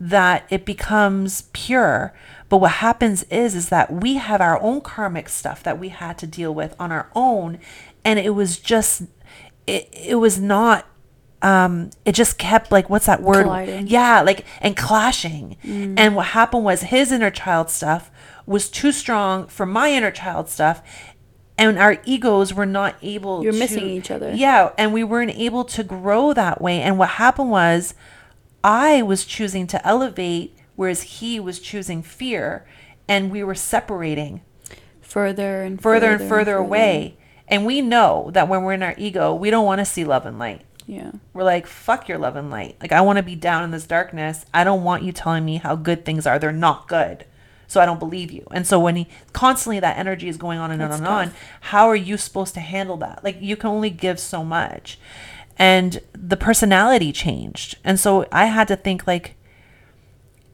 that 0.00 0.46
it 0.50 0.64
becomes 0.64 1.42
pure. 1.52 2.12
But 2.48 2.58
what 2.58 2.72
happens 2.72 3.24
is 3.24 3.54
is 3.54 3.68
that 3.68 3.92
we 3.92 4.14
have 4.14 4.40
our 4.40 4.60
own 4.60 4.80
karmic 4.80 5.28
stuff 5.28 5.62
that 5.64 5.78
we 5.78 5.88
had 5.88 6.18
to 6.18 6.26
deal 6.26 6.54
with 6.54 6.74
on 6.78 6.92
our 6.92 7.10
own 7.14 7.58
and 8.04 8.18
it 8.18 8.30
was 8.30 8.58
just 8.58 9.02
it, 9.66 9.88
it 9.92 10.14
was 10.14 10.40
not 10.40 10.86
um 11.42 11.90
it 12.04 12.12
just 12.12 12.38
kept 12.38 12.72
like 12.72 12.88
what's 12.88 13.06
that 13.06 13.22
word? 13.22 13.44
Colliding. 13.44 13.86
yeah 13.86 14.22
like 14.22 14.44
and 14.60 14.76
clashing. 14.76 15.56
And 15.98 16.16
what 16.16 16.28
happened 16.28 16.64
was 16.64 16.82
his 16.82 17.12
inner 17.12 17.30
child 17.30 17.68
stuff 17.68 18.10
was 18.46 18.70
too 18.70 18.92
strong 18.92 19.46
for 19.46 19.66
my 19.66 19.92
inner 19.92 20.10
child 20.10 20.48
stuff 20.48 20.82
and 21.58 21.76
our 21.78 21.98
egos 22.04 22.54
were 22.54 22.64
not 22.66 22.94
able 23.02 23.42
You're 23.42 23.52
to- 23.52 23.58
missing 23.58 23.86
each 23.86 24.10
other. 24.10 24.32
yeah 24.34 24.70
and 24.78 24.92
we 24.92 25.02
weren't 25.04 25.32
able 25.32 25.64
to 25.64 25.82
grow 25.84 26.32
that 26.32 26.60
way 26.62 26.80
and 26.80 26.98
what 26.98 27.10
happened 27.10 27.50
was 27.50 27.94
i 28.64 29.02
was 29.02 29.24
choosing 29.24 29.66
to 29.66 29.86
elevate 29.86 30.56
whereas 30.76 31.02
he 31.02 31.38
was 31.40 31.58
choosing 31.60 32.02
fear 32.02 32.64
and 33.08 33.30
we 33.30 33.42
were 33.42 33.54
separating 33.54 34.40
Further 35.00 35.62
and 35.62 35.80
further 35.80 36.12
and 36.12 36.28
further 36.28 36.56
away 36.56 37.16
and 37.48 37.64
we 37.64 37.80
know 37.80 38.30
that 38.34 38.46
when 38.48 38.62
we're 38.62 38.74
in 38.74 38.82
our 38.82 38.94
ego 38.98 39.34
we 39.34 39.50
don't 39.50 39.64
want 39.64 39.78
to 39.80 39.84
see 39.84 40.04
love 40.04 40.26
and 40.26 40.38
light 40.38 40.62
Yeah. 40.86 41.12
we're 41.32 41.44
like, 41.44 41.66
fuck 41.66 42.08
your 42.08 42.18
love 42.18 42.36
and 42.36 42.50
light. 42.50 42.76
Like, 42.80 42.92
I 42.92 43.00
want 43.00 43.16
to 43.16 43.22
be 43.22 43.34
down 43.34 43.62
in 43.64 43.70
this 43.70 43.86
darkness. 43.86 44.44
I 44.54 44.64
don't 44.64 44.84
want 44.84 45.02
you 45.02 45.12
telling 45.12 45.44
me 45.44 45.56
how 45.56 45.74
good 45.76 46.04
things 46.04 46.26
are. 46.26 46.38
They're 46.38 46.52
not 46.52 46.88
good. 46.88 47.24
So 47.68 47.80
I 47.80 47.86
don't 47.86 48.00
believe 48.00 48.32
you. 48.32 48.46
And 48.50 48.66
so 48.66 48.80
when 48.80 48.96
he 48.96 49.08
constantly 49.32 49.78
that 49.78 49.98
energy 49.98 50.28
is 50.28 50.36
going 50.36 50.58
on 50.58 50.70
and 50.70 50.80
That's 50.80 50.94
on 50.94 50.98
and 51.00 51.08
on, 51.08 51.34
how 51.60 51.86
are 51.86 51.94
you 51.96 52.16
supposed 52.16 52.54
to 52.54 52.60
handle 52.60 52.96
that? 52.96 53.22
Like, 53.22 53.36
you 53.40 53.56
can 53.56 53.70
only 53.70 53.90
give 53.90 54.18
so 54.18 54.42
much. 54.42 54.98
And 55.58 56.00
the 56.12 56.36
personality 56.36 57.12
changed. 57.12 57.76
And 57.84 58.00
so 58.00 58.26
I 58.32 58.46
had 58.46 58.68
to 58.68 58.76
think, 58.76 59.06
like, 59.06 59.36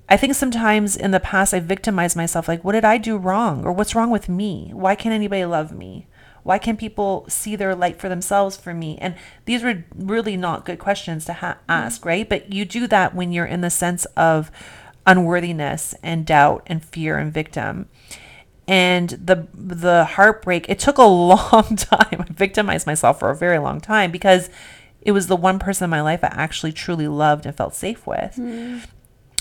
I 0.08 0.16
think 0.16 0.34
sometimes 0.34 0.96
in 0.96 1.12
the 1.12 1.20
past 1.20 1.54
I 1.54 1.60
victimized 1.60 2.16
myself 2.16 2.46
like 2.46 2.62
what 2.62 2.72
did 2.72 2.84
I 2.84 2.98
do 2.98 3.16
wrong 3.16 3.64
or 3.64 3.72
what's 3.72 3.94
wrong 3.94 4.10
with 4.10 4.28
me? 4.28 4.70
Why 4.74 4.94
can't 4.94 5.14
anybody 5.14 5.44
love 5.46 5.72
me? 5.72 6.06
Why 6.42 6.58
can't 6.58 6.78
people 6.78 7.24
see 7.28 7.56
their 7.56 7.74
light 7.74 7.98
for 7.98 8.10
themselves 8.10 8.54
for 8.56 8.74
me? 8.74 8.98
And 9.00 9.14
these 9.46 9.62
were 9.62 9.84
really 9.96 10.36
not 10.36 10.66
good 10.66 10.78
questions 10.78 11.24
to 11.24 11.32
ha- 11.32 11.58
ask, 11.70 12.00
mm-hmm. 12.00 12.08
right? 12.08 12.28
But 12.28 12.52
you 12.52 12.66
do 12.66 12.86
that 12.86 13.14
when 13.14 13.32
you're 13.32 13.46
in 13.46 13.62
the 13.62 13.70
sense 13.70 14.04
of 14.14 14.50
unworthiness 15.06 15.94
and 16.02 16.26
doubt 16.26 16.62
and 16.66 16.84
fear 16.84 17.18
and 17.18 17.32
victim. 17.32 17.88
And 18.66 19.10
the 19.10 19.46
the 19.52 20.04
heartbreak, 20.04 20.68
it 20.68 20.78
took 20.78 20.98
a 20.98 21.02
long 21.04 21.76
time. 21.76 22.24
I 22.26 22.26
victimized 22.30 22.86
myself 22.86 23.18
for 23.18 23.30
a 23.30 23.36
very 23.36 23.58
long 23.58 23.80
time 23.80 24.10
because 24.10 24.48
it 25.04 25.12
was 25.12 25.26
the 25.26 25.36
one 25.36 25.58
person 25.58 25.84
in 25.84 25.90
my 25.90 26.00
life 26.00 26.24
I 26.24 26.28
actually 26.28 26.72
truly 26.72 27.08
loved 27.08 27.46
and 27.46 27.54
felt 27.54 27.74
safe 27.74 28.06
with 28.06 28.36
hmm. 28.36 28.78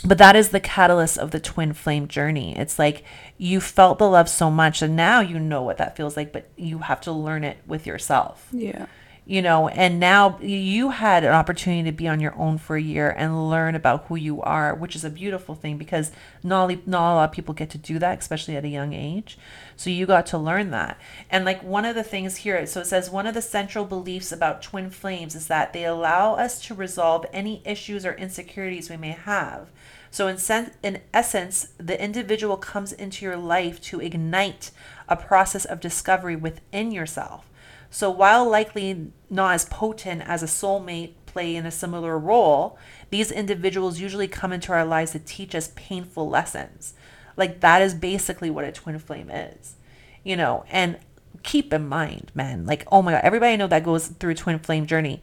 but 0.05 0.17
that 0.17 0.35
is 0.35 0.49
the 0.49 0.59
catalyst 0.59 1.17
of 1.17 1.31
the 1.31 1.39
twin 1.39 1.73
flame 1.73 2.07
journey 2.07 2.57
it's 2.57 2.77
like 2.77 3.03
you 3.37 3.61
felt 3.61 3.97
the 3.97 4.09
love 4.09 4.29
so 4.29 4.51
much 4.51 4.81
and 4.81 4.95
now 4.95 5.21
you 5.21 5.39
know 5.39 5.61
what 5.61 5.77
that 5.77 5.95
feels 5.95 6.17
like 6.17 6.33
but 6.33 6.49
you 6.57 6.79
have 6.79 7.01
to 7.01 7.11
learn 7.11 7.43
it 7.43 7.57
with 7.65 7.87
yourself 7.87 8.47
Yeah. 8.51 8.87
You 9.25 9.41
know 9.41 9.69
and 9.69 9.99
now 9.99 10.37
you 10.41 10.89
had 10.89 11.23
an 11.23 11.31
opportunity 11.31 11.89
to 11.89 11.95
be 11.95 12.07
on 12.07 12.19
your 12.19 12.35
own 12.35 12.57
for 12.57 12.75
a 12.75 12.81
year 12.81 13.13
and 13.17 13.49
learn 13.49 13.73
about 13.73 14.05
who 14.05 14.15
you 14.15 14.41
are 14.41 14.75
which 14.75 14.95
is 14.95 15.05
a 15.05 15.09
beautiful 15.09 15.55
thing 15.55 15.77
because 15.77 16.11
not, 16.43 16.69
not 16.85 17.13
a 17.13 17.15
lot 17.15 17.29
of 17.29 17.31
people 17.31 17.53
get 17.53 17.69
to 17.69 17.77
do 17.77 17.99
that 17.99 18.19
especially 18.19 18.55
at 18.57 18.65
a 18.65 18.69
young 18.69 18.93
age. 18.93 19.37
So 19.75 19.89
you 19.89 20.05
got 20.05 20.25
to 20.27 20.37
learn 20.37 20.71
that. 20.71 20.99
And 21.29 21.45
like 21.45 21.63
one 21.63 21.85
of 21.85 21.95
the 21.95 22.03
things 22.03 22.37
here 22.37 22.65
so 22.65 22.81
it 22.81 22.87
says 22.87 23.09
one 23.09 23.25
of 23.25 23.33
the 23.33 23.41
central 23.41 23.85
beliefs 23.85 24.31
about 24.31 24.61
twin 24.61 24.89
flames 24.89 25.35
is 25.35 25.47
that 25.47 25.71
they 25.71 25.85
allow 25.85 26.35
us 26.35 26.61
to 26.65 26.73
resolve 26.73 27.25
any 27.31 27.61
issues 27.65 28.05
or 28.05 28.13
insecurities 28.13 28.89
we 28.89 28.97
may 28.97 29.11
have. 29.11 29.69
So 30.11 30.27
in 30.27 30.37
sen- 30.37 30.73
in 30.83 31.01
essence 31.13 31.69
the 31.77 32.01
individual 32.01 32.57
comes 32.57 32.91
into 32.91 33.25
your 33.25 33.37
life 33.37 33.79
to 33.83 34.01
ignite 34.01 34.71
a 35.07 35.15
process 35.15 35.63
of 35.63 35.79
discovery 35.79 36.35
within 36.35 36.91
yourself 36.91 37.49
so 37.93 38.09
while 38.09 38.49
likely 38.49 39.11
not 39.29 39.53
as 39.53 39.65
potent 39.65 40.23
as 40.25 40.41
a 40.41 40.47
soulmate 40.47 41.13
play 41.27 41.55
in 41.55 41.67
a 41.67 41.69
similar 41.69 42.17
role, 42.17 42.75
these 43.11 43.31
individuals 43.31 43.99
usually 43.99 44.27
come 44.27 44.51
into 44.51 44.71
our 44.71 44.83
lives 44.83 45.11
to 45.11 45.19
teach 45.19 45.53
us 45.53 45.71
painful 45.75 46.27
lessons. 46.27 46.95
Like 47.37 47.59
that 47.59 47.83
is 47.83 47.93
basically 47.93 48.49
what 48.49 48.65
a 48.65 48.71
twin 48.71 48.97
flame 48.97 49.29
is. 49.29 49.75
You 50.23 50.35
know, 50.35 50.65
and 50.71 50.97
keep 51.43 51.71
in 51.71 51.87
mind, 51.87 52.31
man, 52.33 52.65
like 52.65 52.83
oh 52.91 53.03
my 53.03 53.11
god, 53.11 53.21
everybody 53.23 53.53
I 53.53 53.57
know 53.57 53.67
that 53.67 53.83
goes 53.83 54.07
through 54.07 54.31
a 54.31 54.35
twin 54.35 54.57
flame 54.57 54.87
journey. 54.87 55.21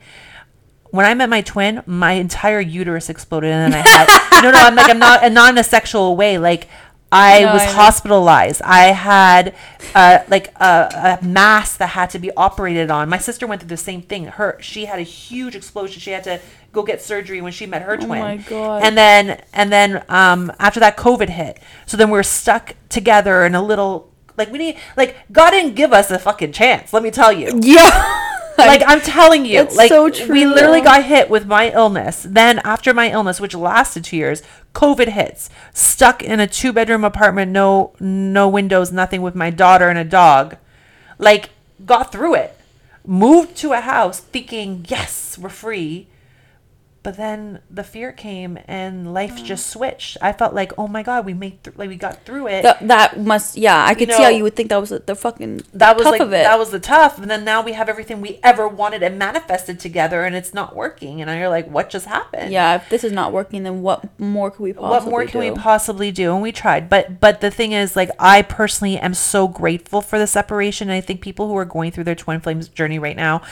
When 0.91 1.07
I 1.07 1.15
met 1.15 1.29
my 1.29 1.41
twin, 1.41 1.83
my 1.87 2.13
entire 2.13 2.61
uterus 2.61 3.11
exploded 3.11 3.51
and 3.51 3.73
then 3.73 3.83
I 3.85 3.89
had 3.89 4.43
no 4.45 4.53
no, 4.53 4.59
I'm 4.61 4.77
like 4.77 4.89
I'm 4.89 5.01
not 5.01 5.25
and 5.25 5.35
not 5.35 5.51
in 5.51 5.59
a 5.59 5.65
sexual 5.65 6.15
way. 6.15 6.39
Like 6.39 6.69
I 7.13 7.41
No, 7.41 7.53
was 7.55 7.63
I 7.63 7.67
hospitalized. 7.73 8.63
I 8.63 8.87
had 8.87 9.55
uh, 9.95 10.21
like 10.29 10.53
a, 10.61 11.19
a 11.21 11.25
mass 11.25 11.77
that 11.77 11.89
had 11.89 12.11
to 12.11 12.19
be 12.19 12.31
operated 12.37 12.91
on. 12.91 13.09
My 13.09 13.19
sister 13.19 13.47
went 13.47 13.61
through 13.63 13.69
the 13.69 13.77
same 13.77 14.03
thing. 14.03 14.27
Her 14.27 14.57
she 14.61 14.85
had 14.85 14.99
a 14.99 15.03
huge 15.03 15.57
explosion. 15.57 16.01
She 16.01 16.11
had 16.13 16.25
to 16.25 16.41
go 16.73 16.83
get 16.85 17.03
surgery 17.03 17.41
when 17.41 17.53
she 17.53 17.67
met 17.67 17.83
her 17.83 17.97
twin. 17.97 18.21
Oh 18.21 18.25
my 18.25 18.37
God. 18.37 18.83
And 18.85 18.97
then 18.97 19.43
and 19.53 19.73
then 19.73 20.05
um, 20.09 20.53
after 20.59 20.79
that, 20.81 20.97
COVID 20.97 21.31
hit. 21.31 21.59
So 21.87 21.97
then 21.97 22.11
we 22.11 22.19
are 22.19 22.23
stuck 22.23 22.75
together 22.89 23.45
in 23.45 23.55
a 23.55 23.63
little 23.63 24.13
like 24.37 24.51
we 24.53 24.59
need 24.59 24.79
like 24.97 25.17
God 25.33 25.51
didn't 25.51 25.75
give 25.75 25.93
us 25.93 26.11
a 26.11 26.19
fucking 26.19 26.53
chance. 26.53 26.93
Let 26.93 27.03
me 27.03 27.11
tell 27.11 27.33
you 27.33 27.59
Yeah. 27.63 28.27
like 28.59 28.83
I'm 28.87 29.01
telling 29.01 29.45
you, 29.47 29.61
It's 29.61 29.77
like 29.77 29.89
so 29.89 30.09
true. 30.11 30.33
we 30.35 30.45
literally 30.47 30.81
got 30.81 31.05
hit 31.05 31.31
with 31.31 31.47
my 31.47 31.71
illness. 31.71 32.27
Then 32.29 32.59
after 32.61 32.93
my 32.93 33.11
illness, 33.11 33.41
which 33.41 33.55
lasted 33.55 34.05
two 34.05 34.17
years, 34.17 34.43
COVID 34.75 35.09
hits. 35.09 35.51
Stuck 35.73 36.23
in 36.23 36.41
a 36.41 36.47
two 36.47 36.73
bedroom 36.73 37.05
apartment, 37.05 37.51
no 37.53 37.93
no 38.01 38.49
windows, 38.49 38.93
nothing, 38.93 39.23
with 39.23 39.35
my 39.35 39.51
daughter 39.51 39.89
and 39.89 39.99
a 39.99 40.05
dog. 40.05 40.57
Like 41.19 41.51
got 41.85 42.13
through 42.13 42.35
it. 42.37 42.57
Moved 43.07 43.57
to 43.59 43.73
a 43.73 43.81
house 43.81 44.21
thinking, 44.21 44.85
yes, 44.89 45.39
we're 45.39 45.49
free. 45.49 46.07
But 47.03 47.17
then 47.17 47.61
the 47.71 47.83
fear 47.83 48.13
came 48.13 48.59
and 48.67 49.15
life 49.15 49.37
mm. 49.37 49.45
just 49.45 49.69
switched. 49.69 50.19
I 50.21 50.33
felt 50.33 50.53
like, 50.53 50.73
oh 50.77 50.87
my 50.87 51.03
god, 51.03 51.25
we 51.25 51.33
made 51.33 51.63
th- 51.65 51.77
like 51.77 51.89
we 51.89 51.97
got 51.97 52.25
through 52.25 52.49
it. 52.49 52.63
That, 52.63 52.87
that 52.89 53.21
must, 53.21 53.57
yeah, 53.57 53.85
I 53.87 53.95
could 53.95 54.13
see 54.13 54.23
how 54.23 54.29
you 54.29 54.43
would 54.43 54.55
think 54.55 54.69
that 54.69 54.81
was 54.81 54.91
the, 54.91 55.15
fucking 55.15 55.63
that 55.75 55.97
was 55.97 56.07
like 56.07 56.21
of 56.21 56.29
it. 56.29 56.45
that 56.45 56.59
was 56.59 56.71
the 56.71 56.81
tough 56.81 57.19
and 57.19 57.31
then 57.31 57.45
now 57.45 57.63
we 57.63 57.73
have 57.73 57.89
everything 57.89 58.21
we 58.21 58.39
ever 58.43 58.69
wanted 58.69 59.03
and 59.03 59.19
manifested 59.19 59.81
together 59.81 60.25
and 60.25 60.35
it's 60.35 60.53
not 60.55 60.77
working 60.77 61.21
and 61.21 61.31
you're 61.39 61.49
like 61.49 61.69
what 61.69 61.91
just 61.91 62.07
happened 62.07 62.53
yeah, 62.53 62.77
if 62.77 62.89
this 62.89 63.05
is 63.05 63.13
not 63.13 63.33
working, 63.33 63.63
then 63.63 63.83
what 63.83 64.21
more 64.21 64.51
could 64.51 64.63
we 64.63 64.73
possibly 64.73 64.91
what 64.91 65.05
more 65.05 65.25
can 65.25 65.41
do? 65.41 65.53
we 65.53 65.59
possibly 65.59 66.11
do 66.11 66.33
and 66.33 66.43
we 66.43 66.53
tried 66.53 66.89
but 66.89 67.21
but 67.21 67.41
the 67.41 67.51
thing 67.51 67.73
is 67.73 67.97
like 67.97 68.11
i 68.19 68.43
personally 68.43 68.99
am 68.99 69.15
so 69.15 69.49
grateful 69.49 70.01
for 70.01 70.19
the 70.19 70.27
separation 70.27 70.89
and 70.89 70.97
i 70.97 71.01
think 71.01 71.21
people 71.21 71.49
who 71.49 71.57
are 71.57 71.65
going 71.65 71.91
through 71.91 72.05
their 72.05 72.15
twin 72.15 72.41
flames 72.41 72.69
journey 72.69 72.99
right 72.99 73.17
now 73.17 73.43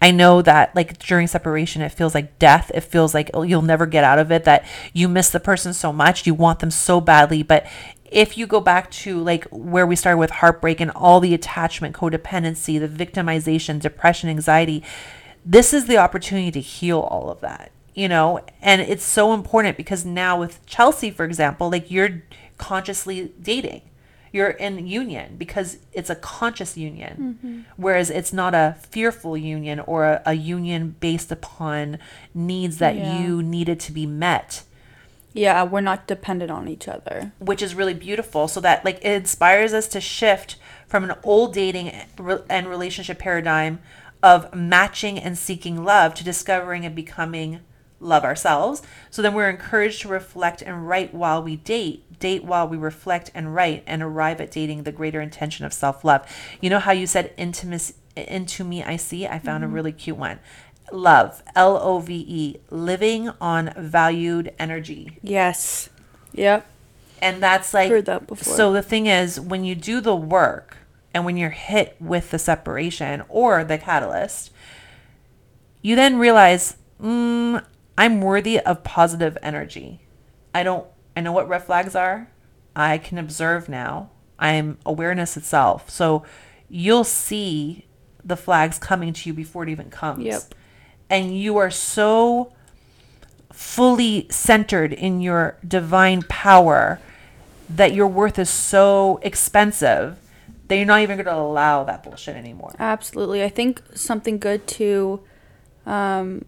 i 0.00 0.10
know 0.10 0.42
that 0.42 0.74
like 0.74 0.98
during 0.98 1.26
separation 1.26 1.82
it 1.82 1.90
feels 1.90 2.14
like 2.14 2.38
death. 2.38 2.70
It 2.74 2.82
feels 2.82 3.14
like 3.14 3.30
oh, 3.34 3.42
you'll 3.42 3.62
never 3.62 3.86
get 3.86 4.04
out 4.04 4.18
of 4.18 4.32
it 4.32 4.44
that 4.44 4.64
you 4.92 5.08
miss 5.08 5.30
the 5.30 5.40
person 5.40 5.72
so 5.72 5.92
much 5.92 6.26
you 6.26 6.34
want 6.34 6.60
them 6.60 6.70
so 6.70 7.00
badly. 7.00 7.42
But 7.42 7.66
if 8.10 8.36
you 8.36 8.46
go 8.46 8.60
back 8.60 8.90
to 8.90 9.20
like 9.20 9.46
where 9.46 9.86
we 9.86 9.96
started 9.96 10.18
with 10.18 10.30
heartbreak 10.30 10.80
and 10.80 10.90
all 10.92 11.20
the 11.20 11.34
attachment 11.34 11.94
codependency 11.94 12.78
the 12.78 12.88
victimization 12.88 13.80
depression 13.80 14.28
anxiety 14.28 14.82
this 15.44 15.72
is 15.72 15.86
the 15.86 15.96
opportunity 15.96 16.50
to 16.50 16.60
heal 16.60 17.00
all 17.00 17.30
of 17.30 17.40
that 17.40 17.70
you 17.92 18.08
know? 18.08 18.40
And 18.62 18.80
it's 18.80 19.04
so 19.04 19.32
important 19.32 19.76
because 19.76 20.04
now 20.04 20.38
with 20.38 20.64
chelsea 20.66 21.10
for 21.10 21.24
example 21.24 21.70
like 21.70 21.90
you're 21.90 22.22
consciously 22.58 23.32
dating 23.40 23.82
you're 24.32 24.50
in 24.50 24.86
union 24.86 25.36
because 25.36 25.78
it's 25.92 26.10
a 26.10 26.14
conscious 26.14 26.76
union 26.76 27.38
mm-hmm. 27.42 27.60
whereas 27.76 28.10
it's 28.10 28.32
not 28.32 28.54
a 28.54 28.76
fearful 28.90 29.36
union 29.36 29.80
or 29.80 30.04
a, 30.04 30.22
a 30.26 30.34
union 30.34 30.94
based 31.00 31.32
upon 31.32 31.98
needs 32.34 32.78
that 32.78 32.94
Yeah. 32.96 33.20
you 33.20 33.42
needed 33.42 33.80
to 33.80 33.92
be 33.92 34.06
met 34.06 34.62
yeah, 35.32 35.62
we're 35.62 35.80
not 35.80 36.08
dependent 36.08 36.50
on 36.50 36.66
each 36.66 36.88
other. 36.88 37.32
which 37.38 37.62
is 37.62 37.74
really 37.74 37.94
beautiful 37.94 38.48
so 38.48 38.60
that 38.60 38.84
like 38.84 38.96
it 38.96 39.12
inspires 39.12 39.72
us 39.72 39.86
to 39.88 40.00
shift 40.00 40.56
from 40.88 41.04
an 41.04 41.14
old 41.22 41.54
dating 41.54 41.88
and 42.48 42.68
relationship 42.68 43.18
paradigm 43.20 43.78
of 44.22 44.52
matching 44.54 45.18
and 45.18 45.38
seeking 45.38 45.84
love 45.84 46.14
to 46.14 46.24
discovering 46.24 46.84
and 46.84 46.94
becoming 46.96 47.60
love 48.00 48.24
ourselves. 48.24 48.82
So 49.10 49.22
then 49.22 49.34
we're 49.34 49.48
encouraged 49.50 50.02
to 50.02 50.08
reflect 50.08 50.62
and 50.62 50.88
write 50.88 51.14
while 51.14 51.42
we 51.42 51.56
date, 51.56 52.04
date 52.20 52.44
while 52.44 52.68
we 52.68 52.76
reflect 52.76 53.30
and 53.34 53.54
write, 53.54 53.82
and 53.86 54.02
arrive 54.02 54.40
at 54.40 54.50
dating 54.50 54.84
the 54.84 54.92
greater 54.92 55.20
intention 55.20 55.64
of 55.66 55.72
self 55.72 56.04
love. 56.04 56.26
You 56.60 56.70
know 56.70 56.78
how 56.78 56.92
you 56.92 57.06
said 57.06 57.34
intimacy 57.36 57.94
into 58.16 58.64
me 58.64 58.82
I 58.82 58.96
see? 58.96 59.26
I 59.26 59.38
found 59.38 59.64
a 59.64 59.68
really 59.68 59.92
cute 59.92 60.16
one. 60.16 60.38
Love, 60.92 61.42
L 61.54 61.78
O 61.80 61.98
V 62.00 62.24
E, 62.28 62.56
living 62.70 63.30
on 63.40 63.72
valued 63.76 64.52
energy. 64.58 65.18
Yes. 65.22 65.88
Yep. 66.32 66.66
And 67.22 67.42
that's 67.42 67.74
like 67.74 67.90
Heard 67.90 68.06
that 68.06 68.26
before. 68.26 68.54
So 68.54 68.72
the 68.72 68.82
thing 68.82 69.06
is 69.06 69.38
when 69.38 69.64
you 69.64 69.74
do 69.74 70.00
the 70.00 70.16
work 70.16 70.78
and 71.12 71.24
when 71.24 71.36
you're 71.36 71.50
hit 71.50 71.96
with 72.00 72.30
the 72.30 72.38
separation 72.38 73.22
or 73.28 73.64
the 73.64 73.78
catalyst, 73.78 74.50
you 75.82 75.96
then 75.96 76.18
realize, 76.18 76.76
mm, 77.00 77.64
I'm 77.96 78.20
worthy 78.20 78.58
of 78.60 78.84
positive 78.84 79.36
energy. 79.42 80.00
I 80.54 80.62
don't 80.62 80.86
I 81.16 81.20
know 81.20 81.32
what 81.32 81.48
red 81.48 81.64
flags 81.64 81.94
are. 81.94 82.28
I 82.74 82.98
can 82.98 83.18
observe 83.18 83.68
now. 83.68 84.10
I'm 84.38 84.78
awareness 84.86 85.36
itself. 85.36 85.90
So 85.90 86.24
you'll 86.68 87.04
see 87.04 87.86
the 88.24 88.36
flags 88.36 88.78
coming 88.78 89.12
to 89.12 89.28
you 89.28 89.34
before 89.34 89.64
it 89.64 89.68
even 89.68 89.90
comes. 89.90 90.24
Yep. 90.24 90.54
And 91.08 91.36
you 91.36 91.56
are 91.56 91.70
so 91.70 92.52
fully 93.52 94.26
centered 94.30 94.92
in 94.92 95.20
your 95.20 95.58
divine 95.66 96.22
power 96.22 97.00
that 97.68 97.92
your 97.92 98.06
worth 98.06 98.38
is 98.38 98.48
so 98.48 99.18
expensive 99.22 100.16
that 100.68 100.76
you're 100.76 100.86
not 100.86 101.00
even 101.00 101.16
going 101.16 101.26
to 101.26 101.34
allow 101.34 101.82
that 101.84 102.02
bullshit 102.02 102.36
anymore. 102.36 102.74
Absolutely. 102.78 103.42
I 103.42 103.48
think 103.48 103.82
something 103.94 104.38
good 104.38 104.66
to 104.68 105.20
um, 105.84 106.44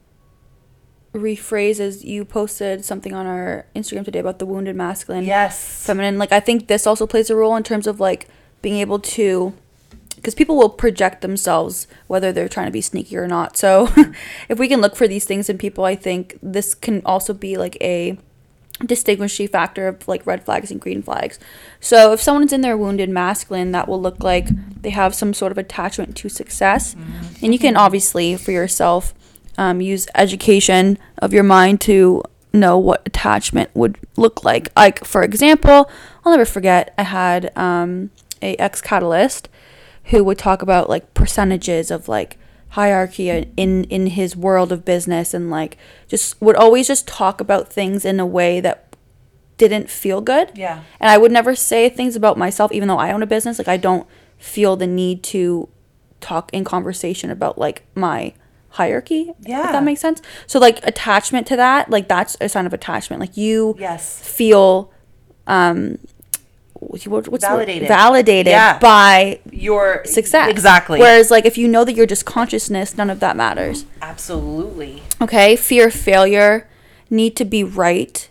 rephrase 1.13 1.79
is 1.79 2.05
you 2.05 2.25
posted 2.25 2.85
something 2.85 3.13
on 3.15 3.27
our 3.27 3.67
Instagram 3.77 4.05
today 4.05 4.19
about 4.19 4.39
the 4.39 4.47
wounded 4.47 4.75
masculine. 4.77 5.25
Yes. 5.25 5.85
feminine 5.85 6.19
like 6.19 6.33
i 6.33 6.41
think 6.41 6.69
this 6.69 6.87
also 6.87 7.07
plays 7.07 7.29
a 7.29 7.37
role 7.37 7.55
in 7.57 7.63
terms 7.63 7.87
of 7.87 8.01
like 8.01 8.29
being 8.63 8.77
able 8.77 8.99
to 8.99 9.53
because 10.17 10.35
people 10.35 10.57
will 10.57 10.71
project 10.71 11.21
themselves 11.21 11.87
whether 12.07 12.33
they're 12.33 12.49
trying 12.49 12.67
to 12.67 12.73
be 12.73 12.81
sneaky 12.81 13.17
or 13.17 13.27
not 13.27 13.57
so 13.57 13.89
if 14.49 14.59
we 14.59 14.69
can 14.69 14.81
look 14.81 14.97
for 14.97 15.07
these 15.07 15.25
things 15.25 15.51
in 15.51 15.59
people 15.59 15.85
i 15.85 15.95
think 15.95 16.39
this 16.43 16.75
can 16.75 17.03
also 17.05 17.35
be 17.35 17.57
like 17.57 17.77
a 17.81 18.17
distinguishing 18.87 19.47
factor 19.47 19.89
of 19.89 20.09
like 20.09 20.27
red 20.27 20.45
flags 20.45 20.71
and 20.71 20.81
green 20.81 21.03
flags 21.03 21.39
so 21.79 22.13
if 22.13 22.21
someone's 22.21 22.53
in 22.53 22.63
their 22.63 22.77
wounded 22.77 23.11
masculine 23.11 23.71
that 23.73 23.87
will 23.87 24.01
look 24.01 24.23
like 24.25 24.49
they 24.81 24.91
have 24.91 25.15
some 25.15 25.35
sort 25.35 25.53
of 25.53 25.59
attachment 25.59 26.17
to 26.17 26.29
success 26.29 26.95
mm-hmm. 26.95 27.45
and 27.45 27.53
you 27.53 27.59
can 27.59 27.77
obviously 27.77 28.37
for 28.37 28.51
yourself 28.51 29.15
um, 29.59 29.81
use 29.81 30.07
education 30.15 30.99
of 31.19 31.33
your 31.33 31.43
mind 31.43 31.81
to 31.83 32.23
know 32.53 32.79
what 32.79 33.03
attachment 33.07 33.71
would 33.75 33.99
look 34.17 34.45
like. 34.45 34.69
Like 34.77 35.05
for 35.05 35.23
example, 35.23 35.91
I'll 36.25 36.33
never 36.33 36.45
forget 36.45 36.95
I 36.99 37.05
had 37.05 37.57
um, 37.57 38.11
a 38.41 38.57
ex 38.57 38.81
catalyst 38.81 39.49
who 40.05 40.25
would 40.25 40.39
talk 40.39 40.63
about 40.63 40.89
like 40.89 41.15
percentages 41.15 41.91
of 41.91 42.09
like 42.09 42.39
hierarchy 42.71 43.29
in 43.29 43.85
in 43.85 44.07
his 44.09 44.35
world 44.35 44.73
of 44.73 44.85
business 44.85 45.35
and 45.35 45.51
like 45.51 45.77
just 46.09 46.41
would 46.41 46.57
always 46.57 46.87
just 46.87 47.07
talk 47.07 47.41
about 47.41 47.71
things 47.71 48.05
in 48.05 48.19
a 48.19 48.27
way 48.27 48.61
that 48.61 48.97
didn't 49.59 49.91
feel 49.91 50.21
good. 50.21 50.51
Yeah. 50.55 50.83
And 50.99 51.11
I 51.11 51.19
would 51.19 51.31
never 51.31 51.55
say 51.55 51.89
things 51.89 52.17
about 52.17 52.39
myself 52.39 52.73
even 52.73 52.89
though 52.89 52.99
I 52.99 53.13
own 53.13 53.23
a 53.23 53.27
business. 53.27 53.59
Like 53.59 53.69
I 53.69 53.77
don't 53.77 54.07
feel 54.39 54.77
the 54.77 54.87
need 54.87 55.23
to 55.23 55.69
talk 56.21 56.51
in 56.53 56.65
conversation 56.65 57.31
about 57.31 57.59
like 57.59 57.83
my 57.95 58.33
hierarchy. 58.73 59.33
Yeah. 59.41 59.67
If 59.67 59.73
that 59.73 59.85
makes 59.85 60.01
sense. 60.01 60.21
So 60.47 60.59
like 60.59 60.81
attachment 60.87 61.47
to 61.49 61.57
that, 61.57 61.91
like 61.91 62.09
that's 62.09 62.37
a 62.41 62.49
sign 62.49 62.67
of 62.67 62.73
attachment. 62.73 63.21
Like 63.21 63.37
you 63.37 63.77
Yes. 63.79 64.19
feel 64.21 64.91
um 65.47 65.99
what- 66.81 67.29
what's? 67.29 67.45
Validated. 67.45 67.87
validated 67.89 68.51
Yeah. 68.51 68.79
by 68.79 69.39
Your 69.53 70.03
success. 70.05 70.51
Exactly. 70.51 70.99
Whereas 70.99 71.31
like 71.31 71.47
if 71.47 71.57
you 71.57 71.69
know 71.69 71.85
that 71.85 71.95
you're 71.95 72.07
just 72.07 72.25
consciousness, 72.25 72.97
none 72.97 73.09
of 73.09 73.21
that 73.21 73.37
matters. 73.37 73.85
Absolutely. 74.01 75.03
Okay, 75.21 75.55
fear 75.55 75.87
of 75.89 75.95
failure, 75.95 76.67
need 77.09 77.37
to 77.37 77.45
be 77.45 77.63
right, 77.63 78.29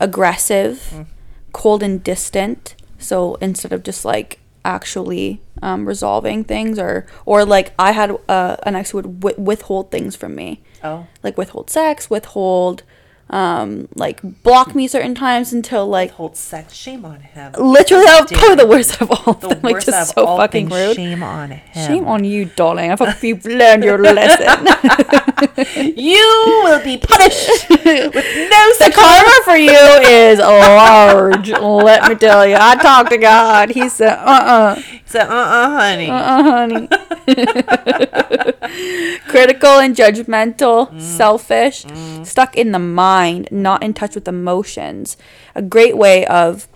aggressive, 0.00 1.06
cold 1.52 1.82
and 1.84 2.02
distant. 2.02 2.74
So 2.98 3.36
instead 3.40 3.72
of 3.72 3.82
just 3.84 4.04
like 4.04 4.40
actually 4.64 5.40
um, 5.64 5.80
resolving 5.88 6.44
things, 6.44 6.78
or 6.78 7.06
or 7.24 7.44
like 7.44 7.72
I 7.78 7.90
had 7.92 8.10
uh, 8.28 8.56
an 8.68 8.74
ex 8.76 8.90
who 8.90 8.98
would 8.98 9.20
wi- 9.20 9.40
withhold 9.50 9.90
things 9.90 10.14
from 10.14 10.34
me, 10.34 10.62
Oh. 10.82 11.06
like 11.24 11.36
withhold 11.38 11.70
sex, 11.70 12.08
withhold, 12.10 12.82
um, 13.30 13.88
like 13.94 14.20
block 14.42 14.74
me 14.74 14.86
certain 14.86 15.14
times 15.14 15.52
until 15.52 15.86
like 15.86 16.10
Hold 16.12 16.36
sex. 16.36 16.74
Shame 16.74 17.04
on 17.04 17.20
him. 17.20 17.52
literally 17.58 18.04
that 18.04 18.20
was 18.22 18.30
Dude. 18.30 18.38
probably 18.38 18.56
the 18.56 18.66
worst 18.68 19.00
of 19.00 19.10
all 19.10 19.34
of 19.34 19.40
The 19.40 19.48
them. 19.48 19.60
Like 19.62 19.74
worst 19.74 19.86
just 19.86 20.10
of 20.10 20.14
so 20.14 20.26
all 20.26 20.36
fucking 20.38 20.68
things. 20.68 20.86
rude. 20.88 20.96
Shame 20.96 21.22
on 21.22 21.50
him. 21.52 21.60
Shame 21.86 22.04
on 22.06 22.24
you, 22.24 22.44
darling. 22.44 22.90
I 22.92 22.96
hope 22.96 23.22
you've 23.22 23.44
learned 23.46 23.82
your 23.84 23.98
lesson. 23.98 24.66
You 25.96 26.60
will 26.64 26.82
be 26.84 26.96
punished 26.96 27.68
with 27.68 28.14
no 28.14 28.72
the 28.78 28.90
karma 28.94 29.40
for 29.44 29.56
you 29.56 29.72
is 30.06 30.38
large. 30.38 31.50
Let 31.50 32.08
me 32.08 32.14
tell 32.16 32.46
you. 32.46 32.56
I 32.58 32.76
talked 32.76 33.10
to 33.10 33.18
God. 33.18 33.70
He 33.70 33.88
said, 33.88 34.16
"Uh, 34.18 34.76
uh 34.76 34.82
So, 35.06 35.20
uh-uh, 35.20 35.70
honey. 35.70 36.10
uh, 36.10 36.42
honey." 36.42 36.88
Critical 39.34 39.80
and 39.80 39.96
judgmental, 39.96 40.92
mm. 40.92 41.00
selfish, 41.00 41.84
mm. 41.84 42.24
stuck 42.24 42.56
in 42.56 42.70
the 42.70 42.78
mind, 42.78 43.48
not 43.50 43.82
in 43.82 43.92
touch 43.92 44.14
with 44.14 44.28
emotions. 44.28 45.16
A 45.56 45.60
great 45.60 45.96
way 45.96 46.24
of 46.26 46.68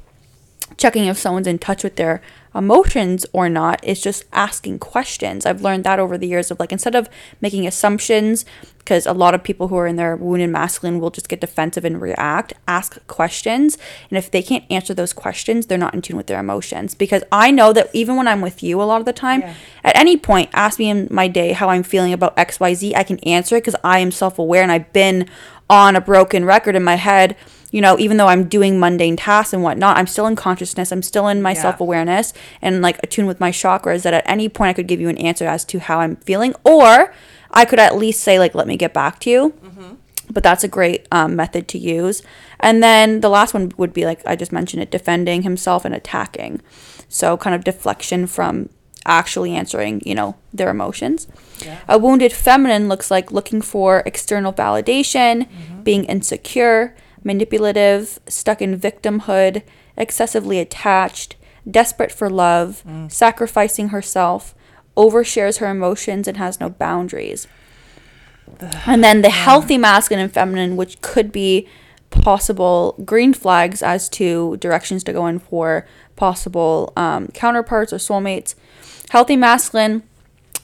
checking 0.76 1.04
if 1.04 1.16
someone's 1.16 1.46
in 1.46 1.60
touch 1.60 1.84
with 1.84 1.94
their 1.94 2.20
emotions 2.54 3.26
or 3.32 3.48
not 3.48 3.82
is 3.84 4.00
just 4.00 4.24
asking 4.32 4.78
questions. 4.78 5.44
I've 5.46 5.62
learned 5.62 5.84
that 5.84 5.98
over 5.98 6.16
the 6.18 6.26
years 6.26 6.50
of 6.50 6.58
like 6.58 6.72
instead 6.72 6.94
of 6.94 7.08
making 7.40 7.66
assumptions 7.66 8.44
because 8.78 9.04
a 9.06 9.12
lot 9.12 9.34
of 9.34 9.44
people 9.44 9.68
who 9.68 9.76
are 9.76 9.86
in 9.86 9.96
their 9.96 10.16
wounded 10.16 10.48
masculine 10.48 10.98
will 10.98 11.10
just 11.10 11.28
get 11.28 11.42
defensive 11.42 11.84
and 11.84 12.00
react, 12.00 12.54
ask 12.66 13.06
questions. 13.06 13.76
And 14.08 14.16
if 14.16 14.30
they 14.30 14.42
can't 14.42 14.64
answer 14.70 14.94
those 14.94 15.12
questions, 15.12 15.66
they're 15.66 15.76
not 15.76 15.92
in 15.94 16.00
tune 16.00 16.16
with 16.16 16.26
their 16.26 16.40
emotions 16.40 16.94
because 16.94 17.22
I 17.30 17.50
know 17.50 17.74
that 17.74 17.90
even 17.92 18.16
when 18.16 18.26
I'm 18.26 18.40
with 18.40 18.62
you 18.62 18.80
a 18.80 18.84
lot 18.84 19.00
of 19.00 19.04
the 19.06 19.12
time, 19.12 19.42
Yeah. 19.42 19.54
at 19.84 19.96
any 19.96 20.16
point 20.16 20.48
ask 20.54 20.78
me 20.78 20.88
in 20.88 21.06
my 21.10 21.28
day 21.28 21.52
how 21.52 21.68
I'm 21.68 21.82
feeling 21.82 22.14
about 22.14 22.34
XYZ, 22.38 22.94
I 22.96 23.02
can 23.02 23.18
answer 23.20 23.56
it 23.56 23.60
because 23.60 23.76
I 23.84 23.98
am 23.98 24.10
self-aware 24.10 24.62
and 24.62 24.72
I've 24.72 24.90
been 24.94 25.28
on 25.68 25.94
a 25.94 26.00
broken 26.00 26.46
record 26.46 26.74
in 26.74 26.82
my 26.82 26.94
head 26.94 27.36
you 27.70 27.80
know, 27.80 27.98
even 27.98 28.16
though 28.16 28.28
I'm 28.28 28.44
doing 28.48 28.78
mundane 28.80 29.16
tasks 29.16 29.52
and 29.52 29.62
whatnot, 29.62 29.96
I'm 29.98 30.06
still 30.06 30.26
in 30.26 30.36
consciousness. 30.36 30.90
I'm 30.90 31.02
still 31.02 31.28
in 31.28 31.42
my 31.42 31.52
Yeah. 31.52 31.62
self 31.62 31.80
awareness 31.80 32.32
and 32.62 32.80
like 32.80 32.98
attuned 33.02 33.28
with 33.28 33.40
my 33.40 33.50
chakras 33.50 34.02
that 34.02 34.14
at 34.14 34.24
any 34.26 34.48
point 34.48 34.70
I 34.70 34.72
could 34.72 34.86
give 34.86 35.00
you 35.00 35.08
an 35.08 35.18
answer 35.18 35.46
as 35.46 35.64
to 35.66 35.78
how 35.78 36.00
I'm 36.00 36.16
feeling, 36.16 36.54
or 36.64 37.12
I 37.50 37.64
could 37.64 37.78
at 37.78 37.96
least 37.96 38.20
say, 38.22 38.38
like, 38.38 38.54
let 38.54 38.66
me 38.66 38.76
get 38.76 38.92
back 38.94 39.18
to 39.20 39.30
you. 39.30 39.54
But 40.30 40.42
that's 40.42 40.62
a 40.62 40.68
great 40.68 41.06
um, 41.10 41.36
method 41.36 41.68
to 41.68 41.78
use. 41.78 42.22
And 42.60 42.82
then 42.82 43.20
the 43.20 43.30
last 43.30 43.54
one 43.54 43.72
would 43.78 43.94
be 43.94 44.04
like 44.04 44.20
I 44.26 44.36
just 44.36 44.52
mentioned 44.52 44.82
it 44.82 44.90
defending 44.90 45.42
himself 45.42 45.84
and 45.86 45.94
attacking. 45.94 46.60
So 47.08 47.36
kind 47.38 47.54
of 47.56 47.64
deflection 47.64 48.26
from 48.26 48.68
actually 49.06 49.54
answering, 49.54 50.02
you 50.04 50.14
know, 50.14 50.36
their 50.52 50.68
emotions. 50.68 51.26
A 51.88 51.96
wounded 51.98 52.32
feminine 52.32 52.88
looks 52.88 53.10
like 53.10 53.32
looking 53.32 53.62
for 53.62 54.02
external 54.04 54.52
validation, 54.52 55.46
being 55.82 56.04
insecure, 56.04 56.94
manipulative, 57.24 58.18
stuck 58.26 58.62
in 58.62 58.78
victimhood, 58.78 59.62
excessively 59.96 60.58
attached, 60.58 61.36
desperate 61.68 62.12
for 62.12 62.30
love, 62.30 62.82
sacrificing 63.08 63.88
herself, 63.88 64.54
overshares 64.96 65.58
her 65.58 65.66
emotions 65.70 66.26
and 66.26 66.36
has 66.36 66.60
no 66.60 66.68
boundaries. 66.68 67.46
And 68.86 69.04
then 69.04 69.22
the 69.22 69.30
healthy 69.30 69.78
masculine 69.78 70.24
and 70.24 70.32
feminine, 70.32 70.76
which 70.76 71.00
could 71.00 71.30
be 71.30 71.68
possible 72.10 72.96
green 73.04 73.34
flags 73.34 73.82
as 73.82 74.08
to 74.08 74.56
directions 74.56 75.04
to 75.04 75.12
go 75.12 75.26
in 75.26 75.38
for 75.38 75.86
possible 76.16 76.92
um, 76.96 77.28
counterparts 77.28 77.92
or 77.92 77.96
soulmates. 77.96 78.54
Healthy 79.10 79.36
masculine, 79.36 80.02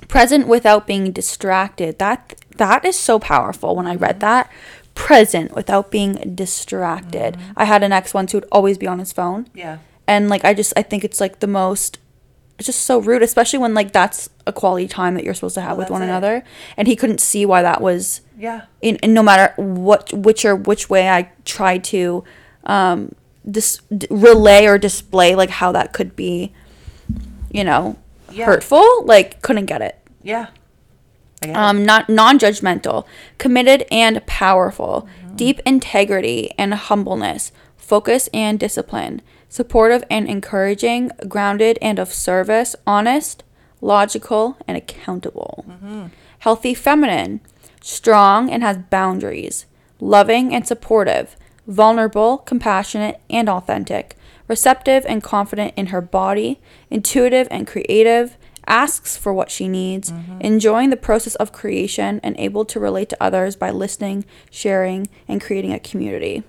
present 0.09 0.46
without 0.46 0.86
being 0.86 1.12
distracted. 1.12 1.98
That 1.98 2.34
that 2.57 2.84
is 2.84 2.98
so 2.98 3.18
powerful. 3.18 3.76
When 3.76 3.86
I 3.86 3.94
read 3.94 4.20
that, 4.20 4.50
present 4.95 5.55
without 5.55 5.90
being 5.90 6.34
distracted. 6.34 7.36
I 7.57 7.64
had 7.64 7.82
an 7.82 7.92
ex 7.92 8.14
once 8.14 8.32
who 8.32 8.38
would 8.38 8.49
always 8.53 8.78
be 8.78 8.86
on 8.86 8.99
his 8.99 9.12
phone 9.12 9.49
Yeah. 9.55 9.78
and 10.07 10.28
like 10.28 10.45
i 10.45 10.55
just 10.55 10.72
i 10.76 10.82
think 10.82 11.03
it's 11.05 11.20
like 11.20 11.40
the 11.40 11.47
most 11.47 11.99
it's 12.59 12.66
just 12.66 12.82
so 12.82 13.01
rude 13.01 13.22
especially 13.22 13.59
when 13.59 13.74
like 13.74 13.92
that's 13.92 14.28
a 14.47 14.53
quality 14.53 14.86
time 14.86 15.14
that 15.14 15.24
you're 15.24 15.34
supposed 15.34 15.57
to 15.57 15.61
have 15.61 15.72
Well, 15.76 15.78
with 15.86 15.90
one 15.90 16.03
it. 16.03 16.05
another 16.07 16.45
and 16.76 16.86
he 16.86 16.95
couldn't 16.95 17.20
see 17.20 17.45
why 17.45 17.62
that 17.62 17.80
was 17.80 18.20
Yeah. 18.38 18.62
in, 18.82 18.97
in 18.97 19.12
no 19.14 19.22
matter 19.22 19.53
what 19.61 20.12
which 20.12 20.45
or 20.45 20.55
which 20.55 20.88
way 20.88 21.09
i 21.09 21.30
tried 21.45 21.82
to 21.84 22.22
um 22.64 23.12
dis- 23.51 23.80
d- 23.97 24.07
relay 24.11 24.66
or 24.66 24.78
display 24.78 25.34
like 25.34 25.51
how 25.51 25.72
that 25.72 25.92
could 25.92 26.14
be 26.14 26.53
you 27.51 27.64
know 27.64 27.97
Yeah. 28.30 28.47
hurtful 28.47 29.05
like 29.05 29.42
couldn't 29.42 29.66
get 29.66 29.82
it 29.82 29.99
Yeah. 30.22 30.47
I 31.43 31.47
get 31.47 31.57
it. 31.57 31.59
um, 31.59 31.85
not 31.85 32.09
non-judgmental, 32.09 33.05
committed 33.39 33.85
and 33.91 34.24
powerful, 34.26 35.09
deep 35.35 35.61
integrity 35.66 36.53
and 36.57 36.74
humbleness, 36.74 37.53
focus 37.76 38.28
and 38.32 38.59
discipline, 38.59 39.20
supportive 39.49 40.05
and 40.11 40.28
encouraging, 40.28 41.11
grounded 41.28 41.78
and 41.82 41.99
of 41.99 42.12
service, 42.12 42.74
honest, 42.87 43.45
logical 43.80 44.57
and 44.66 44.76
accountable. 44.76 45.64
Healthy 46.41 46.74
feminine, 46.74 47.41
strong 47.80 48.51
and 48.51 48.62
has 48.62 48.78
boundaries, 48.78 49.66
loving 50.01 50.55
and 50.55 50.66
supportive, 50.66 51.37
vulnerable, 51.66 52.39
compassionate 52.39 53.20
and 53.30 53.49
authentic, 53.49 54.16
receptive 54.49 55.05
and 55.07 55.22
confident 55.22 55.72
in 55.76 55.87
her 55.87 56.01
body, 56.01 56.61
intuitive 56.91 57.49
and 57.51 57.66
creative, 57.66 58.37
asks 58.66 59.16
for 59.16 59.32
what 59.32 59.50
she 59.50 59.68
needs, 59.68 60.10
mm-hmm. 60.10 60.40
enjoying 60.40 60.90
the 60.90 60.96
process 60.96 61.34
of 61.36 61.52
creation, 61.52 62.20
and 62.22 62.36
able 62.38 62.64
to 62.64 62.80
relate 62.80 63.08
to 63.10 63.22
others 63.22 63.56
by 63.56 63.70
listening, 63.70 64.24
sharing, 64.50 65.08
and 65.28 65.40
creating 65.40 65.72
a 65.72 65.78
community. 65.78 66.42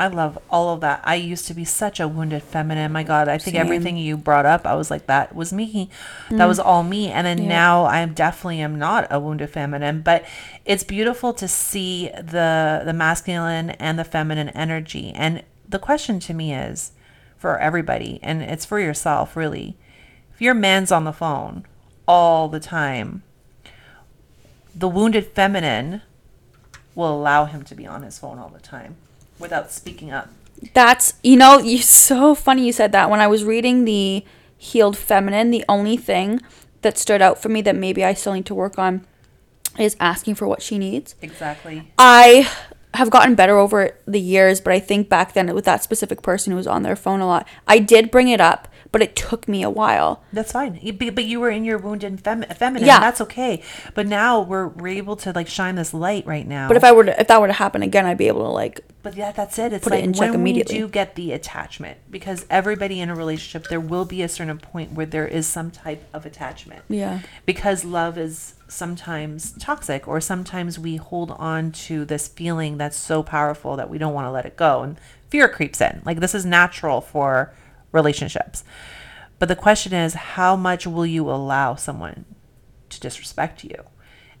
I 0.00 0.08
love 0.08 0.36
all 0.50 0.70
of 0.70 0.80
that. 0.80 1.00
I 1.04 1.14
used 1.14 1.46
to 1.46 1.54
be 1.54 1.64
such 1.64 2.00
a 2.00 2.08
wounded 2.08 2.42
feminine. 2.42 2.90
My 2.90 3.04
God, 3.04 3.28
I 3.28 3.38
think 3.38 3.54
Same. 3.54 3.64
everything 3.64 3.96
you 3.96 4.16
brought 4.16 4.46
up, 4.46 4.66
I 4.66 4.74
was 4.74 4.90
like, 4.90 5.06
that 5.06 5.32
was 5.32 5.52
me. 5.52 5.90
That 6.30 6.46
was 6.46 6.58
mm. 6.58 6.64
all 6.64 6.82
me. 6.82 7.08
And 7.08 7.24
then 7.24 7.38
Yeah. 7.38 7.48
now 7.48 7.84
I 7.84 8.04
definitely 8.06 8.60
am 8.62 8.78
not 8.78 9.06
a 9.12 9.20
wounded 9.20 9.50
feminine. 9.50 10.00
But 10.00 10.24
it's 10.64 10.82
beautiful 10.82 11.32
to 11.34 11.46
see 11.46 12.08
the 12.08 12.82
the 12.84 12.92
masculine 12.92 13.70
and 13.70 13.96
the 13.96 14.02
feminine 14.04 14.48
energy. 14.48 15.12
And 15.14 15.44
the 15.68 15.78
question 15.78 16.18
to 16.20 16.34
me 16.34 16.52
is, 16.52 16.92
for 17.36 17.58
everybody, 17.58 18.18
and 18.22 18.42
it's 18.42 18.64
for 18.64 18.80
yourself, 18.80 19.36
really. 19.36 19.76
Your 20.42 20.54
man's 20.54 20.90
on 20.90 21.04
the 21.04 21.12
phone 21.12 21.64
all 22.08 22.48
the 22.48 22.58
time, 22.58 23.22
the 24.74 24.88
wounded 24.88 25.24
feminine 25.24 26.02
will 26.96 27.14
allow 27.14 27.44
him 27.44 27.62
to 27.62 27.76
be 27.76 27.86
on 27.86 28.02
his 28.02 28.18
phone 28.18 28.40
all 28.40 28.48
the 28.48 28.58
time 28.58 28.96
without 29.38 29.70
speaking 29.70 30.10
up. 30.10 30.30
That's 30.74 31.14
you 31.22 31.36
know, 31.36 31.60
you 31.60 31.78
so 31.78 32.34
funny 32.34 32.66
you 32.66 32.72
said 32.72 32.90
that. 32.90 33.08
When 33.08 33.20
I 33.20 33.28
was 33.28 33.44
reading 33.44 33.84
the 33.84 34.24
healed 34.58 34.96
feminine, 34.96 35.52
the 35.52 35.64
only 35.68 35.96
thing 35.96 36.40
that 36.80 36.98
stood 36.98 37.22
out 37.22 37.40
for 37.40 37.48
me 37.48 37.62
that 37.62 37.76
maybe 37.76 38.04
I 38.04 38.12
still 38.12 38.32
need 38.32 38.46
to 38.46 38.54
work 38.54 38.80
on 38.80 39.06
is 39.78 39.96
asking 40.00 40.34
for 40.34 40.48
what 40.48 40.60
she 40.60 40.76
needs. 40.76 41.14
Exactly. 41.22 41.92
I 41.96 42.50
have 42.94 43.10
gotten 43.10 43.36
better 43.36 43.58
over 43.58 43.96
the 44.06 44.20
years, 44.20 44.60
but 44.60 44.72
I 44.72 44.80
think 44.80 45.08
back 45.08 45.34
then 45.34 45.54
with 45.54 45.66
that 45.66 45.84
specific 45.84 46.20
person 46.20 46.50
who 46.50 46.56
was 46.56 46.66
on 46.66 46.82
their 46.82 46.96
phone 46.96 47.20
a 47.20 47.28
lot, 47.28 47.46
I 47.68 47.78
did 47.78 48.10
bring 48.10 48.28
it 48.28 48.40
up, 48.40 48.66
but 48.92 49.02
it 49.02 49.16
took 49.16 49.48
me 49.48 49.62
a 49.62 49.70
while. 49.70 50.22
That's 50.32 50.52
fine. 50.52 50.78
But 51.14 51.24
you 51.24 51.40
were 51.40 51.50
in 51.50 51.64
your 51.64 51.78
wounded 51.78 52.20
fem- 52.20 52.42
feminine. 52.42 52.86
Yeah. 52.86 53.00
That's 53.00 53.20
okay. 53.22 53.62
But 53.94 54.06
now 54.06 54.40
we're, 54.40 54.68
we're 54.68 54.88
able 54.98 55.16
to 55.16 55.32
like 55.32 55.48
shine 55.48 55.74
this 55.74 55.92
light 55.94 56.26
right 56.26 56.46
now. 56.46 56.68
But 56.68 56.76
if 56.76 56.84
I 56.84 56.92
were 56.92 57.04
to, 57.04 57.20
if 57.20 57.28
that 57.28 57.40
were 57.40 57.46
to 57.46 57.52
happen 57.54 57.82
again, 57.82 58.04
I'd 58.06 58.18
be 58.18 58.28
able 58.28 58.44
to 58.44 58.50
like 58.50 58.82
But 59.02 59.16
yeah, 59.16 59.32
that's 59.32 59.58
it. 59.58 59.72
It's 59.72 59.84
Put 59.84 59.94
it 59.94 59.96
like 59.96 60.04
in 60.04 60.12
check 60.12 60.30
when 60.30 60.40
immediately. 60.40 60.76
we 60.76 60.80
do 60.82 60.88
get 60.88 61.14
the 61.14 61.32
attachment, 61.32 61.98
because 62.10 62.46
everybody 62.50 63.00
in 63.00 63.08
a 63.08 63.14
relationship, 63.16 63.68
there 63.68 63.80
will 63.80 64.04
be 64.04 64.22
a 64.22 64.28
certain 64.28 64.58
point 64.58 64.92
where 64.92 65.06
there 65.06 65.26
is 65.26 65.46
some 65.46 65.70
type 65.70 66.04
of 66.12 66.26
attachment. 66.26 66.82
Yeah. 66.88 67.20
Because 67.46 67.84
love 67.84 68.18
is 68.18 68.54
sometimes 68.68 69.52
toxic, 69.58 70.06
or 70.06 70.20
sometimes 70.20 70.78
we 70.78 70.96
hold 70.96 71.30
on 71.32 71.72
to 71.72 72.04
this 72.04 72.28
feeling 72.28 72.78
that's 72.78 72.96
so 72.96 73.22
powerful 73.22 73.76
that 73.76 73.88
we 73.90 73.98
don't 73.98 74.14
want 74.14 74.26
to 74.26 74.30
let 74.30 74.44
it 74.46 74.56
go, 74.56 74.82
and 74.82 74.98
fear 75.30 75.48
creeps 75.48 75.80
in. 75.80 76.02
Like 76.04 76.20
this 76.20 76.34
is 76.34 76.44
natural 76.44 77.00
for 77.00 77.52
relationships. 77.92 78.64
But 79.38 79.48
the 79.48 79.56
question 79.56 79.92
is, 79.92 80.14
how 80.14 80.56
much 80.56 80.86
will 80.86 81.06
you 81.06 81.30
allow 81.30 81.74
someone 81.74 82.24
to 82.90 83.00
disrespect 83.00 83.64
you? 83.64 83.84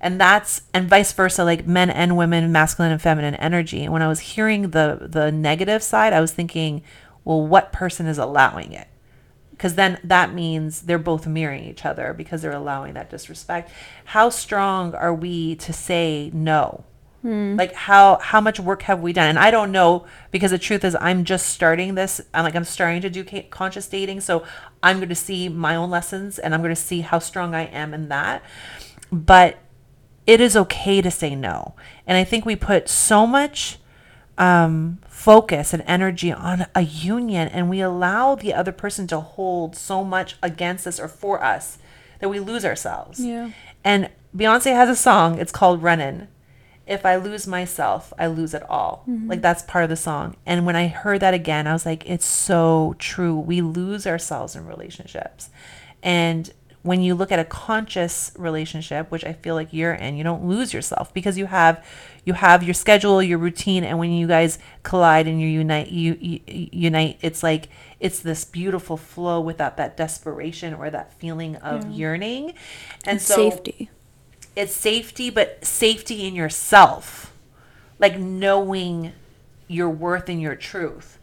And 0.00 0.20
that's 0.20 0.62
and 0.74 0.88
vice 0.88 1.12
versa, 1.12 1.44
like 1.44 1.66
men 1.66 1.88
and 1.88 2.16
women, 2.16 2.50
masculine 2.50 2.90
and 2.90 3.00
feminine 3.00 3.36
energy. 3.36 3.84
And 3.84 3.92
when 3.92 4.02
I 4.02 4.08
was 4.08 4.20
hearing 4.20 4.70
the 4.70 5.06
the 5.08 5.30
negative 5.30 5.82
side, 5.82 6.12
I 6.12 6.20
was 6.20 6.32
thinking, 6.32 6.82
well, 7.24 7.46
what 7.46 7.72
person 7.72 8.06
is 8.06 8.18
allowing 8.18 8.72
it? 8.72 8.88
Because 9.52 9.76
then 9.76 10.00
that 10.02 10.34
means 10.34 10.82
they're 10.82 10.98
both 10.98 11.26
mirroring 11.26 11.64
each 11.64 11.84
other 11.84 12.12
because 12.12 12.42
they're 12.42 12.50
allowing 12.50 12.94
that 12.94 13.10
disrespect. 13.10 13.70
How 14.06 14.28
strong 14.28 14.92
are 14.94 15.14
we 15.14 15.54
to 15.56 15.72
say 15.72 16.32
no? 16.34 16.84
Like 17.56 17.72
how 17.72 18.18
how 18.18 18.40
much 18.40 18.58
work 18.58 18.82
have 18.82 19.00
we 19.00 19.12
done? 19.12 19.28
And 19.28 19.38
I 19.38 19.50
don't 19.50 19.70
know 19.70 20.06
because 20.30 20.50
the 20.50 20.58
truth 20.58 20.84
is 20.84 20.96
I'm 21.00 21.24
just 21.24 21.46
starting 21.46 21.94
this. 21.94 22.20
I'm 22.34 22.44
like 22.44 22.56
I'm 22.56 22.64
starting 22.64 23.02
to 23.02 23.10
do 23.10 23.24
conscious 23.50 23.86
dating, 23.86 24.20
so 24.22 24.44
I'm 24.82 24.96
going 24.96 25.08
to 25.08 25.14
see 25.14 25.48
my 25.48 25.76
own 25.76 25.90
lessons 25.90 26.38
and 26.38 26.54
I'm 26.54 26.60
going 26.62 26.74
to 26.74 26.80
see 26.80 27.02
how 27.02 27.18
strong 27.20 27.54
I 27.54 27.66
am 27.66 27.94
in 27.94 28.08
that. 28.08 28.42
But 29.12 29.58
it 30.26 30.40
is 30.40 30.56
okay 30.56 31.00
to 31.00 31.10
say 31.10 31.34
no. 31.34 31.74
And 32.06 32.16
I 32.16 32.24
think 32.24 32.44
we 32.44 32.56
put 32.56 32.88
so 32.88 33.26
much 33.26 33.78
um, 34.38 34.98
focus 35.08 35.72
and 35.72 35.82
energy 35.86 36.32
on 36.32 36.66
a 36.74 36.82
union 36.82 37.48
and 37.48 37.68
we 37.68 37.80
allow 37.80 38.34
the 38.34 38.54
other 38.54 38.72
person 38.72 39.06
to 39.08 39.20
hold 39.20 39.76
so 39.76 40.02
much 40.02 40.36
against 40.42 40.86
us 40.86 40.98
or 40.98 41.08
for 41.08 41.42
us 41.42 41.78
that 42.18 42.28
we 42.28 42.40
lose 42.40 42.64
ourselves. 42.64 43.20
Yeah. 43.20 43.50
And 43.84 44.10
Beyonce 44.36 44.72
has 44.72 44.88
a 44.88 44.96
song, 44.96 45.38
it's 45.38 45.52
called 45.52 45.82
Runnin'. 45.82 46.28
If 46.92 47.06
I 47.06 47.16
lose 47.16 47.46
myself, 47.46 48.12
I 48.18 48.26
lose 48.26 48.54
it 48.54 48.62
all. 48.68 49.04
Mm-hmm. 49.08 49.28
Like 49.28 49.42
that's 49.42 49.62
part 49.62 49.84
of 49.84 49.90
the 49.90 49.96
song. 49.96 50.36
And 50.46 50.66
when 50.66 50.76
I 50.76 50.88
heard 50.88 51.20
that 51.20 51.34
again, 51.34 51.66
I 51.66 51.72
was 51.72 51.86
like, 51.86 52.08
it's 52.08 52.26
so 52.26 52.94
true. 52.98 53.38
We 53.38 53.62
lose 53.62 54.06
ourselves 54.06 54.54
in 54.54 54.66
relationships. 54.66 55.50
And 56.02 56.52
when 56.82 57.00
you 57.00 57.14
look 57.14 57.30
at 57.30 57.38
a 57.38 57.44
conscious 57.44 58.32
relationship, 58.36 59.10
which 59.10 59.24
I 59.24 59.32
feel 59.32 59.54
like 59.54 59.72
you're 59.72 59.94
in, 59.94 60.16
you 60.16 60.24
don't 60.24 60.44
lose 60.44 60.74
yourself 60.74 61.14
because 61.14 61.38
you 61.38 61.46
have 61.46 61.84
you 62.24 62.34
have 62.34 62.62
your 62.62 62.74
schedule, 62.74 63.22
your 63.22 63.38
routine, 63.38 63.84
and 63.84 63.98
when 63.98 64.12
you 64.12 64.26
guys 64.26 64.58
collide 64.82 65.26
and 65.26 65.40
you 65.40 65.46
unite, 65.46 65.88
you, 65.88 66.16
you 66.20 66.40
you 66.46 66.68
unite. 66.72 67.18
It's 67.20 67.42
like 67.42 67.68
it's 68.00 68.20
this 68.20 68.44
beautiful 68.44 68.96
flow 68.96 69.40
without 69.40 69.76
that 69.76 69.96
desperation 69.96 70.74
or 70.74 70.90
that 70.90 71.12
feeling 71.14 71.56
of 71.56 71.88
yearning, 71.90 72.54
and 73.06 73.20
so 73.20 73.50
safety. 73.50 73.90
It's 74.56 74.74
safety, 74.74 75.30
but 75.30 75.64
safety 75.64 76.26
in 76.26 76.34
yourself, 76.34 77.32
like 77.98 78.18
knowing 78.18 79.12
your 79.68 79.88
worth 79.88 80.28
and 80.28 80.40
your 80.40 80.54
truth. 80.56 81.18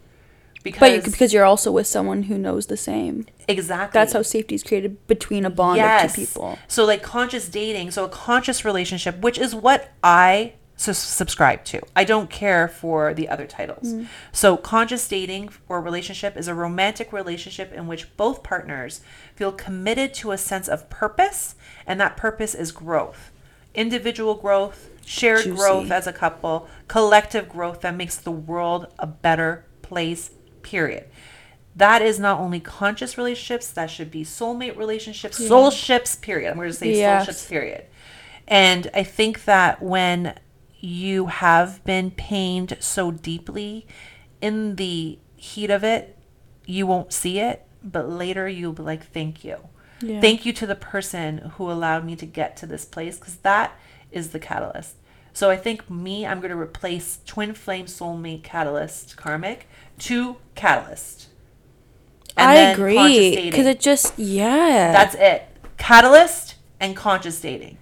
Because, 0.64 0.80
But 0.80 0.92
you, 0.94 1.02
because 1.02 1.34
you're 1.34 1.46
also 1.46 1.72
with 1.72 1.88
someone 1.88 2.24
who 2.24 2.38
knows 2.38 2.66
the 2.66 2.76
same. 2.76 3.26
exactly 3.48 3.98
That's 3.98 4.14
how 4.14 4.22
safety 4.24 4.56
is 4.56 4.64
created 4.64 5.08
between 5.08 5.46
a 5.46 5.50
bond 5.50 5.80
of 5.80 6.12
two 6.12 6.26
people. 6.26 6.60
So 6.68 6.86
like 6.86 7.02
conscious 7.02 7.48
dating, 7.48 7.92
so 7.92 8.04
a 8.04 8.10
conscious 8.10 8.66
relationship, 8.66 9.20
which 9.20 9.38
is 9.38 9.56
what 9.56 9.92
I 10.04 10.54
su- 10.80 10.94
subscribe 10.94 11.64
to. 11.66 11.82
I 11.96 12.04
don't 12.06 12.30
care 12.30 12.68
for 12.68 13.14
the 13.14 13.28
other 13.28 13.46
titles. 13.46 13.94
Mm. 13.94 14.08
So 14.32 14.56
conscious 14.58 15.08
dating 15.08 15.50
or 15.68 15.82
relationship 15.82 16.38
is 16.38 16.48
a 16.48 16.56
romantic 16.56 17.12
relationship 17.12 17.74
in 17.74 17.86
which 17.88 18.16
both 18.16 18.44
partners 18.44 19.02
feel 19.36 19.52
committed 19.52 20.14
to 20.16 20.32
a 20.32 20.38
sense 20.38 20.68
of 20.68 20.90
purpose, 20.90 21.56
and 21.86 22.00
that 22.00 22.16
purpose 22.18 22.56
is 22.56 22.72
growth. 22.72 23.32
Individual 23.76 24.36
growth, 24.36 24.90
shared 25.06 25.44
Juicy. 25.44 25.58
growth 25.58 25.92
as 25.92 26.08
a 26.08 26.14
couple, 26.14 26.68
collective 26.88 27.50
growth 27.50 27.82
that 27.82 27.96
makes 27.96 28.16
the 28.16 28.32
world 28.32 28.88
a 28.98 29.08
better 29.08 29.66
place, 29.82 30.32
period. 30.62 31.06
That 31.76 32.02
is 32.02 32.20
not 32.20 32.40
only 32.40 32.60
conscious 32.60 33.18
relationships, 33.18 33.70
that 33.72 33.90
should 33.90 34.12
be 34.12 34.24
soulmate 34.24 34.76
relationships, 34.78 35.38
soul 35.46 35.72
ships, 35.72 36.16
period. 36.16 36.52
I'm 36.52 36.58
going 36.58 36.68
to 36.70 36.74
say 36.74 36.96
Yes. 36.96 37.26
soul 37.26 37.34
ships, 37.34 37.48
period. 37.48 37.86
And 38.48 38.90
I 38.94 39.04
think 39.04 39.46
that 39.46 39.82
when 39.82 40.34
you 40.80 41.28
have 41.28 41.84
been 41.84 42.12
pained 42.12 42.78
so 42.80 43.12
deeply 43.12 43.86
in 44.42 44.76
the 44.76 45.20
heat 45.36 45.70
of 45.70 45.84
it, 45.84 46.18
you 46.66 46.88
won't 46.88 47.12
see 47.12 47.40
it, 47.40 47.66
but 47.84 48.10
later 48.10 48.48
you'll 48.48 48.74
be 48.74 48.84
like, 48.84 49.04
thank 49.12 49.44
you. 49.44 49.58
Yeah. 50.02 50.22
Thank 50.22 50.46
you 50.46 50.54
to 50.54 50.66
the 50.66 50.76
person 50.76 51.40
who 51.56 51.70
allowed 51.70 52.06
me 52.06 52.16
to 52.16 52.26
get 52.26 52.56
to 52.58 52.66
this 52.66 52.86
place 52.86 53.20
because 53.20 53.38
that 53.38 53.78
is 54.12 54.30
the 54.30 54.40
catalyst. 54.40 54.96
So 55.34 55.50
I 55.50 55.58
think 55.58 55.90
me, 55.90 56.26
I'm 56.26 56.40
going 56.40 56.52
to 56.52 56.58
replace 56.58 57.20
twin 57.26 57.54
flame 57.54 57.86
soulmate 57.86 58.44
catalyst 58.44 59.18
karmic 59.18 59.68
to 60.00 60.38
catalyst. 60.56 61.28
And 62.38 62.50
I 62.50 62.56
agree 62.72 63.50
because 63.50 63.66
it 63.66 63.80
just 63.80 64.18
yeah. 64.18 64.92
That's 64.94 65.16
it. 65.16 65.46
Catalyst 65.78 66.56
and 66.80 66.96
conscious 66.96 67.40
dating 67.42 67.78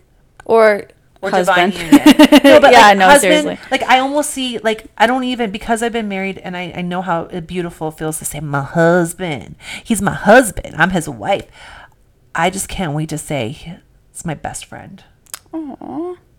or 0.46 0.88
or 1.22 1.30
husband. 1.30 1.74
divine 1.74 1.92
union. 1.92 2.42
No, 2.44 2.60
but 2.60 2.72
yeah, 2.72 2.82
like, 2.88 2.98
no, 2.98 3.06
husband, 3.08 3.44
seriously. 3.44 3.60
Like 3.72 3.84
I 3.84 4.00
almost 4.00 4.30
see 4.32 4.60
like 4.60 4.88
I 4.98 5.08
don't 5.08 5.24
even 5.24 5.52
because 5.52 5.82
I've 5.84 5.92
been 5.94 6.08
married 6.08 6.38
and 6.40 6.56
I, 6.56 6.74
I 6.76 6.82
know 6.82 7.02
how 7.02 7.26
beautiful 7.26 7.90
it 7.90 7.98
feels 7.98 8.20
to 8.20 8.26
say 8.26 8.40
my 8.40 8.62
husband. 8.62 9.56
He's 9.84 10.02
my 10.02 10.14
husband. 10.14 10.76
I'm 10.78 10.92
his 10.92 11.08
wife. 11.10 11.48
I 12.36 12.50
just 12.50 12.68
can't 12.70 12.94
wait 12.94 13.10
to 13.10 13.18
say 13.18 13.80
it's 14.12 14.26
my 14.26 14.36
best 14.36 14.66
friend. 14.66 15.04
Aw. 15.54 15.58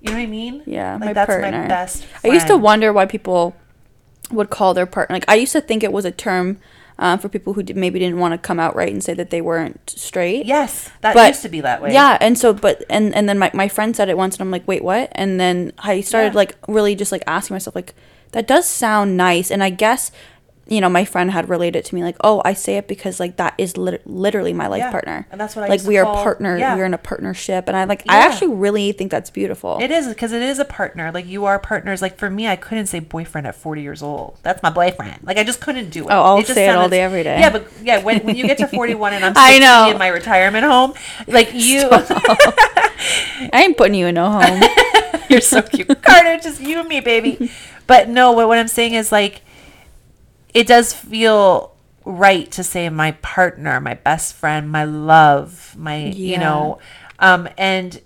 You 0.00 0.10
know 0.10 0.12
what 0.12 0.16
I 0.16 0.26
mean? 0.26 0.62
Yeah, 0.64 0.92
like 0.92 1.00
my 1.00 1.12
that's 1.12 1.28
partner. 1.28 1.62
my 1.62 1.66
best. 1.66 2.06
I 2.24 2.28
used 2.28 2.46
to 2.46 2.56
wonder 2.56 2.92
why 2.92 3.06
people 3.06 3.56
would 4.30 4.50
call 4.50 4.74
their 4.74 4.86
partner 4.86 5.16
like 5.16 5.24
I 5.26 5.36
used 5.36 5.52
to 5.52 5.60
think 5.60 5.82
it 5.82 5.92
was 5.92 6.04
a 6.04 6.10
term 6.10 6.58
um, 6.98 7.18
for 7.18 7.28
people 7.28 7.52
who 7.52 7.62
did, 7.62 7.76
maybe 7.76 7.98
didn't 7.98 8.18
want 8.18 8.32
to 8.32 8.38
come 8.38 8.58
out 8.58 8.74
right 8.74 8.92
and 8.92 9.02
say 9.02 9.14
that 9.14 9.30
they 9.30 9.40
weren't 9.40 9.90
straight. 9.90 10.46
Yes, 10.46 10.90
that 11.02 11.14
But- 11.14 11.28
used 11.28 11.42
to 11.42 11.48
be 11.48 11.60
that 11.60 11.80
way. 11.82 11.92
Yeah, 11.92 12.18
and 12.20 12.36
so 12.38 12.52
but 12.52 12.84
and 12.90 13.14
and 13.14 13.28
then 13.28 13.38
my, 13.38 13.50
my 13.54 13.68
friend 13.68 13.94
said 13.94 14.08
it 14.08 14.16
once 14.16 14.34
and 14.36 14.42
I'm 14.42 14.50
like, 14.50 14.66
"Wait, 14.66 14.82
what?" 14.82 15.10
And 15.12 15.38
then 15.38 15.72
I 15.78 16.00
started 16.00 16.32
Yeah. 16.32 16.38
like 16.38 16.56
really 16.66 16.94
just 16.94 17.12
like 17.12 17.22
asking 17.26 17.54
myself 17.54 17.74
like 17.76 17.94
that 18.32 18.46
does 18.46 18.66
sound 18.68 19.16
nice 19.16 19.50
and 19.50 19.62
I 19.62 19.70
guess 19.70 20.10
you 20.68 20.80
know, 20.82 20.88
my 20.88 21.04
friend 21.04 21.30
had 21.30 21.48
related 21.48 21.84
to 21.86 21.94
me 21.94 22.02
like, 22.02 22.16
"Oh, 22.22 22.42
I 22.44 22.52
say 22.52 22.76
it 22.76 22.86
because 22.88 23.18
like 23.18 23.36
that 23.36 23.54
is 23.58 23.76
lit- 23.76 24.06
literally 24.06 24.52
my 24.52 24.66
life 24.66 24.80
Yeah, 24.80 24.90
partner." 24.90 25.26
and 25.32 25.40
that's 25.40 25.56
what 25.56 25.64
I 25.64 25.68
like 25.68 25.82
we 25.84 25.96
are 25.98 26.04
call- 26.04 26.22
partner, 26.22 26.58
yeah. 26.58 26.76
we're 26.76 26.84
in 26.84 26.92
a 26.94 26.98
partnership 26.98 27.68
and 27.68 27.76
I 27.76 27.84
like 27.84 28.02
I 28.08 28.18
actually 28.18 28.54
really 28.54 28.92
think 28.92 29.10
that's 29.10 29.30
beautiful. 29.30 29.78
It 29.80 29.90
is 29.90 30.06
because 30.08 30.32
it 30.32 30.42
is 30.42 30.58
a 30.58 30.64
partner. 30.64 31.10
Like 31.12 31.26
you 31.26 31.46
are 31.46 31.58
partners. 31.58 32.02
Like 32.02 32.18
for 32.18 32.28
me, 32.30 32.46
I 32.46 32.56
couldn't 32.56 32.86
say 32.86 33.00
boyfriend 33.00 33.46
at 33.46 33.54
40 33.54 33.80
years 33.82 34.02
old. 34.02 34.38
That's 34.42 34.62
my 34.62 34.70
boyfriend. 34.70 35.20
Like 35.22 35.38
I 35.38 35.44
just 35.44 35.60
couldn't 35.60 35.90
do 35.90 36.04
it. 36.04 36.12
Oh, 36.12 36.22
I'll 36.22 36.38
just 36.42 36.54
say 36.54 36.68
it 36.68 36.76
all 36.76 36.88
day, 36.88 37.00
every 37.02 37.22
day. 37.22 37.40
Yeah, 37.40 37.50
but 37.50 37.66
yeah, 37.82 38.02
when, 38.02 38.24
when 38.24 38.36
you 38.36 38.46
get 38.46 38.58
to 38.58 38.66
41 38.68 39.14
and 39.14 39.24
I'm 39.24 39.32
I 39.36 39.58
know. 39.58 39.90
in 39.90 39.98
my 39.98 40.08
retirement 40.08 40.64
home, 40.64 40.92
like 41.26 41.50
you, 41.54 41.88
I 41.90 43.50
ain't 43.64 43.76
putting 43.76 43.94
you 43.94 44.06
in 44.06 44.14
no 44.16 44.30
home. 44.30 44.62
you're 45.28 45.40
so 45.40 45.62
cute, 45.62 46.02
Carter. 46.02 46.38
Just 46.42 46.60
you 46.60 46.78
and 46.80 46.88
me, 46.88 47.00
baby. 47.00 47.50
But 47.86 48.08
no, 48.08 48.32
what 48.32 48.48
what 48.48 48.58
I'm 48.58 48.68
saying 48.68 48.94
is 48.94 49.10
like, 49.12 49.42
it 50.54 50.66
does 50.66 50.92
feel 50.92 51.74
right 52.04 52.50
to 52.52 52.64
say 52.64 52.88
my 52.88 53.12
partner, 53.12 53.80
my 53.80 53.94
best 53.94 54.34
friend, 54.34 54.70
my 54.70 54.84
love, 54.84 55.74
my 55.76 56.06
you 56.06 56.38
know, 56.38 56.78
um, 57.18 57.48
and 57.58 58.00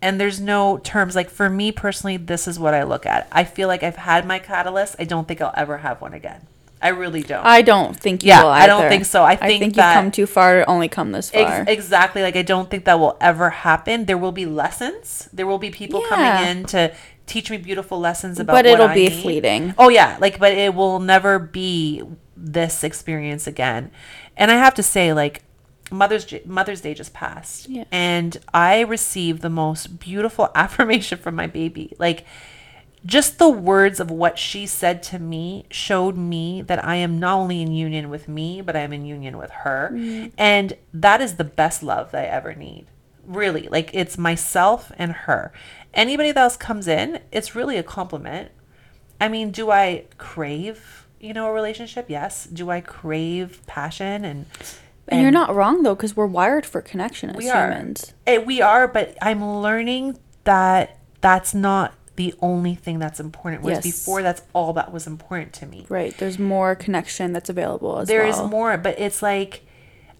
and 0.00 0.20
there's 0.20 0.40
no 0.40 0.78
terms 0.78 1.16
like 1.16 1.28
for 1.28 1.50
me 1.50 1.72
personally, 1.72 2.16
this 2.16 2.46
is 2.46 2.58
what 2.58 2.72
I 2.74 2.84
look 2.84 3.04
at. 3.04 3.26
I 3.32 3.44
feel 3.44 3.68
like 3.68 3.82
I've 3.82 3.96
had 3.96 4.26
my 4.26 4.38
catalyst. 4.38 4.96
I 4.98 5.04
don't 5.04 5.26
think 5.26 5.40
I'll 5.40 5.54
ever 5.56 5.78
have 5.78 6.00
one 6.00 6.14
again. 6.14 6.46
I 6.80 6.88
really 6.88 7.22
don't. 7.22 7.44
I 7.44 7.62
don't 7.62 7.98
think 7.98 8.22
you 8.22 8.28
Yeah, 8.28 8.46
I 8.46 8.68
don't 8.68 8.88
think 8.88 9.04
so. 9.04 9.24
I 9.24 9.34
think 9.34 9.42
I 9.42 9.58
think 9.58 9.76
you've 9.76 9.82
come 9.84 10.10
too 10.12 10.26
far 10.26 10.60
to 10.60 10.70
only 10.70 10.88
come 10.88 11.10
this 11.10 11.30
far. 11.30 11.62
Ex- 11.62 11.70
exactly. 11.70 12.22
Like 12.22 12.36
I 12.36 12.42
don't 12.42 12.70
think 12.70 12.84
that 12.84 13.00
will 13.00 13.16
ever 13.20 13.50
happen. 13.50 14.04
There 14.04 14.18
will 14.18 14.30
be 14.30 14.46
lessons. 14.46 15.28
There 15.32 15.46
will 15.46 15.58
be 15.58 15.70
people 15.70 16.00
Yeah. 16.02 16.08
coming 16.08 16.48
in 16.58 16.64
to 16.66 16.94
teach 17.28 17.50
me 17.50 17.56
beautiful 17.58 18.00
lessons 18.00 18.40
about. 18.40 18.52
But 18.54 18.64
what 18.64 18.74
it'll 18.74 18.88
I 18.88 18.94
be 18.94 19.08
need. 19.08 19.22
fleeting. 19.22 19.74
Oh 19.78 19.88
yeah, 19.88 20.16
like 20.20 20.38
but 20.38 20.52
it 20.52 20.74
will 20.74 20.98
never 20.98 21.38
be 21.38 22.02
this 22.36 22.82
experience 22.82 23.46
again. 23.46 23.90
And 24.36 24.50
I 24.50 24.54
have 24.54 24.74
to 24.74 24.82
say, 24.82 25.12
like 25.12 25.42
Mother's 25.90 26.26
Mother's 26.44 26.80
Day 26.80 26.94
just 26.94 27.12
passed, 27.12 27.68
Yeah. 27.68 27.84
and 27.92 28.36
I 28.52 28.80
received 28.80 29.42
the 29.42 29.50
most 29.50 29.98
beautiful 30.00 30.50
affirmation 30.54 31.18
from 31.18 31.34
my 31.36 31.46
baby. 31.46 31.94
Like 31.98 32.24
just 33.06 33.38
the 33.38 33.48
words 33.48 34.00
of 34.00 34.10
what 34.10 34.38
she 34.38 34.66
said 34.66 35.02
to 35.04 35.18
me 35.20 35.64
showed 35.70 36.16
me 36.16 36.62
that 36.62 36.84
I 36.84 36.96
am 36.96 37.20
not 37.20 37.36
only 37.38 37.62
in 37.62 37.70
union 37.72 38.10
with 38.10 38.28
me, 38.28 38.60
but 38.60 38.74
I 38.74 38.80
am 38.80 38.92
in 38.92 39.04
union 39.06 39.38
with 39.38 39.50
her. 39.50 39.90
Mm. 39.92 40.32
And 40.36 40.76
that 40.92 41.20
is 41.20 41.36
the 41.36 41.44
best 41.44 41.82
love 41.84 42.10
that 42.10 42.24
I 42.24 42.26
ever 42.26 42.54
need. 42.54 42.86
Really. 43.28 43.68
Like 43.68 43.90
it's 43.92 44.18
myself 44.18 44.90
and 44.98 45.12
her. 45.12 45.52
Anybody 45.94 46.32
that 46.32 46.40
else 46.40 46.56
comes 46.56 46.88
in, 46.88 47.20
it's 47.30 47.54
really 47.54 47.76
a 47.76 47.82
compliment. 47.82 48.50
I 49.20 49.28
mean, 49.28 49.50
do 49.50 49.70
I 49.70 50.04
crave, 50.16 51.06
you 51.20 51.32
know, 51.34 51.46
a 51.48 51.52
relationship? 51.52 52.06
Yes. 52.08 52.46
Do 52.46 52.70
I 52.70 52.80
crave 52.80 53.60
passion 53.66 54.24
and 54.24 54.46
and 55.10 55.22
you're 55.22 55.30
not 55.30 55.54
wrong 55.54 55.82
though, 55.84 55.94
because 55.94 56.14
we're 56.16 56.26
wired 56.26 56.66
for 56.66 56.82
connection 56.82 57.30
as 57.30 57.36
we 57.36 57.48
are. 57.48 57.70
humans. 57.70 58.12
Eh, 58.26 58.38
we 58.38 58.60
are, 58.60 58.86
but 58.86 59.16
I'm 59.22 59.42
learning 59.62 60.18
that 60.44 60.98
that's 61.22 61.54
not 61.54 61.94
the 62.16 62.34
only 62.42 62.74
thing 62.74 62.98
that's 62.98 63.18
important. 63.20 63.62
Whereas 63.62 63.84
Yes. 63.86 64.00
before, 64.00 64.22
that's 64.22 64.42
all 64.52 64.72
that 64.74 64.92
was 64.92 65.06
important 65.06 65.52
to 65.54 65.66
me. 65.66 65.86
Right. 65.88 66.16
There's 66.18 66.38
more 66.38 66.74
connection 66.74 67.32
that's 67.32 67.48
available 67.48 67.98
as 68.00 68.08
There 68.08 68.26
is 68.26 68.36
well. 68.36 68.48
more, 68.48 68.76
but 68.76 68.98
it's 68.98 69.22
like 69.22 69.64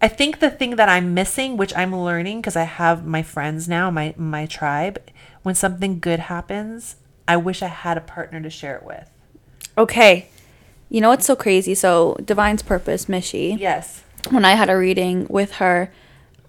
I 0.01 0.07
think 0.07 0.39
the 0.39 0.49
thing 0.49 0.77
that 0.77 0.89
I'm 0.89 1.13
missing, 1.13 1.57
which 1.57 1.75
I'm 1.75 1.95
learning 1.95 2.39
because 2.39 2.55
I 2.55 2.63
have 2.63 3.05
my 3.05 3.21
friends 3.21 3.67
now, 3.67 3.91
my 3.91 4.13
my 4.17 4.45
tribe. 4.45 5.01
When 5.43 5.55
something 5.55 5.99
good 5.99 6.19
happens, 6.19 6.95
I 7.27 7.37
wish 7.37 7.61
I 7.61 7.67
had 7.67 7.97
a 7.97 8.01
partner 8.01 8.41
to 8.41 8.49
share 8.49 8.75
it 8.75 8.83
with. 8.83 9.09
Okay. 9.77 10.27
You 10.89 11.01
know 11.01 11.09
what's 11.09 11.25
so 11.25 11.35
crazy? 11.35 11.75
So 11.75 12.17
Divine's 12.23 12.63
Purpose, 12.63 13.05
Mishi. 13.05 13.57
Yes. 13.59 14.03
when 14.29 14.45
I 14.45 14.53
had 14.53 14.69
a 14.69 14.77
reading 14.77 15.27
with 15.29 15.53
her, 15.53 15.91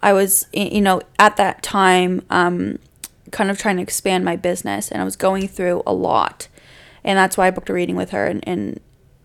I 0.03 0.13
was, 0.13 0.47
you 0.53 0.81
know, 0.81 1.03
at 1.19 1.37
that 1.37 1.63
time, 1.63 2.25
um, 2.31 2.79
kind 3.31 3.51
of 3.51 3.59
trying 3.59 3.77
to 3.77 3.83
expand 3.83 4.25
my 4.25 4.37
business, 4.37 4.91
and 4.91 5.01
I 5.01 5.05
was 5.05 5.17
going 5.17 5.47
through 5.47 5.83
a 5.87 5.93
lot, 5.93 6.49
and 7.05 7.19
that's 7.19 7.37
why 7.37 7.47
I 7.47 7.51
booked 7.51 7.71
a 7.71 7.73
reading 7.73 7.97
with 7.97 8.11
her, 8.11 8.27
and, 8.27 8.43
and 8.47 8.81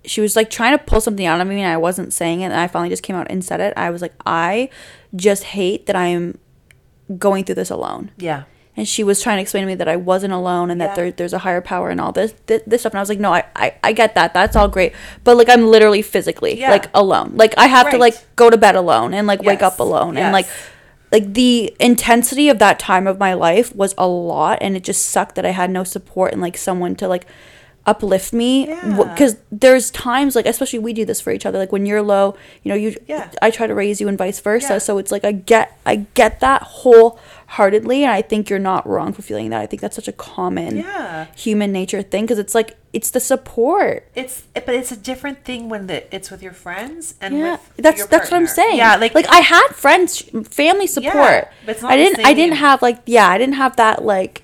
she 0.08 0.22
was 0.22 0.36
like 0.36 0.50
trying 0.50 0.78
to 0.78 0.84
pull 0.84 1.02
something 1.02 1.26
out 1.26 1.42
of 1.42 1.48
me, 1.48 1.62
and 1.62 1.72
I 1.72 1.78
wasn't 1.78 2.14
saying 2.14 2.42
it, 2.42 2.46
and 2.46 2.54
I 2.54 2.68
finally 2.68 2.90
just 2.90 3.04
came 3.04 3.16
out 3.16 3.28
and 3.30 3.44
said 3.44 3.60
it. 3.62 3.74
I 3.78 3.90
was 3.90 4.02
like, 4.02 4.14
I 4.26 4.70
just 5.16 5.44
hate 5.44 5.86
that 5.88 5.96
I'm 5.96 6.38
going 7.20 7.44
through 7.44 7.56
this 7.56 7.70
alone 7.70 8.10
Yeah. 8.18 8.44
and 8.76 8.88
she 8.88 9.04
was 9.04 9.22
trying 9.22 9.38
to 9.38 9.42
explain 9.44 9.62
to 9.62 9.68
me 9.68 9.76
that 9.76 9.88
I 9.88 9.96
wasn't 9.96 10.34
alone 10.34 10.72
and 10.72 10.82
that 10.82 10.90
Yeah. 10.90 10.96
there, 10.96 11.12
there's 11.12 11.34
a 11.34 11.38
higher 11.38 11.62
power 11.62 11.90
and 11.92 12.02
all 12.02 12.12
this, 12.12 12.34
this 12.48 12.64
this 12.66 12.82
stuff 12.82 12.94
and 12.94 12.98
I 13.00 13.02
was 13.04 13.10
like 13.10 13.20
no 13.20 13.32
I, 13.32 13.44
I 13.56 13.76
I 13.84 13.94
get 13.94 14.16
that 14.16 14.34
that's 14.34 14.56
all 14.56 14.68
great 14.68 14.94
but 15.24 15.38
like 15.38 15.48
I'm 15.48 15.68
literally 15.68 16.02
physically 16.02 16.60
Yeah. 16.60 16.72
like 16.72 16.90
alone 16.96 17.34
like 17.36 17.54
I 17.60 17.68
have 17.68 17.92
to 17.92 17.98
like 18.00 18.16
go 18.36 18.50
to 18.50 18.58
bed 18.58 18.76
alone 18.76 19.14
and 19.14 19.28
like 19.28 19.44
wake 19.44 19.62
up 19.62 19.80
alone 19.80 20.18
and 20.18 20.34
like 20.34 20.48
like 21.12 21.32
the 21.36 21.74
intensity 21.80 22.50
of 22.50 22.58
that 22.58 22.80
time 22.80 23.06
of 23.06 23.20
my 23.20 23.36
life 23.36 23.74
was 23.76 23.94
a 24.00 24.08
lot 24.08 24.58
and 24.62 24.76
it 24.76 24.84
just 24.84 25.06
sucked 25.06 25.36
that 25.36 25.46
I 25.46 25.52
had 25.52 25.70
no 25.70 25.84
support 25.84 26.34
and 26.34 26.42
like 26.42 26.58
someone 26.58 26.96
to 26.96 27.08
like 27.08 27.28
uplift 27.88 28.34
me 28.34 28.68
Yeah. 28.68 29.04
because 29.14 29.38
there's 29.52 29.92
times 29.92 30.36
like 30.36 30.46
especially 30.48 30.80
we 30.80 30.92
do 30.94 31.06
this 31.06 31.22
for 31.22 31.32
each 31.32 31.46
other 31.46 31.60
like 31.60 31.72
when 31.72 31.86
you're 31.86 32.02
low 32.02 32.36
you 32.64 32.70
know 32.70 32.76
you 32.76 32.96
Yeah. 33.08 33.30
I 33.42 33.52
try 33.52 33.68
to 33.68 33.76
raise 33.76 34.02
you 34.02 34.08
and 34.08 34.18
vice 34.18 34.40
versa 34.40 34.74
Yeah. 34.74 34.78
so 34.80 34.98
it's 34.98 35.12
like 35.12 35.24
I 35.24 35.32
get 35.34 35.78
I 35.86 35.98
get 36.16 36.40
that 36.40 36.64
wholeheartedly 36.64 38.04
and 38.04 38.12
I 38.12 38.22
think 38.22 38.50
you're 38.50 38.60
not 38.60 38.88
wrong 38.88 39.14
for 39.14 39.22
feeling 39.22 39.50
that 39.52 39.62
I 39.62 39.66
think 39.68 39.82
that's 39.82 39.96
such 39.96 40.08
a 40.08 40.12
common 40.14 40.78
Yeah. 40.78 41.28
human 41.36 41.72
nature 41.72 42.02
thing 42.02 42.24
because 42.26 42.40
it's 42.40 42.56
like 42.56 42.76
it's 42.94 43.12
the 43.12 43.20
support 43.20 44.08
It's 44.16 44.42
but 44.54 44.70
it's 44.70 44.92
a 44.92 44.98
different 44.98 45.44
thing 45.44 45.70
when 45.70 45.88
the 45.88 46.14
it's 46.16 46.32
with 46.32 46.42
your 46.42 46.54
friends 46.54 47.14
and 47.22 47.38
yeah 47.38 47.52
with 47.52 47.62
that's 47.78 48.06
that's 48.08 48.32
what 48.32 48.38
I'm 48.38 48.48
saying 48.48 48.78
Yeah, 48.78 48.96
like 48.96 49.14
like 49.14 49.28
I 49.30 49.40
had 49.40 49.68
friends 49.74 50.22
family 50.50 50.88
support 50.88 51.50
but 51.66 51.72
it's 51.74 51.82
not 51.82 51.92
I 51.92 51.98
didn't 51.98 52.26
I 52.26 52.34
didn't 52.34 52.56
have 52.58 52.82
like 52.82 53.00
yeah 53.06 53.28
I 53.30 53.38
didn't 53.38 53.56
have 53.56 53.76
that 53.76 54.04
like 54.04 54.42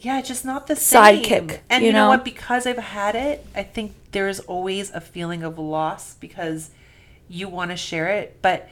Yeah, 0.00 0.22
just 0.22 0.44
not 0.46 0.66
the 0.66 0.76
same. 0.76 1.22
Sidekick, 1.22 1.60
And 1.68 1.82
you 1.82 1.88
you 1.88 1.92
know? 1.92 2.04
know? 2.04 2.08
what? 2.08 2.24
Because 2.24 2.66
I've 2.66 2.78
had 2.78 3.14
it, 3.14 3.44
I 3.54 3.62
think 3.62 3.94
there's 4.12 4.40
always 4.40 4.90
a 4.90 5.00
feeling 5.00 5.42
of 5.42 5.58
loss 5.58 6.14
because 6.14 6.70
you 7.28 7.48
want 7.48 7.70
to 7.70 7.76
share 7.76 8.08
it. 8.08 8.38
But 8.40 8.68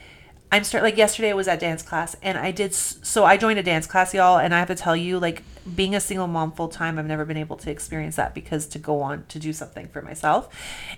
I'm 0.51 0.63
start 0.63 0.83
like 0.83 0.97
yesterday 0.97 1.29
I 1.29 1.33
was 1.35 1.47
at 1.47 1.59
dance 1.59 1.83
class 1.83 2.15
and 2.23 2.35
I 2.35 2.49
did 2.49 2.73
so 2.73 3.23
I 3.23 3.37
joined 3.37 3.59
a 3.59 3.63
dance 3.63 3.85
class, 3.85 4.13
y'all, 4.15 4.39
and 4.39 4.53
I 4.55 4.59
have 4.59 4.67
to 4.69 4.75
tell 4.75 4.95
you, 4.95 5.19
like 5.19 5.43
being 5.75 5.93
a 5.93 5.99
single 5.99 6.25
mom 6.25 6.51
full 6.51 6.67
time, 6.69 6.97
I've 6.97 7.05
never 7.05 7.25
been 7.25 7.37
able 7.37 7.57
to 7.57 7.69
experience 7.69 8.15
that 8.15 8.33
because 8.33 8.65
to 8.69 8.79
go 8.79 9.01
on 9.01 9.25
to 9.27 9.37
do 9.37 9.53
something 9.53 9.87
for 9.89 10.01
myself. 10.01 10.49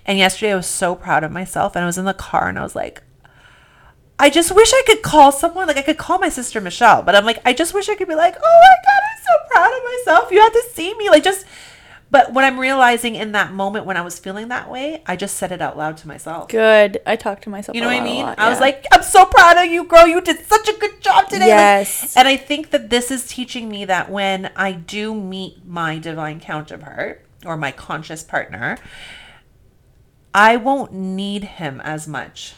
And 0.06 0.18
yesterday 0.18 0.52
I 0.52 0.56
was 0.56 0.66
so 0.66 0.94
proud 0.94 1.24
of 1.24 1.30
myself 1.30 1.76
and 1.76 1.82
I 1.82 1.86
was 1.86 1.98
in 1.98 2.06
the 2.06 2.14
car 2.14 2.48
and 2.48 2.58
I 2.58 2.62
was 2.62 2.74
like, 2.74 3.02
I 4.22 4.30
just 4.30 4.54
wish 4.54 4.70
I 4.72 4.82
could 4.86 5.02
call 5.02 5.32
someone. 5.32 5.66
Like 5.66 5.76
I 5.78 5.82
could 5.82 5.98
call 5.98 6.18
my 6.20 6.28
sister 6.28 6.60
Michelle, 6.60 7.02
but 7.02 7.16
I'm 7.16 7.24
like, 7.24 7.40
I 7.44 7.52
just 7.52 7.74
wish 7.74 7.88
I 7.88 7.96
could 7.96 8.06
be 8.06 8.14
like, 8.14 8.36
oh 8.42 8.60
my 8.66 8.74
god, 8.86 9.00
I'm 9.10 9.22
so 9.24 9.32
proud 9.50 9.72
of 9.76 9.82
myself. 9.92 10.30
You 10.30 10.40
have 10.40 10.52
to 10.52 10.64
see 10.72 10.94
me. 10.94 11.10
Like 11.10 11.24
just 11.24 11.44
but 12.12 12.32
what 12.34 12.44
I'm 12.44 12.60
realizing 12.60 13.14
in 13.14 13.32
that 13.32 13.52
moment 13.54 13.86
when 13.86 13.96
I 13.96 14.02
was 14.02 14.18
feeling 14.18 14.48
that 14.48 14.70
way, 14.70 15.02
I 15.06 15.16
just 15.16 15.38
said 15.38 15.50
it 15.50 15.62
out 15.62 15.78
loud 15.78 15.96
to 15.96 16.06
myself. 16.08 16.48
good 16.50 17.00
I 17.06 17.16
talked 17.16 17.42
to 17.44 17.50
myself 17.50 17.74
You 17.74 17.80
know 17.80 17.86
what 17.88 17.96
I 17.96 18.00
lot, 18.00 18.06
a 18.06 18.10
mean? 18.10 18.24
lot, 18.26 18.38
I 18.38 18.50
was 18.50 18.60
like, 18.60 18.84
I'm 18.92 19.02
so 19.02 19.24
proud 19.24 19.56
of 19.56 19.64
you, 19.64 19.84
girl. 19.84 20.06
You 20.06 20.20
did 20.20 20.44
such 20.46 20.68
a 20.68 20.74
good 20.78 21.00
job 21.00 21.24
today. 21.28 21.46
Like, 21.46 21.48
Yes. 21.48 22.14
and 22.16 22.28
I 22.28 22.36
think 22.36 22.70
that 22.70 22.90
this 22.90 23.10
is 23.10 23.26
teaching 23.26 23.68
me 23.70 23.86
that 23.86 24.10
when 24.10 24.52
I 24.54 24.72
do 24.72 25.14
meet 25.14 25.64
my 25.66 25.98
divine 25.98 26.38
counterpart 26.38 27.24
or 27.46 27.56
my 27.56 27.72
conscious 27.72 28.22
partner, 28.22 28.76
I 30.34 30.56
won't 30.58 30.92
need 30.92 31.44
him 31.44 31.80
as 31.82 32.06
much. 32.06 32.54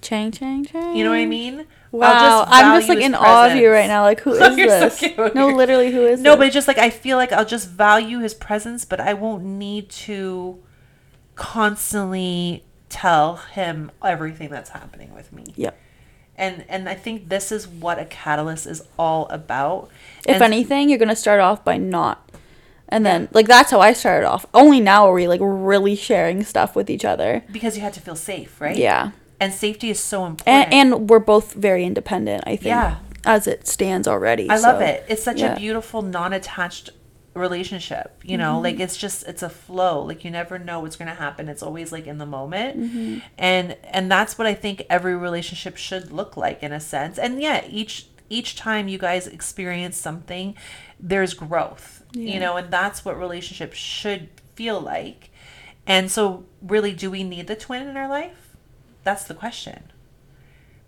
Chang 0.00 0.30
chang 0.32 0.64
chang 0.64 0.96
You 0.96 1.04
know 1.04 1.10
what 1.10 1.18
I 1.18 1.26
mean? 1.26 1.66
Wow, 1.92 2.44
I'm 2.48 2.78
just 2.78 2.88
like 2.88 2.98
in 3.00 3.12
his 3.12 3.20
awe 3.20 3.50
of 3.50 3.56
you 3.56 3.68
right 3.70 3.88
now. 3.88 4.02
Like, 4.04 4.20
who 4.20 4.32
is 4.34 4.40
Oh, 4.40 4.48
so 4.56 4.56
this? 4.56 4.98
cute. 5.00 5.34
No, 5.34 5.48
literally, 5.48 5.90
who 5.90 6.06
is 6.06 6.20
No, 6.20 6.32
this? 6.32 6.38
but 6.38 6.46
it's 6.46 6.54
just 6.54 6.68
like 6.68 6.78
I 6.78 6.88
feel 6.90 7.16
like 7.16 7.32
I'll 7.32 7.44
just 7.44 7.68
value 7.68 8.20
his 8.20 8.32
presence, 8.34 8.84
but 8.84 9.00
I 9.00 9.12
won't 9.14 9.42
need 9.44 9.90
to 9.90 10.58
constantly 11.34 12.64
tell 12.88 13.36
him 13.36 13.90
everything 14.04 14.50
that's 14.50 14.70
happening 14.70 15.12
with 15.14 15.32
me. 15.32 15.44
Yep. 15.56 15.76
And 16.36 16.64
and 16.68 16.88
I 16.88 16.94
think 16.94 17.28
this 17.28 17.50
is 17.52 17.66
what 17.68 17.98
a 17.98 18.04
catalyst 18.04 18.66
is 18.66 18.82
all 18.98 19.26
about. 19.28 19.90
If 20.26 20.34
And- 20.36 20.42
anything, 20.44 20.88
you're 20.88 20.98
gonna 20.98 21.16
start 21.16 21.40
off 21.40 21.64
by 21.64 21.76
not, 21.76 22.30
and 22.88 23.04
then 23.04 23.28
like 23.32 23.46
that's 23.46 23.70
how 23.70 23.80
I 23.80 23.92
started 23.92 24.26
off. 24.26 24.46
Only 24.54 24.80
now 24.80 25.06
are 25.08 25.12
we 25.12 25.26
like 25.28 25.40
really 25.42 25.96
sharing 25.96 26.42
stuff 26.44 26.74
with 26.76 26.88
each 26.88 27.04
other. 27.04 27.42
because 27.52 27.76
you 27.76 27.82
had 27.82 27.92
to 27.94 28.00
feel 28.00 28.16
safe, 28.16 28.60
right? 28.60 28.76
Yeah, 28.76 29.10
And 29.40 29.52
safety 29.52 29.90
is 29.90 29.98
so 29.98 30.26
important. 30.26 30.72
and 30.72 30.92
and 30.92 31.10
we're 31.10 31.18
both 31.18 31.54
very 31.54 31.84
independent. 31.84 32.44
I 32.46 32.56
think. 32.56 32.66
Yeah. 32.66 32.98
As 33.24 33.46
it 33.46 33.66
stands 33.66 34.08
already. 34.08 34.48
I 34.48 34.56
love 34.58 34.80
it. 34.80 35.04
It's 35.06 35.22
such 35.22 35.40
yeah. 35.40 35.52
a 35.52 35.56
beautiful, 35.58 36.00
non-attached 36.00 36.90
relationship 37.34 38.20
you 38.24 38.36
know 38.36 38.54
mm-hmm. 38.54 38.64
like 38.64 38.80
it's 38.80 38.96
just 38.96 39.22
it's 39.28 39.42
a 39.42 39.48
flow 39.48 40.02
like 40.02 40.24
you 40.24 40.30
never 40.32 40.58
know 40.58 40.80
what's 40.80 40.96
going 40.96 41.08
to 41.08 41.14
happen 41.14 41.48
it's 41.48 41.62
always 41.62 41.92
like 41.92 42.08
in 42.08 42.18
the 42.18 42.26
moment 42.26 42.76
mm-hmm. 42.76 43.18
and 43.38 43.76
and 43.84 44.10
that's 44.10 44.36
what 44.36 44.48
i 44.48 44.54
think 44.54 44.82
every 44.90 45.16
relationship 45.16 45.76
should 45.76 46.10
look 46.10 46.36
like 46.36 46.60
in 46.60 46.72
a 46.72 46.80
sense 46.80 47.18
and 47.18 47.40
yeah 47.40 47.64
each 47.68 48.08
each 48.28 48.56
time 48.56 48.88
you 48.88 48.98
guys 48.98 49.28
experience 49.28 49.96
something 49.96 50.56
there's 50.98 51.32
growth 51.32 52.02
you 52.12 52.40
know 52.40 52.56
and 52.56 52.68
that's 52.72 53.04
what 53.04 53.16
relationships 53.16 53.78
should 53.78 54.28
feel 54.56 54.80
like 54.80 55.30
and 55.86 56.10
so 56.10 56.44
really 56.60 56.92
do 56.92 57.08
we 57.10 57.22
need 57.22 57.46
the 57.46 57.54
twin 57.54 57.86
in 57.86 57.96
our 57.96 58.08
life 58.08 58.39
that's 59.04 59.24
the 59.24 59.34
question 59.34 59.84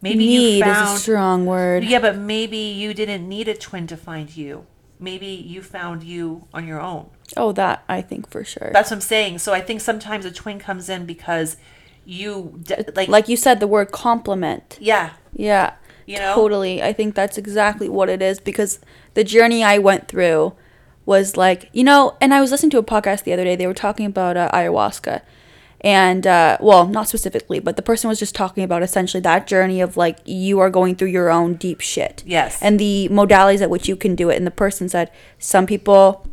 maybe 0.01 0.27
Need 0.27 0.59
you 0.59 0.65
is 0.71 0.79
a 0.79 0.99
strong 0.99 1.47
word. 1.47 1.85
yeah, 1.85 2.01
but 2.01 2.17
maybe 2.17 2.57
you 2.59 2.93
didn't 2.93 3.29
need 3.29 3.49
a 3.49 3.55
twin 3.55 3.87
to 3.87 3.97
find 3.97 4.37
you. 4.37 4.67
Maybe 4.99 5.27
you 5.27 5.63
found 5.63 6.03
you 6.03 6.47
on 6.53 6.67
your 6.67 6.81
own. 6.81 7.09
Oh, 7.37 7.53
that 7.53 7.85
I 7.89 8.03
think 8.03 8.29
for 8.29 8.45
sure. 8.45 8.71
That's 8.73 8.91
what 8.91 8.97
I'm 8.97 9.01
saying. 9.01 9.39
So 9.39 9.53
I 9.53 9.61
think 9.61 9.81
sometimes 9.81 10.25
a 10.25 10.31
twin 10.33 10.59
comes 10.59 10.89
in 10.89 11.07
because 11.07 11.57
you 12.05 12.59
d- 12.63 12.75
like 12.97 13.09
like 13.09 13.29
you 13.29 13.37
said, 13.37 13.61
the 13.61 13.67
word 13.67 13.91
compliment. 13.93 14.77
yeah, 14.81 15.11
Yeah. 15.33 15.75
You 16.05 16.19
know? 16.19 16.35
Totally. 16.35 16.83
I 16.83 16.93
think 16.93 17.15
that's 17.15 17.39
exactly 17.39 17.89
what 17.89 18.09
it 18.09 18.21
is 18.21 18.41
because 18.41 18.81
the 19.15 19.23
journey 19.23 19.63
I 19.63 19.79
went 19.79 20.09
through 20.09 20.53
was 21.07 21.37
like, 21.37 21.69
you 21.73 21.85
know, 21.85 22.17
and 22.21 22.35
I 22.35 22.41
was 22.41 22.51
listening 22.51 22.71
to 22.71 22.79
a 22.79 22.83
podcast 22.83 23.23
the 23.23 23.33
other 23.33 23.45
day. 23.45 23.55
They 23.55 23.69
were 23.69 23.75
talking 23.75 24.07
about 24.07 24.37
uh, 24.37 24.51
ayahuasca. 24.53 25.23
And, 25.85 26.27
uh, 26.29 26.59
well, 26.61 26.87
not 26.87 27.09
specifically, 27.09 27.59
but 27.59 27.75
the 27.75 27.83
person 27.83 28.09
was 28.09 28.19
just 28.21 28.35
talking 28.37 28.63
about 28.63 28.83
essentially 28.85 29.21
that 29.23 29.49
journey 29.49 29.81
of 29.81 29.97
like 29.97 30.19
you 30.25 30.61
are 30.61 30.71
going 30.71 30.95
through 30.95 31.09
your 31.09 31.29
own 31.29 31.55
deep 31.55 31.81
shit. 31.81 32.23
Yes. 32.25 32.63
And 32.63 32.79
the 32.79 33.09
modalities 33.11 33.61
at 33.63 33.69
which 33.71 33.89
you 33.89 33.97
can 33.97 34.15
do 34.15 34.31
it. 34.31 34.37
And 34.37 34.47
the 34.47 34.53
person 34.53 34.89
said 34.89 35.11
some 35.41 35.67
people 35.67 36.25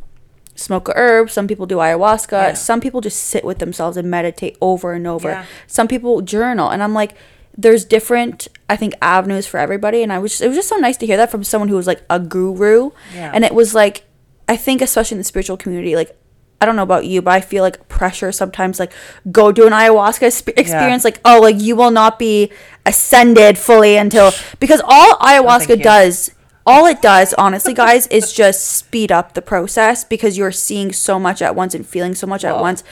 smoke 0.54 0.88
a 0.90 0.94
herb, 0.96 1.32
some 1.32 1.48
people 1.48 1.66
do 1.66 1.78
ayahuasca, 1.78 2.32
Yeah. 2.32 2.54
some 2.54 2.80
people 2.80 3.02
just 3.02 3.24
sit 3.24 3.44
with 3.44 3.58
themselves 3.60 3.98
and 3.98 4.12
meditate 4.12 4.56
over 4.62 4.94
and 4.94 5.08
over. 5.08 5.30
Yeah. 5.30 5.46
Some 5.66 5.88
people 5.88 6.22
journal, 6.22 6.70
and 6.70 6.84
I'm 6.84 6.94
like, 6.94 7.16
there's 7.58 7.86
different, 7.86 8.48
I 8.70 8.76
think, 8.76 8.94
avenues 9.02 9.48
for 9.48 9.58
everybody. 9.58 10.04
And 10.04 10.14
I 10.14 10.20
was, 10.20 10.32
just, 10.34 10.42
it 10.44 10.48
was 10.48 10.58
just 10.58 10.70
so 10.70 10.78
nice 10.78 10.98
to 10.98 11.06
hear 11.08 11.18
that 11.18 11.32
from 11.32 11.44
someone 11.44 11.70
who 11.70 11.76
was 11.76 11.88
like 11.88 12.04
a 12.10 12.20
guru. 12.20 12.92
Yeah. 13.16 13.32
And 13.34 13.44
it 13.44 13.54
was 13.56 13.74
like, 13.74 14.04
I 14.48 14.56
think, 14.58 14.82
especially 14.82 15.16
in 15.16 15.20
the 15.20 15.24
spiritual 15.24 15.58
community, 15.58 15.96
like. 15.96 16.16
I 16.62 16.66
don't 16.66 16.76
know 16.76 16.84
about 16.84 17.06
you, 17.06 17.22
but 17.22 17.32
I 17.32 17.42
feel 17.42 17.64
like 17.64 17.88
pressure 17.88 18.32
sometimes. 18.32 18.80
Like, 18.80 18.92
go 19.32 19.52
do 19.52 19.66
an 19.66 19.74
ayahuasca 19.74 20.28
exp- 20.28 20.58
experience. 20.58 21.06
Like, 21.06 21.22
oh, 21.24 21.40
like 21.40 21.60
you 21.60 21.76
will 21.76 21.92
not 21.92 22.20
be 22.20 22.52
ascended 22.86 23.58
fully 23.58 23.96
until 23.98 24.32
because 24.60 24.82
all 24.82 25.18
oh, 25.20 25.26
ayahuasca 25.26 25.78
you. 25.78 25.84
does 25.84 26.32
all 26.66 26.86
it 26.86 27.02
does 27.02 27.34
honestly 27.34 27.74
guys 27.74 28.06
is 28.08 28.32
just 28.32 28.66
speed 28.66 29.12
up 29.12 29.34
the 29.34 29.42
process 29.42 30.04
because 30.04 30.38
you're 30.38 30.52
seeing 30.52 30.92
so 30.92 31.20
much 31.20 31.42
at 31.42 31.56
once 31.56 31.74
and 31.74 31.86
feeling 31.88 32.14
so 32.14 32.28
much 32.28 32.44
at 32.44 32.60
once 32.60 32.84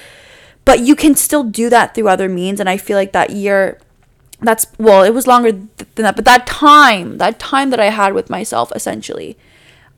but 0.65 0.79
you 0.79 0.95
can 0.95 1.15
still 1.15 1.43
do 1.43 1.69
that 1.69 1.93
through 1.93 2.07
other 2.07 2.27
means 2.27 2.59
and 2.59 2.69
i 2.69 2.75
feel 2.75 2.97
like 2.97 3.11
that 3.11 3.29
year 3.29 3.79
that's 4.41 4.65
well 4.79 5.03
it 5.03 5.13
was 5.13 5.27
longer 5.27 5.51
th- 5.51 5.65
than 5.95 6.03
that 6.03 6.15
but 6.15 6.25
that 6.25 6.47
time 6.47 7.17
that 7.17 7.37
time 7.37 7.69
that 7.69 7.79
i 7.79 7.89
had 7.89 8.13
with 8.13 8.29
myself 8.29 8.71
essentially 8.75 9.37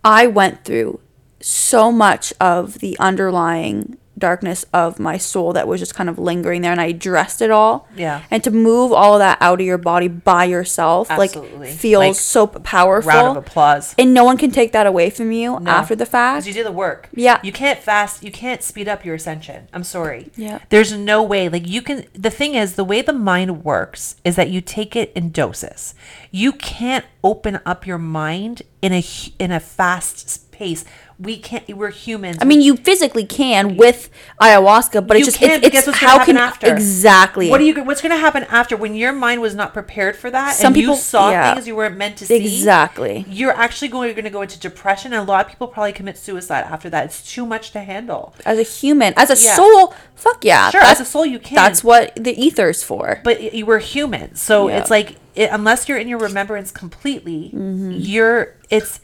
i 0.03 0.27
went 0.27 0.63
through 0.65 0.99
so 1.41 1.91
much 1.91 2.33
of 2.39 2.79
the 2.79 2.97
underlying 2.99 3.97
darkness 4.17 4.65
of 4.73 4.99
my 4.99 5.17
soul 5.17 5.53
that 5.53 5.65
was 5.65 5.79
just 5.79 5.95
kind 5.95 6.09
of 6.09 6.19
lingering 6.19 6.61
there 6.61 6.73
and 6.73 6.81
i 6.81 6.87
addressed 6.87 7.41
it 7.41 7.49
all 7.49 7.87
Yeah. 7.95 8.23
and 8.29 8.43
to 8.43 8.51
move 8.51 8.91
all 8.91 9.13
of 9.13 9.19
that 9.19 9.37
out 9.39 9.61
of 9.61 9.65
your 9.65 9.77
body 9.77 10.09
by 10.09 10.43
yourself 10.43 11.09
Absolutely. 11.09 11.69
like 11.69 11.77
feels 11.77 11.99
Like, 12.01 12.15
so 12.15 12.45
powerful 12.45 13.07
round 13.07 13.37
of 13.37 13.45
applause. 13.47 13.95
and 13.97 14.13
no 14.13 14.25
one 14.25 14.35
can 14.37 14.51
take 14.51 14.73
that 14.73 14.85
away 14.85 15.09
from 15.09 15.31
you 15.31 15.57
after 15.65 15.95
the 15.95 16.05
fact. 16.05 16.45
you 16.45 16.51
do 16.53 16.65
the 16.65 16.71
work. 16.71 17.07
Yeah. 17.13 17.39
You 17.43 17.53
can't 17.53 17.79
fast. 17.79 18.21
You 18.21 18.29
can't 18.29 18.61
speed 18.61 18.89
up 18.89 19.05
your 19.05 19.15
ascension. 19.15 19.69
I'm 19.71 19.85
sorry. 19.85 20.31
Yeah. 20.35 20.59
There's 20.67 20.91
no 20.91 21.23
way. 21.23 21.47
Like 21.47 21.65
you 21.65 21.81
can. 21.81 22.03
The 22.13 22.29
thing 22.29 22.55
is, 22.55 22.75
the 22.75 22.83
way 22.83 23.01
the 23.01 23.13
mind 23.13 23.63
works 23.63 24.15
is 24.25 24.35
that 24.35 24.49
you 24.49 24.59
take 24.59 24.97
it 24.97 25.13
in 25.15 25.31
doses. 25.31 25.95
You 26.29 26.51
can't 26.51 27.05
open 27.23 27.61
up 27.65 27.87
your 27.87 27.97
mind 27.97 28.63
in 28.81 28.91
a 28.91 29.03
in 29.39 29.51
a 29.53 29.61
fast 29.61 30.51
pace. 30.51 30.83
We 31.21 31.35
can't. 31.37 31.67
We're 31.75 31.89
humans. 31.91 32.37
I 32.39 32.45
mean, 32.45 32.61
you 32.61 32.77
physically 32.77 33.25
can 33.25 33.75
with 33.75 34.09
ayahuasca, 34.41 35.05
but 35.05 35.17
You 35.17 35.25
it's 35.25 35.27
just 35.27 35.37
can't, 35.37 35.63
it's, 35.63 35.67
it's 35.67 35.73
guess 35.73 35.87
what's 35.87 35.99
gonna 35.99 36.11
how 36.11 36.19
happen 36.19 36.35
can 36.35 36.43
after? 36.43 36.71
exactly. 36.73 37.49
What 37.49 37.59
are 37.59 37.65
you? 37.65 37.83
What's 37.83 38.01
going 38.01 38.13
to 38.13 38.17
happen 38.21 38.43
after 38.45 38.77
when 38.77 38.95
your 38.95 39.11
mind 39.11 39.41
was 39.41 39.53
not 39.53 39.73
prepared 39.73 40.15
for 40.15 40.31
that? 40.31 40.55
Some 40.55 40.67
and 40.67 40.75
people- 40.75 40.95
you 40.95 40.99
saw 41.01 41.29
yeah. 41.31 41.53
things 41.53 41.67
you 41.67 41.75
weren't 41.75 41.97
meant 41.97 42.15
to 42.19 42.25
see. 42.25 42.37
Exactly. 42.37 43.25
You're 43.27 43.51
actually 43.51 43.89
going, 43.89 44.13
going 44.13 44.23
to 44.23 44.29
go 44.29 44.41
into 44.43 44.57
depression, 44.59 45.11
and 45.11 45.21
a 45.21 45.25
lot 45.29 45.45
of 45.45 45.51
people 45.51 45.67
probably 45.67 45.91
commit 45.91 46.17
suicide 46.17 46.61
after 46.61 46.89
that. 46.89 47.05
It's 47.05 47.29
too 47.33 47.45
much 47.45 47.71
to 47.71 47.81
handle. 47.81 48.33
as 48.45 48.57
a 48.57 48.63
human, 48.63 49.13
as 49.17 49.29
a 49.29 49.43
Yeah. 49.43 49.55
soul? 49.55 49.93
Fuck 50.15 50.45
yeah. 50.45 50.69
Sure, 50.69 50.81
as 50.81 51.01
a 51.01 51.05
soul, 51.05 51.25
you 51.25 51.39
can. 51.39 51.55
That's 51.55 51.83
what 51.83 52.15
the 52.15 52.33
ether's 52.41 52.81
for. 52.81 53.19
but 53.25 53.53
you 53.53 53.65
were 53.65 53.79
human 53.79 54.35
so 54.35 54.67
Yeah. 54.69 54.77
it's 54.79 54.89
like 54.89 55.15
it, 55.35 55.49
unless 55.51 55.87
you're 55.89 55.97
in 55.97 56.07
your 56.07 56.19
remembrance 56.19 56.71
completely 56.71 57.51
Mm-hmm. 57.53 57.91
you're 57.93 58.55
it's 58.69 58.99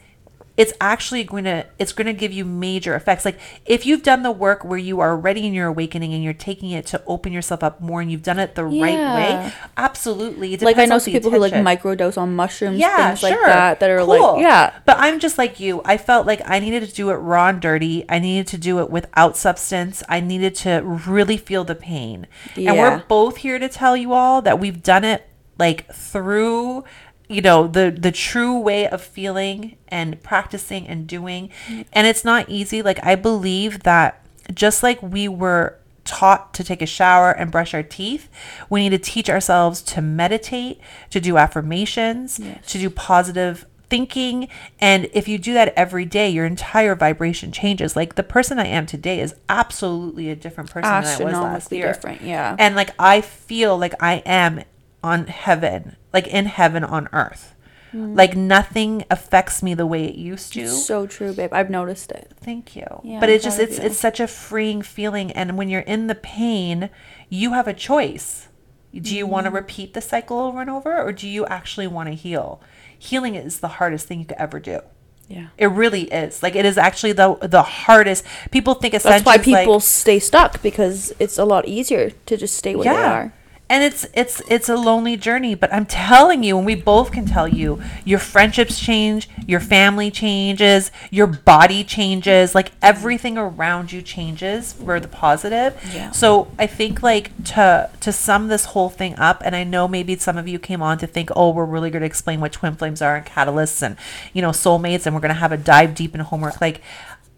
it's 0.56 0.72
actually 0.80 1.22
going 1.24 1.44
to 1.44 1.66
it's 1.78 1.92
going 1.92 2.06
to 2.06 2.12
give 2.12 2.32
you 2.32 2.44
major 2.44 2.94
effects 2.94 3.24
like 3.24 3.38
if 3.66 3.84
you've 3.84 4.02
done 4.02 4.22
the 4.22 4.30
work 4.30 4.64
where 4.64 4.78
you 4.78 5.00
are 5.00 5.16
ready 5.16 5.46
in 5.46 5.52
your 5.52 5.66
awakening 5.66 6.14
and 6.14 6.22
you're 6.24 6.32
taking 6.32 6.70
it 6.70 6.86
to 6.86 7.02
open 7.06 7.32
yourself 7.32 7.62
up 7.62 7.80
more 7.80 8.00
and 8.00 8.10
you've 8.10 8.22
done 8.22 8.38
it 8.38 8.54
the 8.54 8.64
right 8.64 8.80
way 8.80 9.52
absolutely 9.76 10.54
it 10.54 10.62
Like 10.62 10.78
I 10.78 10.84
know 10.86 10.98
some 10.98 11.12
people 11.12 11.30
who 11.30 11.38
like 11.38 11.52
microdose 11.52 12.18
on 12.18 12.34
mushrooms, 12.34 12.78
yeah, 12.78 13.08
things 13.08 13.20
sure. 13.20 13.30
like 13.30 13.40
that, 13.40 13.80
that 13.80 13.90
are 13.90 13.98
Cool. 13.98 14.34
like 14.34 14.42
yeah. 14.42 14.78
But 14.84 14.96
I'm 14.98 15.18
just 15.18 15.38
like 15.38 15.60
you. 15.60 15.82
I 15.84 15.96
felt 15.96 16.26
like 16.26 16.40
I 16.44 16.58
needed 16.58 16.88
to 16.88 16.94
do 16.94 17.10
it 17.10 17.14
raw 17.14 17.48
and 17.48 17.60
dirty. 17.60 18.04
I 18.08 18.18
needed 18.18 18.46
to 18.48 18.58
do 18.58 18.80
it 18.80 18.90
without 18.90 19.36
substance. 19.36 20.02
I 20.08 20.20
needed 20.20 20.54
to 20.56 20.82
really 21.06 21.36
feel 21.36 21.64
the 21.64 21.74
pain. 21.74 22.26
yeah. 22.54 22.72
And 22.72 22.78
we're 22.80 23.04
both 23.06 23.38
here 23.38 23.58
to 23.58 23.68
tell 23.68 23.96
you 23.96 24.12
all 24.12 24.42
that 24.42 24.58
we've 24.58 24.82
done 24.82 25.04
it 25.04 25.28
like 25.58 25.90
through 25.92 26.84
you 27.28 27.40
know 27.40 27.66
the 27.66 27.90
the 27.96 28.12
true 28.12 28.58
way 28.58 28.88
of 28.88 29.02
feeling 29.02 29.76
and 29.88 30.22
practicing 30.22 30.86
and 30.86 31.06
doing. 31.06 31.50
And 31.92 32.06
it's 32.06 32.24
not 32.24 32.48
easy. 32.48 32.82
Like 32.82 33.04
i 33.04 33.14
believe 33.14 33.82
that 33.82 34.24
just 34.54 34.82
like 34.82 35.02
we 35.02 35.28
were 35.28 35.78
taught 36.04 36.54
to 36.54 36.62
take 36.62 36.80
a 36.80 36.86
shower 36.86 37.32
and 37.32 37.50
brush 37.50 37.74
our 37.74 37.82
teeth 37.82 38.28
we 38.70 38.80
need 38.80 38.90
to 38.90 38.98
teach 38.98 39.28
ourselves 39.28 39.82
to 39.82 40.00
meditate 40.00 40.78
to 41.10 41.18
do 41.18 41.36
affirmations 41.36 42.40
to 42.64 42.78
do 42.78 42.88
positive 42.88 43.66
thinking. 43.88 44.48
And 44.80 45.08
if 45.12 45.28
you 45.28 45.38
do 45.38 45.54
that 45.54 45.72
every 45.76 46.04
day 46.04 46.28
your 46.28 46.44
entire 46.44 46.94
vibration 46.94 47.52
changes. 47.52 47.96
Like 47.96 48.14
the 48.14 48.22
person 48.22 48.58
i 48.58 48.66
am 48.66 48.86
today 48.86 49.20
is 49.20 49.34
absolutely 49.48 50.30
a 50.30 50.36
different 50.36 50.70
person 50.70 50.82
than 50.82 51.04
i 51.04 51.24
was 51.24 51.34
last 51.34 51.72
year. 51.72 51.92
different, 51.92 52.22
yeah. 52.22 52.56
and 52.58 52.74
like 52.74 52.90
i 52.98 53.20
feel 53.20 53.78
like 53.78 53.94
i 54.00 54.22
am 54.26 54.62
on 55.02 55.26
heaven 55.26 55.96
like 56.16 56.26
in 56.28 56.46
heaven 56.46 56.82
on 56.82 57.08
earth. 57.12 57.54
Mm. 57.92 58.16
Like 58.16 58.34
nothing 58.34 59.04
affects 59.10 59.62
me 59.62 59.74
the 59.74 59.86
way 59.86 60.06
it 60.06 60.14
used 60.14 60.54
to. 60.54 60.66
So 60.66 61.06
true, 61.06 61.34
babe. 61.34 61.52
I've 61.52 61.70
noticed 61.70 62.10
it. 62.10 62.32
thank 62.40 62.74
you. 62.74 62.86
Yeah, 63.04 63.20
but 63.20 63.28
it's 63.28 63.44
just 63.44 63.60
it's 63.60 63.78
you. 63.78 63.84
it's 63.84 63.98
such 63.98 64.18
a 64.18 64.26
freeing 64.26 64.80
feeling. 64.80 65.30
And 65.32 65.58
when 65.58 65.68
you're 65.68 65.82
in 65.82 66.06
the 66.06 66.14
pain 66.14 66.90
you 67.28 67.52
have 67.52 67.68
a 67.68 67.74
choice. 67.74 68.48
Do 68.94 69.14
you 69.14 69.26
want 69.26 69.44
to 69.44 69.48
mm-hmm. 69.48 69.56
repeat 69.56 69.92
the 69.92 70.00
cycle 70.00 70.38
over 70.38 70.62
and 70.62 70.70
over 70.70 71.02
or 71.02 71.12
do 71.12 71.28
you 71.28 71.44
actually 71.46 71.86
want 71.86 72.08
to 72.08 72.14
heal? 72.14 72.62
Healing 72.98 73.34
is 73.34 73.60
the 73.60 73.68
hardest 73.68 74.06
thing 74.06 74.20
you 74.20 74.26
could 74.26 74.38
ever 74.38 74.58
do. 74.58 74.80
Yeah. 75.28 75.48
it 75.58 75.66
really 75.66 76.04
is. 76.04 76.40
Like 76.42 76.54
it 76.54 76.64
is 76.64 76.78
actually 76.78 77.12
the 77.12 77.34
the 77.42 77.62
hardest. 77.62 78.24
People 78.50 78.74
think 78.74 78.94
it's 78.94 79.04
That's 79.04 79.24
why 79.24 79.34
ascension's 79.34 79.52
like- 79.52 79.64
people 79.64 79.80
stay 79.80 80.18
stuck 80.18 80.62
because 80.62 81.12
it's 81.18 81.36
a 81.36 81.44
lot 81.44 81.66
easier 81.66 82.10
to 82.10 82.36
just 82.36 82.54
stay 82.54 82.74
where 82.74 82.84
they 82.84 83.02
are. 83.02 83.32
And 83.68 83.82
it's 83.82 84.06
it's 84.14 84.40
it's 84.48 84.68
a 84.68 84.76
lonely 84.76 85.16
journey, 85.16 85.56
but 85.56 85.72
I'm 85.72 85.86
telling 85.86 86.44
you, 86.44 86.56
and 86.56 86.64
we 86.64 86.76
both 86.76 87.10
can 87.10 87.26
tell 87.26 87.48
you, 87.48 87.82
your 88.04 88.20
friendships 88.20 88.78
change, 88.78 89.28
your 89.44 89.58
family 89.58 90.08
changes, 90.08 90.92
your 91.10 91.26
body 91.26 91.82
changes, 91.82 92.54
like 92.54 92.70
everything 92.80 93.36
around 93.36 93.90
you 93.90 94.02
changes 94.02 94.74
for 94.74 95.00
the 95.00 95.08
positive. 95.08 95.76
Yeah. 95.92 96.12
So 96.12 96.46
I 96.60 96.68
think 96.68 97.02
like 97.02 97.32
to 97.46 97.90
to 98.00 98.12
sum 98.12 98.46
this 98.46 98.66
whole 98.66 98.88
thing 98.88 99.16
up, 99.16 99.42
and 99.44 99.56
I 99.56 99.64
know 99.64 99.88
maybe 99.88 100.14
some 100.16 100.36
of 100.36 100.46
you 100.46 100.60
came 100.60 100.80
on 100.80 100.98
to 100.98 101.06
think, 101.08 101.30
oh, 101.34 101.50
we're 101.50 101.64
really 101.64 101.90
going 101.90 102.02
to 102.02 102.06
explain 102.06 102.38
what 102.38 102.52
twin 102.52 102.76
flames 102.76 103.02
are 103.02 103.16
and 103.16 103.26
catalysts 103.26 103.82
and 103.82 103.96
you 104.32 104.42
know 104.42 104.50
soulmates, 104.50 105.06
and 105.06 105.14
we're 105.14 105.20
going 105.20 105.34
to 105.34 105.40
have 105.40 105.50
a 105.50 105.56
dive 105.56 105.96
deep 105.96 106.14
in 106.14 106.20
homework. 106.20 106.60
Like, 106.60 106.82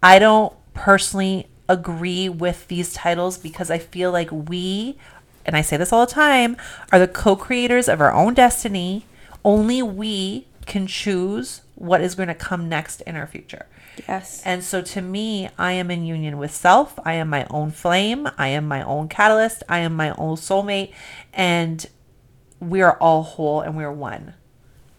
I 0.03 0.19
don't 0.19 0.53
personally 0.75 1.47
agree 1.67 2.29
with 2.29 2.67
these 2.67 2.93
titles 2.93 3.37
because 3.37 3.69
I 3.69 3.77
feel 3.77 4.11
like 4.11 4.29
we 4.31 4.97
and 5.49 5.57
I 5.57 5.61
say 5.63 5.77
this 5.77 5.91
all 5.91 6.05
the 6.05 6.11
time, 6.11 6.57
are 6.91 6.99
the 6.99 7.07
co 7.07 7.35
creators 7.35 7.89
of 7.89 7.99
our 7.99 8.13
own 8.13 8.35
destiny. 8.35 9.07
Only 9.43 9.81
we 9.81 10.45
can 10.67 10.85
choose 10.85 11.61
what 11.73 12.01
is 12.01 12.13
going 12.13 12.27
to 12.27 12.35
come 12.35 12.69
next 12.69 13.01
in 13.01 13.15
our 13.15 13.25
future. 13.25 13.65
Yes. 14.07 14.43
And 14.45 14.63
so 14.63 14.83
to 14.83 15.01
me, 15.01 15.49
I 15.57 15.71
am 15.71 15.89
in 15.89 16.05
union 16.05 16.37
with 16.37 16.53
self. 16.53 16.99
I 17.03 17.13
am 17.13 17.29
my 17.29 17.47
own 17.49 17.71
flame. 17.71 18.29
I 18.37 18.49
am 18.49 18.67
my 18.67 18.83
own 18.83 19.07
catalyst. 19.07 19.63
I 19.67 19.79
am 19.79 19.95
my 19.95 20.11
own 20.11 20.35
soulmate. 20.35 20.93
And 21.33 21.83
we 22.59 22.83
are 22.83 22.95
all 22.97 23.23
whole 23.23 23.61
and 23.61 23.75
we're 23.75 23.91
one. 23.91 24.35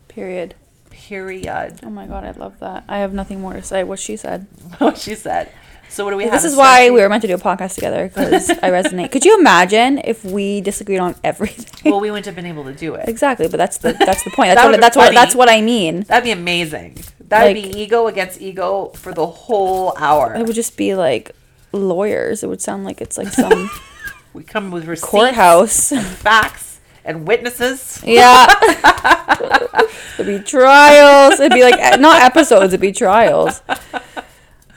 Period. 0.09 0.57
Period. 0.91 1.79
Oh 1.85 1.91
my 1.91 2.09
god, 2.09 2.25
I 2.25 2.33
love 2.33 2.59
that. 2.59 2.83
I 2.89 2.99
have 2.99 3.13
nothing 3.13 3.41
more 3.41 3.53
to 3.53 3.63
say. 3.63 3.85
What 3.85 4.01
she 4.01 4.17
said. 4.17 4.49
what 4.79 4.99
she 4.99 5.15
said. 5.15 5.53
So 5.91 6.05
what 6.05 6.13
do 6.13 6.17
we 6.17 6.25
have? 6.25 6.33
This 6.33 6.45
is 6.45 6.57
why 6.57 6.89
we 6.91 7.01
were 7.01 7.09
meant 7.09 7.23
to 7.23 7.29
do 7.29 7.35
a 7.35 7.39
podcast 7.39 7.75
together 7.75 8.09
because 8.09 8.49
I 8.49 8.71
resonate. 8.71 9.11
Could 9.11 9.25
you 9.25 9.39
imagine 9.39 9.99
if 10.05 10.25
we 10.25 10.61
disagreed 10.61 11.01
on 11.01 11.17
everything? 11.25 11.91
Well, 11.91 12.01
we 12.01 12.11
wouldn't 12.11 12.27
have 12.27 12.37
been 12.37 12.47
able 12.47 12.65
to 12.65 12.73
do 12.73 12.95
it. 12.95 13.09
exactly, 13.09 13.49
but 13.49 13.57
that's 13.57 13.79
the 13.79 13.93
that's 13.95 14.23
the 14.23 14.31
point. 14.31 14.49
That 14.51 14.55
That's 14.55 14.67
would've 14.67 14.79
what 14.79 14.81
that's 14.81 14.97
what 14.97 15.15
that's 15.15 15.35
what 15.35 15.49
I 15.51 15.61
mean. 15.61 16.03
That'd 16.03 16.25
be 16.25 16.31
amazing. 16.31 16.97
That'd 17.29 17.57
Like- 17.57 17.73
be 17.73 17.79
ego 17.81 18.07
against 18.07 18.41
ego 18.41 18.93
for 18.95 19.13
the 19.13 19.27
whole 19.27 19.95
hour. 19.97 20.35
It 20.35 20.47
would 20.47 20.55
just 20.55 20.77
be 20.77 20.95
like 20.95 21.33
lawyers. 21.73 22.43
It 22.45 22.49
would 22.49 22.63
sound 22.63 22.85
like 22.85 23.01
it's 23.01 23.19
like 23.19 23.29
some 23.29 23.71
We 24.33 24.45
come 24.45 24.71
with 24.71 24.85
receipts, 24.87 25.11
courthouse. 25.11 25.91
facts, 26.23 26.79
and 27.05 27.27
witnesses. 27.27 28.01
Yeah. 28.05 28.47
It'd 30.19 30.27
be 30.27 30.39
trials. 30.45 31.41
It'd 31.41 31.53
be 31.53 31.63
like 31.63 31.79
eh, 31.79 31.97
not 31.97 32.23
episodes, 32.23 32.73
it'd 32.73 32.81
be 32.81 32.93
trials. 32.93 33.61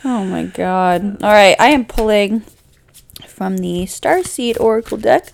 Oh 0.06 0.26
my 0.26 0.44
god. 0.44 1.24
All 1.24 1.32
right, 1.32 1.56
I 1.60 1.70
am 1.70 1.86
pulling 1.86 2.42
from 3.28 3.58
the 3.58 3.84
Starseed 3.84 4.60
Oracle 4.60 4.98
deck 4.98 5.32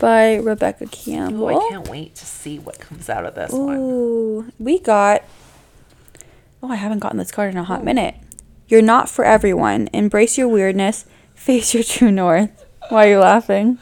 by 0.00 0.36
Rebecca 0.36 0.86
Campbell. 0.86 1.50
Ooh, 1.50 1.60
I 1.60 1.68
can't 1.70 1.88
wait 1.88 2.16
to 2.16 2.26
see 2.26 2.58
what 2.58 2.80
comes 2.80 3.08
out 3.08 3.24
of 3.24 3.34
this 3.34 3.52
one. 3.52 3.76
Ooh, 3.78 4.52
we 4.58 4.80
got. 4.80 5.22
Oh, 6.62 6.70
I 6.70 6.76
haven't 6.76 6.98
gotten 6.98 7.18
this 7.18 7.30
card 7.30 7.52
in 7.52 7.58
a 7.58 7.64
hot 7.64 7.84
minute. 7.84 8.16
You're 8.68 8.82
not 8.82 9.08
for 9.08 9.24
everyone. 9.24 9.88
Embrace 9.92 10.36
your 10.36 10.48
weirdness. 10.48 11.04
Face 11.34 11.74
your 11.74 11.82
true 11.82 12.10
north. 12.10 12.64
Why 12.88 13.06
are 13.06 13.10
you 13.10 13.18
laughing? 13.20 13.78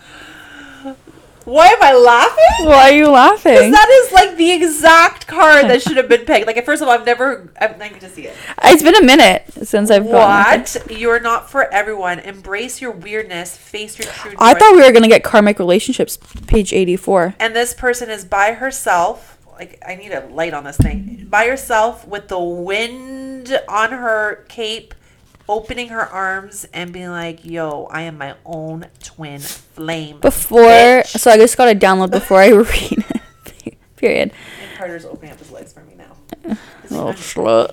Why 1.44 1.66
am 1.68 1.82
I 1.82 1.92
laughing? 1.94 2.66
Why 2.66 2.90
are 2.90 2.94
you 2.94 3.08
laughing? 3.08 3.54
Because 3.54 3.72
that 3.72 3.88
is 3.88 4.12
like 4.12 4.36
the 4.36 4.50
exact 4.52 5.26
card 5.26 5.66
that 5.66 5.82
should 5.82 5.96
have 5.96 6.08
been 6.08 6.24
picked. 6.24 6.46
Like, 6.46 6.64
first 6.64 6.82
of 6.82 6.88
all, 6.88 6.94
I've 6.94 7.06
never, 7.06 7.50
I've 7.60 7.78
not 7.78 7.98
to 8.00 8.08
see 8.08 8.26
it. 8.26 8.36
It's 8.64 8.82
been 8.82 8.96
a 8.96 9.02
minute 9.02 9.44
since 9.62 9.90
I've. 9.90 10.04
What? 10.04 10.76
You're 10.90 11.20
not 11.20 11.50
for 11.50 11.72
everyone. 11.72 12.18
Embrace 12.20 12.80
your 12.80 12.90
weirdness. 12.90 13.56
Face 13.56 13.98
your 13.98 14.08
true. 14.08 14.34
I 14.38 14.54
thought 14.54 14.74
we 14.74 14.82
were 14.82 14.92
gonna 14.92 15.08
get 15.08 15.24
karmic 15.24 15.58
relationships, 15.58 16.18
page 16.46 16.72
eighty-four. 16.72 17.34
and 17.38 17.54
this 17.56 17.74
person 17.74 18.10
is 18.10 18.24
by 18.24 18.52
herself. 18.52 19.38
Like 19.52 19.82
I 19.86 19.94
need 19.94 20.12
a 20.12 20.26
light 20.26 20.54
on 20.54 20.64
this 20.64 20.76
thing. 20.76 21.26
By 21.28 21.46
herself 21.46 22.06
with 22.06 22.28
the 22.28 22.38
wind 22.38 23.60
on 23.68 23.90
her 23.92 24.44
cape, 24.48 24.94
opening 25.50 25.88
her 25.88 26.06
arms 26.06 26.66
and 26.72 26.92
being 26.92 27.10
like, 27.10 27.44
"Yo, 27.44 27.88
I 27.90 28.02
am 28.02 28.16
my 28.16 28.34
own 28.46 28.86
twin 29.02 29.40
flame." 29.40 30.20
Before, 30.20 30.62
bitch." 30.62 31.18
so 31.18 31.30
I 31.30 31.36
just 31.36 31.56
got 31.56 31.66
to 31.66 31.74
download 31.74 32.10
before 32.10 32.40
I 32.40 32.48
read 32.50 33.04
it. 33.66 33.78
Period. 33.96 34.32
And 34.62 34.78
Carter's 34.78 35.04
opening 35.04 35.32
up 35.32 35.38
his 35.38 35.50
legs 35.50 35.72
for 35.72 35.80
me 35.80 35.94
now. 35.96 36.56
Oh, 36.92 37.12
slut. 37.12 37.70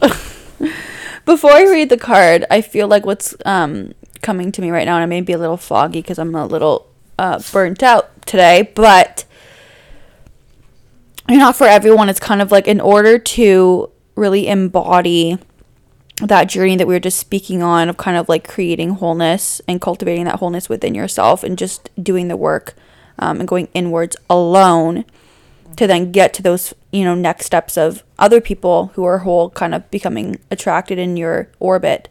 Before 1.26 1.52
I 1.52 1.64
read 1.64 1.90
the 1.90 1.98
card, 1.98 2.46
I 2.52 2.62
feel 2.62 2.88
like 2.88 3.04
what's 3.04 3.36
um, 3.46 3.94
coming 4.22 4.52
to 4.52 4.62
me 4.62 4.70
right 4.70 4.86
now, 4.86 4.96
and 4.96 5.02
I 5.04 5.08
may 5.08 5.22
be 5.22 5.34
a 5.34 5.40
little 5.40 5.58
foggy 5.58 6.02
because 6.02 6.20
I'm 6.20 6.36
a 6.36 6.46
little 6.46 6.88
uh, 7.18 7.42
burnt 7.52 7.82
out 7.82 8.26
today, 8.28 8.72
but 8.76 9.26
you're 11.28 11.40
not 11.40 11.56
for 11.56 11.66
everyone. 11.66 12.10
It's 12.10 12.20
kind 12.20 12.44
of 12.44 12.52
like 12.52 12.68
in 12.68 12.80
order 12.80 13.18
to 13.18 13.90
really 14.16 14.48
embody 14.48 15.40
that 16.22 16.46
journey 16.46 16.76
that 16.76 16.88
we 16.88 16.94
were 16.94 17.00
just 17.00 17.20
speaking 17.20 17.62
on 17.62 17.90
of 17.90 17.98
kind 17.98 18.18
of 18.18 18.28
like 18.28 18.48
creating 18.48 18.92
wholeness 18.92 19.62
and 19.68 19.82
cultivating 19.82 20.26
that 20.26 20.40
wholeness 20.40 20.68
within 20.68 20.96
yourself 20.96 21.44
and 21.44 21.58
just 21.58 21.90
doing 22.02 22.28
the 22.28 22.38
work 22.38 22.74
um, 23.20 23.40
and 23.40 23.48
going 23.48 23.68
inwards 23.74 24.16
alone 24.30 25.06
to 25.76 25.86
then 25.86 26.12
get 26.12 26.34
to 26.34 26.42
those 26.42 26.74
you 26.92 27.04
know 27.04 27.14
next 27.14 27.46
steps 27.46 27.78
of 27.78 28.04
other 28.18 28.42
people 28.42 28.92
who 28.96 29.04
are 29.04 29.20
whole 29.20 29.52
kind 29.52 29.76
of 29.76 29.90
becoming 29.92 30.40
attracted 30.50 30.98
in 30.98 31.18
your 31.18 31.50
orbit. 31.60 32.10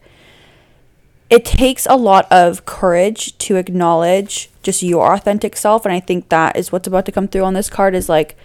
It 1.29 1.45
takes 1.45 1.87
a 1.87 1.97
lot 1.97 2.31
of 2.31 2.65
courage 2.65 3.37
to 3.39 3.57
acknowledge 3.57 4.49
just 4.63 4.83
your 4.83 5.15
authentic 5.15 5.57
self 5.57 5.87
and 5.87 5.95
i 5.95 6.01
think 6.01 6.29
that 6.29 6.57
is 6.57 6.73
what's 6.73 6.89
about 6.89 7.07
to 7.07 7.13
come 7.13 7.29
through 7.29 7.45
on 7.45 7.55
this 7.55 7.71
card 7.71 7.95
is 7.95 8.09
like 8.09 8.37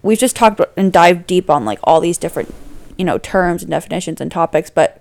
we've 0.00 0.18
just 0.18 0.36
talked 0.36 0.60
and 0.76 0.92
dived 0.92 1.26
deep 1.26 1.50
on 1.50 1.64
like 1.64 1.80
all 1.82 2.00
these 2.00 2.16
different 2.16 2.54
you 3.00 3.04
know 3.04 3.18
terms 3.18 3.62
and 3.62 3.70
definitions 3.70 4.20
and 4.20 4.30
topics 4.30 4.70
but 4.70 5.00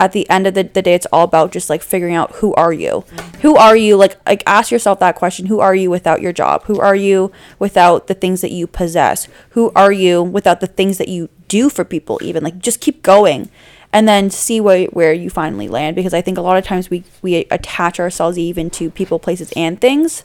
at 0.00 0.12
the 0.12 0.28
end 0.28 0.46
of 0.46 0.54
the, 0.54 0.64
the 0.64 0.82
day 0.82 0.94
it's 0.94 1.06
all 1.12 1.24
about 1.24 1.52
just 1.52 1.70
like 1.70 1.82
figuring 1.82 2.14
out 2.14 2.32
who 2.36 2.52
are 2.54 2.72
you. 2.72 3.04
Who 3.42 3.56
are 3.56 3.76
you 3.76 3.96
like 3.96 4.16
like 4.26 4.42
ask 4.46 4.70
yourself 4.70 4.98
that 5.00 5.14
question 5.14 5.46
who 5.46 5.60
are 5.60 5.74
you 5.74 5.88
without 5.88 6.20
your 6.20 6.32
job? 6.32 6.64
Who 6.64 6.80
are 6.80 6.96
you 6.96 7.30
without 7.58 8.06
the 8.08 8.14
things 8.14 8.40
that 8.40 8.50
you 8.50 8.66
possess? 8.66 9.28
Who 9.50 9.70
are 9.76 9.92
you 9.92 10.22
without 10.22 10.60
the 10.60 10.66
things 10.66 10.98
that 10.98 11.08
you 11.08 11.28
do 11.48 11.70
for 11.70 11.84
people 11.84 12.18
even? 12.22 12.42
Like 12.42 12.58
just 12.58 12.80
keep 12.80 13.02
going 13.02 13.50
and 13.92 14.08
then 14.08 14.28
see 14.28 14.60
where, 14.60 14.86
where 14.86 15.12
you 15.12 15.30
finally 15.30 15.68
land 15.68 15.94
because 15.94 16.12
i 16.12 16.20
think 16.20 16.36
a 16.36 16.40
lot 16.40 16.56
of 16.56 16.64
times 16.64 16.90
we 16.90 17.04
we 17.22 17.46
attach 17.52 18.00
ourselves 18.00 18.36
even 18.36 18.68
to 18.68 18.90
people 18.90 19.20
places 19.20 19.52
and 19.56 19.80
things 19.80 20.24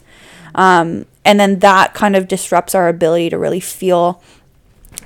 um, 0.52 1.06
and 1.24 1.38
then 1.38 1.60
that 1.60 1.94
kind 1.94 2.16
of 2.16 2.26
disrupts 2.26 2.74
our 2.74 2.88
ability 2.88 3.30
to 3.30 3.38
really 3.38 3.60
feel 3.60 4.20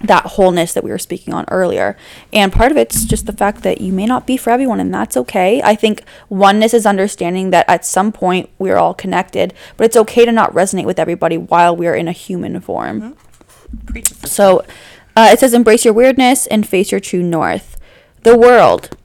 that 0.02 0.26
wholeness 0.26 0.72
that 0.74 0.84
we 0.84 0.90
were 0.90 0.98
speaking 0.98 1.32
on 1.32 1.44
earlier. 1.50 1.96
And 2.32 2.52
part 2.52 2.70
of 2.70 2.76
it's 2.76 3.04
just 3.04 3.26
the 3.26 3.32
fact 3.32 3.62
that 3.62 3.80
you 3.80 3.92
may 3.92 4.06
not 4.06 4.26
be 4.26 4.36
for 4.36 4.50
everyone, 4.50 4.80
and 4.80 4.92
that's 4.92 5.16
okay. 5.16 5.62
I 5.62 5.74
think 5.74 6.02
oneness 6.28 6.74
is 6.74 6.84
understanding 6.86 7.50
that 7.50 7.68
at 7.68 7.84
some 7.84 8.12
point 8.12 8.50
we're 8.58 8.76
all 8.76 8.94
connected, 8.94 9.54
but 9.76 9.84
it's 9.84 9.96
okay 9.96 10.24
to 10.24 10.32
not 10.32 10.52
resonate 10.52 10.84
with 10.84 10.98
everybody 10.98 11.36
while 11.36 11.76
we're 11.76 11.94
in 11.94 12.08
a 12.08 12.12
human 12.12 12.60
form. 12.60 13.16
It. 13.94 14.06
So 14.28 14.64
uh, 15.16 15.30
it 15.32 15.40
says, 15.40 15.54
embrace 15.54 15.84
your 15.84 15.94
weirdness 15.94 16.46
and 16.46 16.66
face 16.66 16.90
your 16.90 17.00
true 17.00 17.22
north. 17.22 17.76
The 18.22 18.36
world 18.36 18.96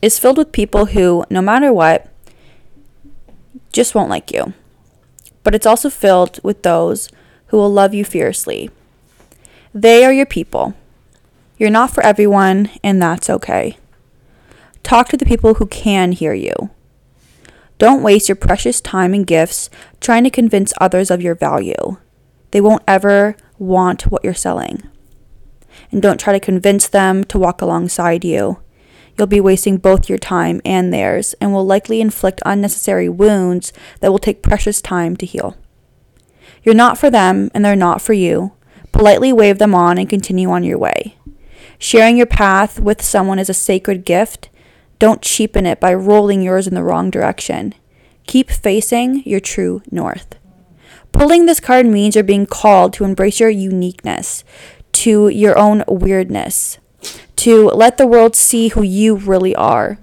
is 0.00 0.18
filled 0.18 0.38
with 0.38 0.52
people 0.52 0.86
who, 0.86 1.24
no 1.30 1.42
matter 1.42 1.72
what, 1.72 2.08
just 3.72 3.94
won't 3.94 4.10
like 4.10 4.32
you. 4.32 4.54
But 5.42 5.54
it's 5.54 5.66
also 5.66 5.90
filled 5.90 6.40
with 6.42 6.62
those 6.62 7.08
who 7.46 7.56
will 7.56 7.72
love 7.72 7.94
you 7.94 8.04
fiercely. 8.04 8.70
They 9.74 10.04
are 10.04 10.12
your 10.12 10.26
people. 10.26 10.74
You're 11.58 11.70
not 11.70 11.90
for 11.90 12.02
everyone, 12.02 12.70
and 12.82 13.02
that's 13.02 13.28
okay. 13.28 13.76
Talk 14.82 15.08
to 15.08 15.16
the 15.16 15.26
people 15.26 15.54
who 15.54 15.66
can 15.66 16.12
hear 16.12 16.32
you. 16.32 16.70
Don't 17.78 18.02
waste 18.02 18.28
your 18.28 18.36
precious 18.36 18.80
time 18.80 19.14
and 19.14 19.26
gifts 19.26 19.70
trying 20.00 20.24
to 20.24 20.30
convince 20.30 20.72
others 20.80 21.10
of 21.10 21.22
your 21.22 21.34
value. 21.34 21.96
They 22.50 22.60
won't 22.60 22.82
ever 22.88 23.36
want 23.58 24.02
what 24.10 24.24
you're 24.24 24.34
selling. 24.34 24.82
And 25.90 26.02
don't 26.02 26.18
try 26.18 26.32
to 26.32 26.40
convince 26.40 26.88
them 26.88 27.24
to 27.24 27.38
walk 27.38 27.62
alongside 27.62 28.24
you. 28.24 28.58
You'll 29.16 29.26
be 29.26 29.40
wasting 29.40 29.78
both 29.78 30.08
your 30.08 30.18
time 30.18 30.60
and 30.64 30.92
theirs 30.92 31.34
and 31.40 31.52
will 31.52 31.66
likely 31.66 32.00
inflict 32.00 32.40
unnecessary 32.46 33.08
wounds 33.08 33.72
that 34.00 34.10
will 34.10 34.18
take 34.18 34.42
precious 34.42 34.80
time 34.80 35.16
to 35.16 35.26
heal. 35.26 35.56
You're 36.62 36.74
not 36.74 36.98
for 36.98 37.10
them 37.10 37.50
and 37.54 37.64
they're 37.64 37.76
not 37.76 38.00
for 38.00 38.12
you. 38.12 38.52
Politely 38.98 39.32
wave 39.32 39.58
them 39.58 39.76
on 39.76 39.96
and 39.96 40.10
continue 40.10 40.50
on 40.50 40.64
your 40.64 40.76
way. 40.76 41.14
Sharing 41.78 42.16
your 42.16 42.26
path 42.26 42.80
with 42.80 43.00
someone 43.00 43.38
is 43.38 43.48
a 43.48 43.54
sacred 43.54 44.04
gift. 44.04 44.48
Don't 44.98 45.22
cheapen 45.22 45.66
it 45.66 45.78
by 45.78 45.94
rolling 45.94 46.42
yours 46.42 46.66
in 46.66 46.74
the 46.74 46.82
wrong 46.82 47.08
direction. 47.08 47.76
Keep 48.26 48.50
facing 48.50 49.22
your 49.24 49.38
true 49.38 49.82
north. 49.92 50.34
Pulling 51.12 51.46
this 51.46 51.60
card 51.60 51.86
means 51.86 52.16
you're 52.16 52.24
being 52.24 52.44
called 52.44 52.92
to 52.94 53.04
embrace 53.04 53.38
your 53.38 53.50
uniqueness, 53.50 54.42
to 54.94 55.28
your 55.28 55.56
own 55.56 55.84
weirdness, 55.86 56.78
to 57.36 57.68
let 57.68 57.98
the 57.98 58.06
world 58.06 58.34
see 58.34 58.66
who 58.66 58.82
you 58.82 59.14
really 59.14 59.54
are, 59.54 60.00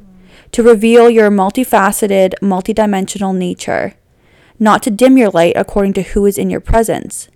to 0.53 0.63
reveal 0.63 1.09
your 1.09 1.29
multifaceted, 1.29 2.33
multidimensional 2.41 3.35
nature, 3.35 3.95
not 4.57 4.81
to 4.83 4.89
dim 4.89 5.17
your 5.17 5.31
light 5.31 5.57
according 5.57 5.91
to 5.91 6.01
who 6.01 6.25
is 6.25 6.37
in 6.37 6.49
your 6.49 6.61
presence, 6.61 7.27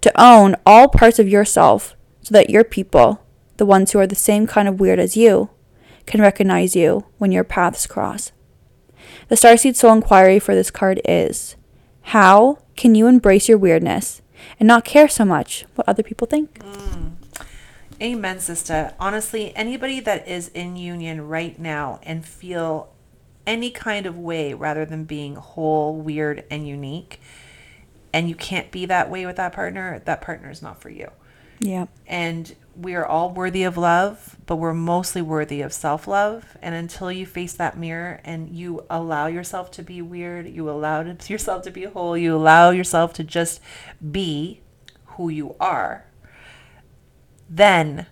to 0.00 0.20
own 0.20 0.56
all 0.66 0.88
parts 0.88 1.18
of 1.18 1.28
yourself 1.28 1.94
so 2.20 2.32
that 2.32 2.50
your 2.50 2.64
people, 2.64 3.24
the 3.56 3.66
ones 3.66 3.92
who 3.92 3.98
are 3.98 4.06
the 4.06 4.14
same 4.14 4.46
kind 4.46 4.68
of 4.68 4.80
weird 4.80 4.98
as 4.98 5.16
you, 5.16 5.50
can 6.06 6.20
recognize 6.20 6.74
you 6.74 7.04
when 7.18 7.32
your 7.32 7.44
paths 7.44 7.86
cross. 7.86 8.32
The 9.28 9.36
Starseed 9.36 9.76
Soul 9.76 9.94
Inquiry 9.94 10.38
for 10.38 10.54
this 10.54 10.70
card 10.70 11.00
is 11.04 11.56
How 12.02 12.58
can 12.76 12.94
you 12.94 13.06
embrace 13.06 13.48
your 13.48 13.58
weirdness 13.58 14.22
and 14.58 14.66
not 14.66 14.84
care 14.84 15.08
so 15.08 15.24
much 15.24 15.64
what 15.74 15.88
other 15.88 16.02
people 16.02 16.26
think? 16.26 16.58
Mm. 16.60 17.12
Amen, 18.02 18.40
sister. 18.40 18.92
Honestly, 18.98 19.54
anybody 19.54 20.00
that 20.00 20.26
is 20.26 20.48
in 20.48 20.74
union 20.74 21.28
right 21.28 21.56
now 21.56 22.00
and 22.02 22.26
feel 22.26 22.92
any 23.46 23.70
kind 23.70 24.06
of 24.06 24.18
way 24.18 24.54
rather 24.54 24.84
than 24.84 25.04
being 25.04 25.36
whole, 25.36 25.96
weird, 25.96 26.44
and 26.50 26.66
unique, 26.66 27.20
and 28.12 28.28
you 28.28 28.34
can't 28.34 28.70
be 28.70 28.86
that 28.86 29.10
way 29.10 29.26
with 29.26 29.36
that 29.36 29.52
partner, 29.52 30.00
that 30.04 30.20
partner 30.20 30.50
is 30.50 30.62
not 30.62 30.80
for 30.80 30.90
you. 30.90 31.10
Yeah. 31.60 31.86
And 32.06 32.54
we 32.74 32.94
are 32.94 33.06
all 33.06 33.30
worthy 33.30 33.62
of 33.62 33.76
love, 33.76 34.36
but 34.46 34.56
we're 34.56 34.74
mostly 34.74 35.22
worthy 35.22 35.60
of 35.62 35.72
self 35.72 36.08
love. 36.08 36.56
And 36.60 36.74
until 36.74 37.12
you 37.12 37.24
face 37.26 37.52
that 37.54 37.78
mirror 37.78 38.20
and 38.24 38.48
you 38.50 38.84
allow 38.90 39.26
yourself 39.26 39.70
to 39.72 39.82
be 39.82 40.02
weird, 40.02 40.46
you 40.48 40.68
allow 40.68 41.02
yourself 41.28 41.62
to 41.62 41.70
be 41.70 41.84
whole, 41.84 42.16
you 42.16 42.34
allow 42.34 42.70
yourself 42.70 43.12
to 43.14 43.24
just 43.24 43.60
be 44.10 44.60
who 45.16 45.28
you 45.28 45.54
are, 45.60 46.04
then 47.48 48.06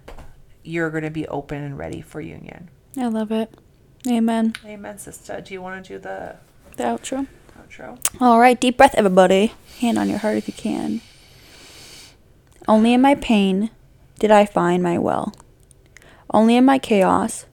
you're 0.62 0.90
going 0.90 1.05
to 1.05 1.11
be 1.11 1.26
open 1.28 1.62
and 1.62 1.78
ready 1.78 2.01
for 2.01 2.20
union. 2.20 2.68
I 2.96 3.07
love 3.07 3.32
it. 3.32 3.55
Amen. 4.09 4.55
Amen, 4.64 4.98
sister. 4.98 5.40
Do 5.40 5.55
you 5.55 5.62
want 5.62 5.84
to 5.84 5.94
do 5.94 5.98
the 5.98 6.36
The 6.76 6.84
outro. 6.84 7.26
Outro? 7.71 7.99
All 8.21 8.41
right, 8.41 8.61
deep 8.61 8.77
breath, 8.77 8.95
everybody. 8.95 9.53
Hand 9.81 9.99
on 9.99 10.09
your 10.09 10.18
heart 10.18 10.37
if 10.37 10.49
you 10.49 10.55
can. 10.55 11.01
Only 12.68 12.93
in 12.93 13.01
my 13.01 13.14
pain 13.14 13.71
did 14.18 14.31
I 14.31 14.45
find 14.45 14.83
my 14.83 14.99
will. 14.99 15.33
Only 16.33 16.57
in 16.57 16.64
my 16.64 16.79
chaos 16.79 17.47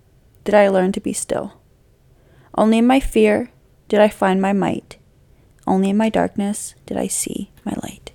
did 0.43 0.53
I 0.53 0.67
learn 0.67 0.91
to 0.93 0.99
be 0.99 1.13
still. 1.13 1.53
Only 2.55 2.79
in 2.79 2.87
my 2.87 2.99
fear 2.99 3.51
did 3.87 3.99
I 3.99 4.09
find 4.09 4.41
my 4.41 4.53
might. 4.53 4.97
Only 5.65 5.89
in 5.89 5.97
my 5.97 6.09
darkness 6.09 6.75
did 6.85 6.97
I 6.97 7.07
see 7.07 7.51
my 7.65 7.73
light. 7.83 8.06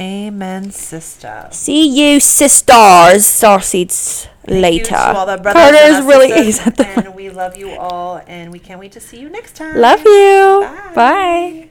Amen, 0.00 0.70
sister. 0.72 1.48
See 1.52 1.86
you, 1.86 2.18
sisters, 2.18 3.22
starseeds, 3.22 4.28
later. 4.48 4.96
All 4.96 5.26
the 5.26 5.36
brothers 5.36 5.52
Carter 5.52 5.76
and 5.76 5.96
is 5.96 6.04
really 6.04 6.30
is 6.32 6.58
at 6.66 6.76
the 6.76 6.86
and 6.86 7.14
we 7.14 7.30
love 7.30 7.56
you 7.56 7.70
all, 7.70 8.20
and 8.26 8.50
we 8.50 8.58
can't 8.58 8.80
wait 8.80 8.92
to 8.92 9.00
see 9.00 9.20
you 9.20 9.28
next 9.28 9.54
time. 9.54 9.76
Love 9.76 10.00
you. 10.00 10.60
Bye. 10.62 10.92
Bye. 10.94 11.68